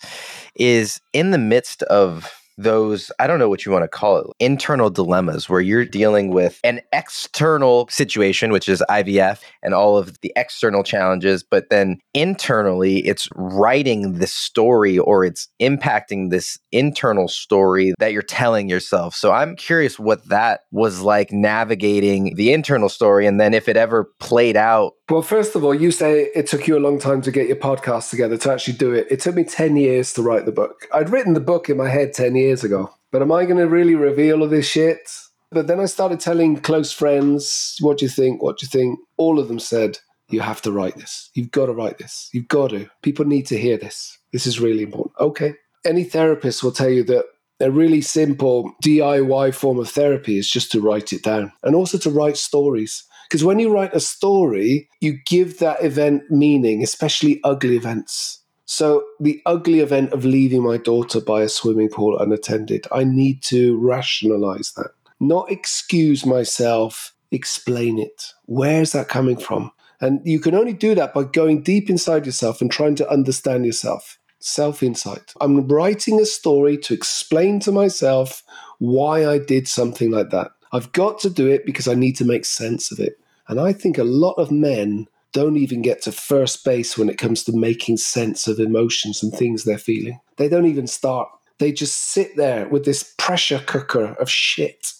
is 0.56 1.02
in 1.14 1.32
the 1.32 1.38
midst 1.38 1.82
of 1.84 2.32
those, 2.58 3.12
I 3.20 3.28
don't 3.28 3.40
know 3.40 3.50
what 3.50 3.66
you 3.66 3.72
want 3.72 3.84
to 3.84 3.88
call 3.88 4.18
it, 4.18 4.28
internal 4.40 4.90
dilemmas 4.90 5.50
where 5.50 5.62
you're 5.62 5.86
dealing 5.86 6.30
with 6.30 6.60
an 6.64 6.82
external 6.94 7.88
situation, 7.90 8.52
which 8.52 8.70
is 8.70 8.84
IVF 8.90 9.40
and 9.62 9.74
all 9.74 9.98
of 9.98 10.20
the 10.22 10.32
external 10.36 10.84
challenges, 10.84 11.44
but 11.44 11.70
then 11.70 11.98
internally 12.14 13.06
it's 13.06 13.28
writing 13.36 14.20
the 14.20 14.28
story 14.28 14.98
or 14.98 15.26
it's 15.26 15.48
impacting 15.62 16.30
this 16.30 16.58
internal 16.72 17.28
story 17.28 17.94
that 18.00 18.14
you're 18.14 18.22
telling 18.22 18.70
yourself. 18.70 19.16
So 19.16 19.32
I'm 19.32 19.56
curious 19.56 20.00
what 20.00 20.28
that 20.30 20.62
was 20.72 21.02
like 21.02 21.32
navigating 21.32 22.36
the 22.36 22.54
internal 22.54 22.90
story 22.90 23.26
and 23.28 23.40
then 23.40 23.54
if 23.54 23.68
it 23.68 23.78
ever 23.78 24.12
played 24.20 24.58
out. 24.58 24.94
Well, 25.10 25.22
first 25.22 25.56
of 25.56 25.64
all, 25.64 25.76
you 25.76 25.92
say 25.92 26.32
it 26.36 26.48
took 26.48 26.68
you 26.68 26.78
a 26.78 26.80
long 26.80 27.00
time 27.00 27.22
to 27.22 27.32
get 27.32 27.48
your 27.48 27.58
podcast 27.58 28.10
together 28.10 28.38
to 28.38 28.52
actually 28.52 28.78
do 28.78 28.92
it. 28.92 29.08
It 29.12 29.20
took 29.20 29.36
me 29.36 29.44
10 29.44 29.76
years 29.78 30.14
to 30.14 30.24
write 30.24 30.46
the 30.46 30.52
book. 30.52 30.88
I'd 30.92 31.10
written 31.10 31.34
the 31.34 31.40
book 31.40 31.70
in 31.70 31.78
my 31.78 31.90
head 31.90 32.14
10 32.14 32.36
years 32.36 32.45
ago, 32.52 32.94
but 33.12 33.22
am 33.22 33.32
I 33.32 33.46
going 33.46 33.58
to 33.58 33.68
really 33.68 33.96
reveal 33.96 34.42
all 34.42 34.48
this 34.48 34.68
shit? 34.68 35.10
But 35.52 35.68
then 35.68 35.80
I 35.80 35.86
started 35.86 36.20
telling 36.20 36.58
close 36.58 36.92
friends, 36.92 37.78
what 37.80 38.00
do 38.00 38.06
you 38.06 38.10
think? 38.10 38.42
What 38.42 38.58
do 38.58 38.66
you 38.66 38.70
think? 38.70 39.00
All 39.18 39.40
of 39.40 39.48
them 39.48 39.60
said, 39.60 40.00
you 40.30 40.42
have 40.42 40.62
to 40.64 40.72
write 40.72 40.96
this. 40.96 41.30
You've 41.34 41.52
got 41.52 41.68
to 41.68 41.74
write 41.74 41.98
this. 41.98 42.30
You've 42.34 42.48
got 42.48 42.72
to. 42.72 42.90
People 43.04 43.26
need 43.26 43.46
to 43.48 43.58
hear 43.58 43.78
this. 43.78 44.18
This 44.34 44.48
is 44.48 44.60
really 44.60 44.84
important. 44.84 45.14
Okay. 45.20 45.54
Any 45.86 46.04
therapist 46.04 46.64
will 46.64 46.72
tell 46.72 46.90
you 46.90 47.04
that 47.04 47.26
a 47.62 47.72
really 47.72 48.02
simple 48.02 48.74
DIY 48.84 49.54
form 49.54 49.80
of 49.80 49.90
therapy 49.90 50.38
is 50.38 50.50
just 50.50 50.72
to 50.72 50.82
write 50.82 51.14
it 51.14 51.24
down 51.24 51.54
and 51.64 51.76
also 51.76 51.98
to 52.00 52.10
write 52.10 52.38
stories. 52.38 53.04
Because 53.30 53.44
when 53.44 53.60
you 53.60 53.72
write 53.72 53.94
a 53.94 54.00
story, 54.00 54.90
you 55.00 55.18
give 55.26 55.60
that 55.60 55.84
event 55.84 56.24
meaning, 56.30 56.84
especially 56.84 57.40
ugly 57.44 57.76
events. 57.76 58.44
So, 58.66 59.04
the 59.20 59.42
ugly 59.46 59.80
event 59.80 60.12
of 60.12 60.26
leaving 60.26 60.64
my 60.64 60.78
daughter 60.78 61.22
by 61.22 61.44
a 61.44 61.50
swimming 61.50 61.90
pool 61.90 62.18
unattended, 62.18 62.88
I 62.92 63.04
need 63.04 63.44
to 63.44 63.78
rationalize 63.78 64.74
that, 64.76 64.92
not 65.20 65.52
excuse 65.52 66.26
myself, 66.26 67.14
explain 67.32 68.00
it. 68.00 68.34
Where's 68.46 68.92
that 68.94 69.08
coming 69.08 69.38
from? 69.38 69.72
And 70.02 70.22
you 70.26 70.40
can 70.40 70.56
only 70.56 70.74
do 70.74 70.96
that 70.96 71.14
by 71.14 71.24
going 71.24 71.62
deep 71.62 71.90
inside 71.90 72.26
yourself 72.26 72.60
and 72.60 72.72
trying 72.72 72.96
to 72.96 73.10
understand 73.10 73.66
yourself. 73.66 74.18
Self 74.40 74.84
insight. 74.84 75.34
I'm 75.42 75.68
writing 75.68 76.20
a 76.20 76.26
story 76.26 76.78
to 76.80 76.94
explain 76.94 77.60
to 77.62 77.72
myself 77.72 78.44
why 78.80 79.28
I 79.28 79.38
did 79.40 79.68
something 79.68 80.12
like 80.12 80.30
that. 80.32 80.52
I've 80.72 80.92
got 80.92 81.20
to 81.20 81.30
do 81.30 81.48
it 81.48 81.66
because 81.66 81.88
I 81.88 81.96
need 81.96 82.16
to 82.18 82.26
make 82.26 82.46
sense 82.46 82.92
of 82.92 83.00
it. 83.00 83.20
And 83.48 83.60
I 83.60 83.74
think 83.74 83.98
a 83.98 84.04
lot 84.04 84.34
of 84.34 84.52
men 84.52 85.08
don't 85.36 85.58
even 85.58 85.82
get 85.82 86.02
to 86.04 86.14
first 86.14 86.64
base 86.64 86.98
when 86.98 87.10
it 87.10 87.18
comes 87.18 87.44
to 87.44 87.52
making 87.52 87.98
sense 87.98 88.48
of 88.48 88.58
emotions 88.58 89.22
and 89.22 89.34
things 89.34 89.66
they're 89.66 89.78
feeling. 89.78 90.18
They 90.38 90.48
don't 90.48 90.66
even 90.66 90.88
start. 90.88 91.28
They 91.60 91.74
just 91.74 91.96
sit 91.96 92.38
there 92.38 92.70
with 92.70 92.86
this 92.86 93.14
pressure 93.18 93.62
cooker 93.66 94.16
of 94.18 94.30
shit 94.30 94.94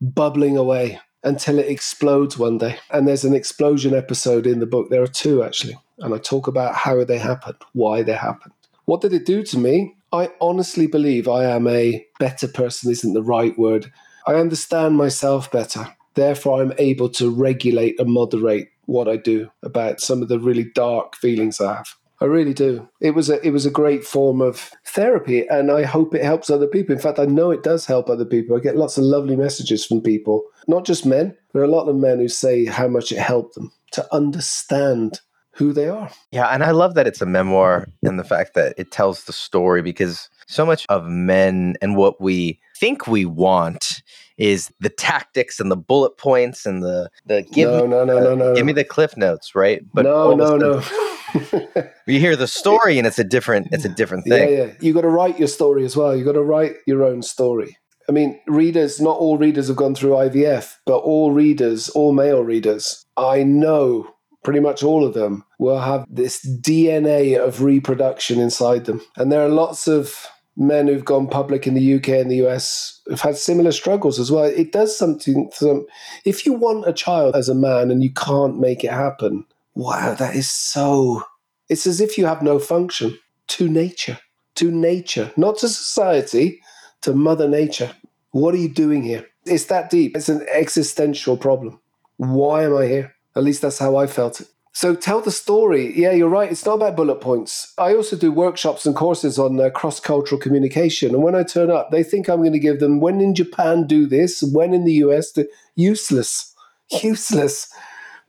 bubbling 0.00 0.56
away 0.56 0.98
until 1.22 1.58
it 1.58 1.68
explodes 1.68 2.38
one 2.38 2.56
day. 2.56 2.78
And 2.90 3.06
there's 3.06 3.24
an 3.24 3.34
explosion 3.34 3.94
episode 3.94 4.46
in 4.46 4.60
the 4.60 4.66
book. 4.66 4.88
There 4.88 5.02
are 5.02 5.06
two 5.06 5.42
actually. 5.42 5.78
And 5.98 6.14
I 6.14 6.18
talk 6.18 6.46
about 6.46 6.74
how 6.74 7.04
they 7.04 7.18
happened, 7.18 7.58
why 7.74 8.02
they 8.02 8.14
happened. 8.14 8.54
What 8.86 9.02
did 9.02 9.12
it 9.12 9.26
do 9.26 9.42
to 9.42 9.58
me? 9.58 9.94
I 10.10 10.30
honestly 10.40 10.86
believe 10.86 11.28
I 11.28 11.44
am 11.44 11.68
a 11.68 12.02
better 12.18 12.48
person, 12.48 12.90
isn't 12.90 13.12
the 13.12 13.22
right 13.22 13.56
word. 13.58 13.92
I 14.26 14.36
understand 14.36 14.96
myself 14.96 15.52
better. 15.52 15.86
Therefore, 16.14 16.62
I'm 16.62 16.72
able 16.78 17.10
to 17.10 17.30
regulate 17.30 18.00
and 18.00 18.10
moderate 18.10 18.68
what 18.92 19.08
I 19.08 19.16
do 19.16 19.50
about 19.62 20.00
some 20.00 20.22
of 20.22 20.28
the 20.28 20.38
really 20.38 20.64
dark 20.74 21.16
feelings 21.16 21.60
I 21.60 21.74
have. 21.76 21.88
I 22.20 22.26
really 22.26 22.54
do. 22.54 22.88
It 23.00 23.16
was 23.16 23.28
a 23.28 23.44
it 23.44 23.50
was 23.50 23.66
a 23.66 23.70
great 23.70 24.04
form 24.04 24.40
of 24.40 24.70
therapy, 24.86 25.44
and 25.48 25.72
I 25.72 25.82
hope 25.82 26.14
it 26.14 26.24
helps 26.24 26.50
other 26.50 26.68
people. 26.68 26.94
In 26.94 27.00
fact, 27.00 27.18
I 27.18 27.24
know 27.24 27.50
it 27.50 27.64
does 27.64 27.84
help 27.84 28.08
other 28.08 28.24
people. 28.24 28.56
I 28.56 28.60
get 28.60 28.76
lots 28.76 28.96
of 28.96 29.02
lovely 29.02 29.34
messages 29.34 29.84
from 29.84 30.02
people, 30.02 30.44
not 30.68 30.84
just 30.84 31.04
men. 31.04 31.36
There 31.52 31.62
are 31.62 31.64
a 31.64 31.68
lot 31.68 31.88
of 31.88 31.96
men 31.96 32.18
who 32.18 32.28
say 32.28 32.64
how 32.66 32.86
much 32.86 33.10
it 33.10 33.18
helped 33.18 33.56
them 33.56 33.72
to 33.92 34.06
understand 34.14 35.20
who 35.54 35.72
they 35.72 35.88
are. 35.88 36.10
Yeah, 36.30 36.46
and 36.46 36.62
I 36.62 36.70
love 36.70 36.94
that 36.94 37.08
it's 37.08 37.20
a 37.20 37.26
memoir 37.26 37.88
and 38.04 38.20
the 38.20 38.24
fact 38.24 38.54
that 38.54 38.74
it 38.76 38.92
tells 38.92 39.24
the 39.24 39.32
story 39.32 39.82
because 39.82 40.30
so 40.46 40.64
much 40.64 40.86
of 40.88 41.06
men 41.06 41.74
and 41.82 41.96
what 41.96 42.20
we 42.20 42.60
think 42.76 43.06
we 43.06 43.24
want 43.24 44.02
is 44.42 44.72
the 44.80 44.88
tactics 44.88 45.60
and 45.60 45.70
the 45.70 45.76
bullet 45.76 46.18
points 46.18 46.66
and 46.66 46.82
the 46.82 47.08
the 47.26 47.42
give 47.52 47.70
no, 47.70 47.82
me 47.82 47.88
no, 47.88 48.04
no, 48.04 48.14
the, 48.16 48.20
no, 48.20 48.34
no. 48.34 48.54
give 48.56 48.66
me 48.66 48.72
the 48.72 48.82
cliff 48.82 49.16
notes, 49.16 49.54
right? 49.54 49.80
But 49.94 50.04
no, 50.04 50.34
no, 50.34 50.56
no. 50.56 50.82
You 52.06 52.18
hear 52.18 52.34
the 52.34 52.48
story 52.48 52.98
and 52.98 53.06
it's 53.06 53.20
a 53.20 53.24
different 53.24 53.68
it's 53.70 53.84
a 53.84 53.88
different 53.88 54.24
thing. 54.24 54.48
yeah, 54.50 54.64
yeah. 54.64 54.72
You 54.80 54.92
got 54.92 55.02
to 55.02 55.08
write 55.08 55.38
your 55.38 55.46
story 55.46 55.84
as 55.84 55.96
well. 55.96 56.16
You 56.16 56.24
got 56.24 56.32
to 56.32 56.42
write 56.42 56.74
your 56.86 57.04
own 57.04 57.22
story. 57.22 57.78
I 58.08 58.12
mean, 58.12 58.40
readers, 58.48 59.00
not 59.00 59.16
all 59.16 59.38
readers 59.38 59.68
have 59.68 59.76
gone 59.76 59.94
through 59.94 60.10
IVF, 60.10 60.74
but 60.84 60.98
all 60.98 61.30
readers, 61.30 61.88
all 61.90 62.12
male 62.12 62.42
readers, 62.42 63.06
I 63.16 63.44
know 63.44 64.12
pretty 64.42 64.58
much 64.58 64.82
all 64.82 65.06
of 65.06 65.14
them 65.14 65.44
will 65.60 65.78
have 65.78 66.04
this 66.10 66.44
DNA 66.44 67.38
of 67.38 67.62
reproduction 67.62 68.40
inside 68.40 68.86
them. 68.86 69.00
And 69.16 69.30
there 69.30 69.46
are 69.46 69.48
lots 69.48 69.86
of 69.86 70.26
men 70.56 70.86
who've 70.86 71.04
gone 71.04 71.28
public 71.28 71.66
in 71.66 71.74
the 71.74 71.94
UK 71.94 72.08
and 72.08 72.30
the 72.30 72.46
US 72.46 73.00
have 73.08 73.20
had 73.20 73.36
similar 73.36 73.72
struggles 73.72 74.18
as 74.18 74.30
well. 74.30 74.44
It 74.44 74.72
does 74.72 74.96
something. 74.96 75.50
Some, 75.52 75.86
if 76.24 76.44
you 76.44 76.52
want 76.52 76.88
a 76.88 76.92
child 76.92 77.34
as 77.34 77.48
a 77.48 77.54
man 77.54 77.90
and 77.90 78.02
you 78.02 78.12
can't 78.12 78.60
make 78.60 78.84
it 78.84 78.92
happen, 78.92 79.44
wow, 79.74 80.14
that 80.14 80.36
is 80.36 80.50
so. 80.50 81.22
It's 81.68 81.86
as 81.86 82.00
if 82.00 82.18
you 82.18 82.26
have 82.26 82.42
no 82.42 82.58
function 82.58 83.18
to 83.48 83.68
nature, 83.68 84.18
to 84.56 84.70
nature, 84.70 85.32
not 85.36 85.58
to 85.58 85.68
society, 85.68 86.60
to 87.02 87.14
Mother 87.14 87.48
Nature. 87.48 87.92
What 88.32 88.54
are 88.54 88.58
you 88.58 88.68
doing 88.68 89.02
here? 89.02 89.26
It's 89.46 89.66
that 89.66 89.90
deep. 89.90 90.16
It's 90.16 90.28
an 90.28 90.46
existential 90.52 91.36
problem. 91.36 91.80
Why 92.16 92.64
am 92.64 92.76
I 92.76 92.86
here? 92.86 93.14
At 93.34 93.42
least 93.42 93.62
that's 93.62 93.78
how 93.78 93.96
I 93.96 94.06
felt 94.06 94.40
it. 94.40 94.48
So 94.74 94.94
tell 94.94 95.20
the 95.20 95.30
story. 95.30 95.92
Yeah, 95.98 96.12
you're 96.12 96.30
right. 96.30 96.50
It's 96.50 96.64
not 96.64 96.76
about 96.76 96.96
bullet 96.96 97.20
points. 97.20 97.74
I 97.76 97.94
also 97.94 98.16
do 98.16 98.32
workshops 98.32 98.86
and 98.86 98.96
courses 98.96 99.38
on 99.38 99.60
uh, 99.60 99.68
cross 99.70 100.00
cultural 100.00 100.40
communication. 100.40 101.14
And 101.14 101.22
when 101.22 101.34
I 101.34 101.42
turn 101.42 101.70
up, 101.70 101.90
they 101.90 102.02
think 102.02 102.28
I'm 102.28 102.40
going 102.40 102.52
to 102.52 102.58
give 102.58 102.80
them 102.80 102.98
when 102.98 103.20
in 103.20 103.34
Japan 103.34 103.86
do 103.86 104.06
this, 104.06 104.42
when 104.42 104.72
in 104.72 104.84
the 104.84 104.94
US 105.04 105.30
do 105.32 105.46
useless, 105.76 106.54
useless, 106.90 107.70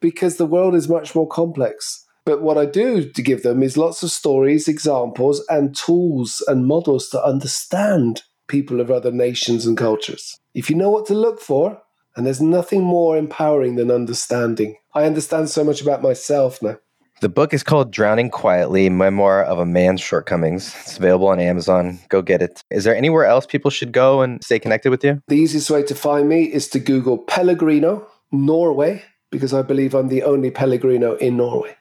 because 0.02 0.36
the 0.36 0.46
world 0.46 0.76
is 0.76 0.89
much 0.89 1.16
more 1.16 1.28
complex. 1.28 2.06
But 2.26 2.41
what 2.41 2.58
I 2.58 2.66
do 2.66 3.10
to 3.10 3.22
give 3.22 3.44
them 3.44 3.64
is 3.64 3.78
lots 3.78 4.04
of 4.04 4.12
stories, 4.12 4.68
examples, 4.68 5.46
and 5.50 5.76
tools 5.76 6.44
and 6.48 6.68
models 6.68 7.10
to 7.10 7.24
understand 7.24 8.24
people 8.48 8.82
of 8.82 8.91
other 8.91 9.12
nations 9.12 9.66
and 9.66 9.78
cultures. 9.78 10.38
If 10.54 10.70
you 10.70 10.76
know 10.76 10.89
what 10.89 11.06
to 11.08 11.14
look 11.14 11.39
for, 11.39 11.82
and 12.16 12.26
there's 12.26 12.41
nothing 12.41 12.84
more 12.84 13.18
empowering 13.18 13.76
than 13.76 13.89
understanding. 13.89 14.76
I 14.96 15.06
understand 15.06 15.50
so 15.50 15.64
much 15.64 15.82
about 15.82 16.02
myself 16.04 16.62
now. 16.62 16.78
The 17.22 17.30
book 17.30 17.54
is 17.54 17.64
called 17.64 17.91
Drowning 17.91 18.30
Quietly 18.30 18.89
Memoir 18.89 19.44
of 19.44 19.58
a 19.58 19.66
Man's 19.66 20.02
Shortcomings. 20.02 20.76
It's 20.82 20.98
available 20.98 21.28
on 21.28 21.39
Amazon. 21.39 22.00
Go 22.10 22.22
get 22.22 22.41
it. 22.41 22.64
Is 22.70 22.84
there 22.84 22.96
anywhere 22.96 23.26
else 23.26 23.46
people 23.46 23.72
should 23.72 23.91
go 23.91 24.22
and 24.22 24.44
stay 24.44 24.60
connected 24.60 24.89
with 24.89 25.04
you? 25.04 25.22
The 25.30 25.38
easiest 25.38 25.70
way 25.70 25.84
to 25.84 25.96
find 25.96 26.28
me 26.28 26.44
is 26.44 26.68
to 26.70 26.80
Google 26.80 27.18
Pellegrino, 27.18 28.08
Norway, 28.32 29.04
because 29.32 29.54
I 29.54 29.62
believe 29.62 29.96
I'm 29.96 30.10
the 30.10 30.24
only 30.24 30.52
Pellegrino 30.52 31.16
in 31.16 31.38
Norway. 31.38 31.76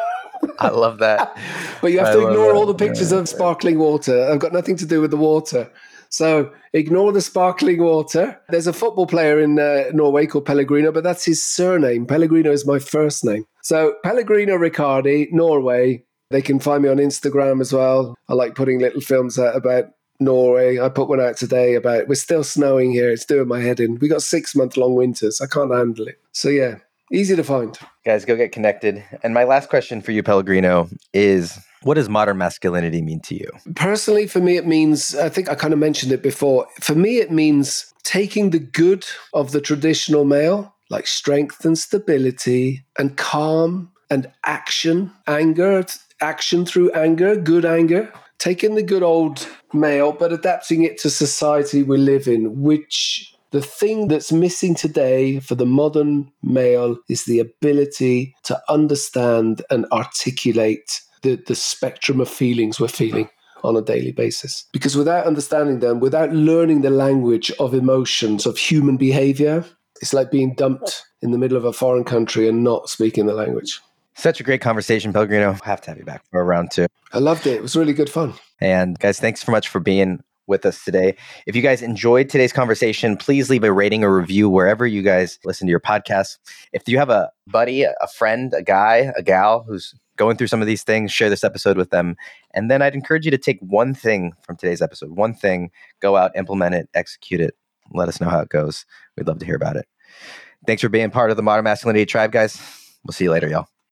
I 0.58 0.68
love 0.68 0.98
that. 0.98 1.36
But 1.80 1.92
you 1.92 2.00
have 2.00 2.08
I 2.08 2.12
to 2.14 2.28
ignore 2.28 2.48
that. 2.48 2.54
all 2.56 2.66
the 2.66 2.74
pictures 2.74 3.12
of 3.12 3.28
sparkling 3.28 3.78
water. 3.78 4.28
I've 4.32 4.40
got 4.40 4.52
nothing 4.52 4.74
to 4.78 4.86
do 4.86 5.00
with 5.00 5.12
the 5.12 5.16
water. 5.16 5.70
So 6.10 6.52
ignore 6.72 7.12
the 7.12 7.20
sparkling 7.20 7.82
water. 7.82 8.40
There's 8.48 8.66
a 8.66 8.72
football 8.72 9.06
player 9.06 9.40
in 9.40 9.58
uh, 9.58 9.84
Norway 9.92 10.26
called 10.26 10.46
Pellegrino, 10.46 10.92
but 10.92 11.04
that's 11.04 11.24
his 11.24 11.42
surname. 11.42 12.06
Pellegrino 12.06 12.50
is 12.52 12.66
my 12.66 12.78
first 12.78 13.24
name. 13.24 13.44
So 13.62 13.94
Pellegrino 14.04 14.56
Riccardi, 14.56 15.28
Norway. 15.32 16.04
They 16.30 16.42
can 16.42 16.60
find 16.60 16.82
me 16.82 16.90
on 16.90 16.98
Instagram 16.98 17.60
as 17.60 17.72
well. 17.72 18.14
I 18.28 18.34
like 18.34 18.54
putting 18.54 18.80
little 18.80 19.00
films 19.00 19.38
out 19.38 19.56
about 19.56 19.86
Norway. 20.20 20.80
I 20.80 20.88
put 20.88 21.08
one 21.08 21.20
out 21.20 21.36
today 21.36 21.74
about 21.74 22.08
we're 22.08 22.14
still 22.14 22.44
snowing 22.44 22.92
here. 22.92 23.10
It's 23.10 23.24
doing 23.24 23.48
my 23.48 23.60
head 23.60 23.80
in. 23.80 23.98
We 23.98 24.08
got 24.08 24.22
six 24.22 24.54
month 24.54 24.76
long 24.76 24.94
winters. 24.94 25.40
I 25.40 25.46
can't 25.46 25.72
handle 25.72 26.08
it. 26.08 26.20
So 26.32 26.48
yeah, 26.48 26.76
easy 27.12 27.36
to 27.36 27.44
find. 27.44 27.78
Guys, 28.04 28.24
go 28.24 28.36
get 28.36 28.52
connected. 28.52 29.04
And 29.22 29.34
my 29.34 29.44
last 29.44 29.68
question 29.68 30.00
for 30.00 30.12
you, 30.12 30.22
Pellegrino, 30.22 30.88
is 31.12 31.58
what 31.82 31.94
does 31.94 32.08
modern 32.08 32.38
masculinity 32.38 33.02
mean 33.02 33.20
to 33.20 33.34
you? 33.34 33.50
Personally, 33.74 34.26
for 34.26 34.40
me, 34.40 34.56
it 34.56 34.66
means 34.66 35.14
I 35.14 35.28
think 35.28 35.48
I 35.48 35.54
kind 35.54 35.72
of 35.72 35.78
mentioned 35.78 36.12
it 36.12 36.22
before. 36.22 36.66
For 36.80 36.94
me, 36.94 37.18
it 37.18 37.30
means 37.30 37.92
taking 38.04 38.50
the 38.50 38.58
good 38.58 39.06
of 39.34 39.52
the 39.52 39.60
traditional 39.60 40.24
male, 40.24 40.74
like 40.90 41.06
strength 41.06 41.64
and 41.64 41.78
stability 41.78 42.84
and 42.98 43.16
calm 43.16 43.92
and 44.10 44.30
action, 44.44 45.12
anger, 45.26 45.84
action 46.20 46.64
through 46.64 46.90
anger, 46.92 47.36
good 47.36 47.64
anger, 47.64 48.12
taking 48.38 48.74
the 48.74 48.82
good 48.82 49.02
old 49.02 49.46
male, 49.72 50.12
but 50.12 50.32
adapting 50.32 50.82
it 50.82 50.98
to 50.98 51.10
society 51.10 51.82
we 51.82 51.98
live 51.98 52.26
in, 52.26 52.62
which 52.62 53.34
the 53.50 53.62
thing 53.62 54.08
that's 54.08 54.32
missing 54.32 54.74
today 54.74 55.40
for 55.40 55.54
the 55.54 55.66
modern 55.66 56.30
male 56.42 56.98
is 57.08 57.24
the 57.24 57.38
ability 57.38 58.34
to 58.44 58.60
understand 58.68 59.62
and 59.70 59.86
articulate 59.92 61.00
the, 61.22 61.36
the 61.46 61.54
spectrum 61.54 62.20
of 62.20 62.28
feelings 62.28 62.78
we're 62.78 62.88
feeling 62.88 63.28
on 63.64 63.76
a 63.76 63.82
daily 63.82 64.12
basis. 64.12 64.66
Because 64.72 64.96
without 64.96 65.26
understanding 65.26 65.80
them, 65.80 66.00
without 66.00 66.32
learning 66.32 66.82
the 66.82 66.90
language 66.90 67.50
of 67.58 67.74
emotions, 67.74 68.46
of 68.46 68.56
human 68.56 68.96
behavior, 68.96 69.64
it's 70.00 70.14
like 70.14 70.30
being 70.30 70.54
dumped 70.54 71.04
in 71.22 71.32
the 71.32 71.38
middle 71.38 71.56
of 71.56 71.64
a 71.64 71.72
foreign 71.72 72.04
country 72.04 72.48
and 72.48 72.62
not 72.62 72.88
speaking 72.88 73.26
the 73.26 73.34
language. 73.34 73.80
Such 74.14 74.40
a 74.40 74.42
great 74.42 74.60
conversation, 74.60 75.12
Pellegrino. 75.12 75.56
I 75.62 75.68
have 75.68 75.80
to 75.82 75.90
have 75.90 75.98
you 75.98 76.04
back 76.04 76.24
for 76.30 76.40
a 76.40 76.44
round 76.44 76.72
two. 76.72 76.86
I 77.12 77.18
loved 77.18 77.46
it. 77.46 77.54
It 77.54 77.62
was 77.62 77.76
really 77.76 77.92
good 77.92 78.10
fun. 78.10 78.34
And 78.60 78.98
guys, 78.98 79.20
thanks 79.20 79.42
so 79.42 79.52
much 79.52 79.68
for 79.68 79.80
being 79.80 80.22
with 80.48 80.66
us 80.66 80.84
today. 80.84 81.16
If 81.46 81.54
you 81.54 81.62
guys 81.62 81.82
enjoyed 81.82 82.28
today's 82.28 82.52
conversation, 82.52 83.16
please 83.16 83.50
leave 83.50 83.64
a 83.64 83.72
rating 83.72 84.02
or 84.02 84.16
review 84.16 84.48
wherever 84.48 84.86
you 84.86 85.02
guys 85.02 85.38
listen 85.44 85.66
to 85.66 85.70
your 85.70 85.80
podcast. 85.80 86.38
If 86.72 86.88
you 86.88 86.98
have 86.98 87.10
a 87.10 87.30
buddy, 87.46 87.82
a 87.82 87.94
friend, 88.16 88.52
a 88.54 88.62
guy, 88.62 89.12
a 89.16 89.22
gal 89.22 89.62
who's 89.62 89.94
going 90.16 90.36
through 90.36 90.48
some 90.48 90.60
of 90.60 90.66
these 90.66 90.82
things, 90.82 91.12
share 91.12 91.30
this 91.30 91.44
episode 91.44 91.76
with 91.76 91.90
them. 91.90 92.16
And 92.54 92.70
then 92.70 92.82
I'd 92.82 92.94
encourage 92.94 93.24
you 93.24 93.30
to 93.30 93.38
take 93.38 93.58
one 93.60 93.94
thing 93.94 94.32
from 94.42 94.56
today's 94.56 94.82
episode, 94.82 95.10
one 95.10 95.34
thing, 95.34 95.70
go 96.00 96.16
out, 96.16 96.36
implement 96.36 96.74
it, 96.74 96.88
execute 96.94 97.40
it. 97.40 97.54
Let 97.92 98.08
us 98.08 98.20
know 98.20 98.28
how 98.28 98.40
it 98.40 98.48
goes. 98.48 98.84
We'd 99.16 99.28
love 99.28 99.38
to 99.38 99.46
hear 99.46 99.56
about 99.56 99.76
it. 99.76 99.86
Thanks 100.66 100.82
for 100.82 100.88
being 100.88 101.10
part 101.10 101.30
of 101.30 101.36
the 101.36 101.42
Modern 101.42 101.64
Masculinity 101.64 102.04
Tribe, 102.04 102.32
guys. 102.32 102.60
We'll 103.04 103.12
see 103.12 103.24
you 103.24 103.30
later, 103.30 103.48
y'all. 103.48 103.68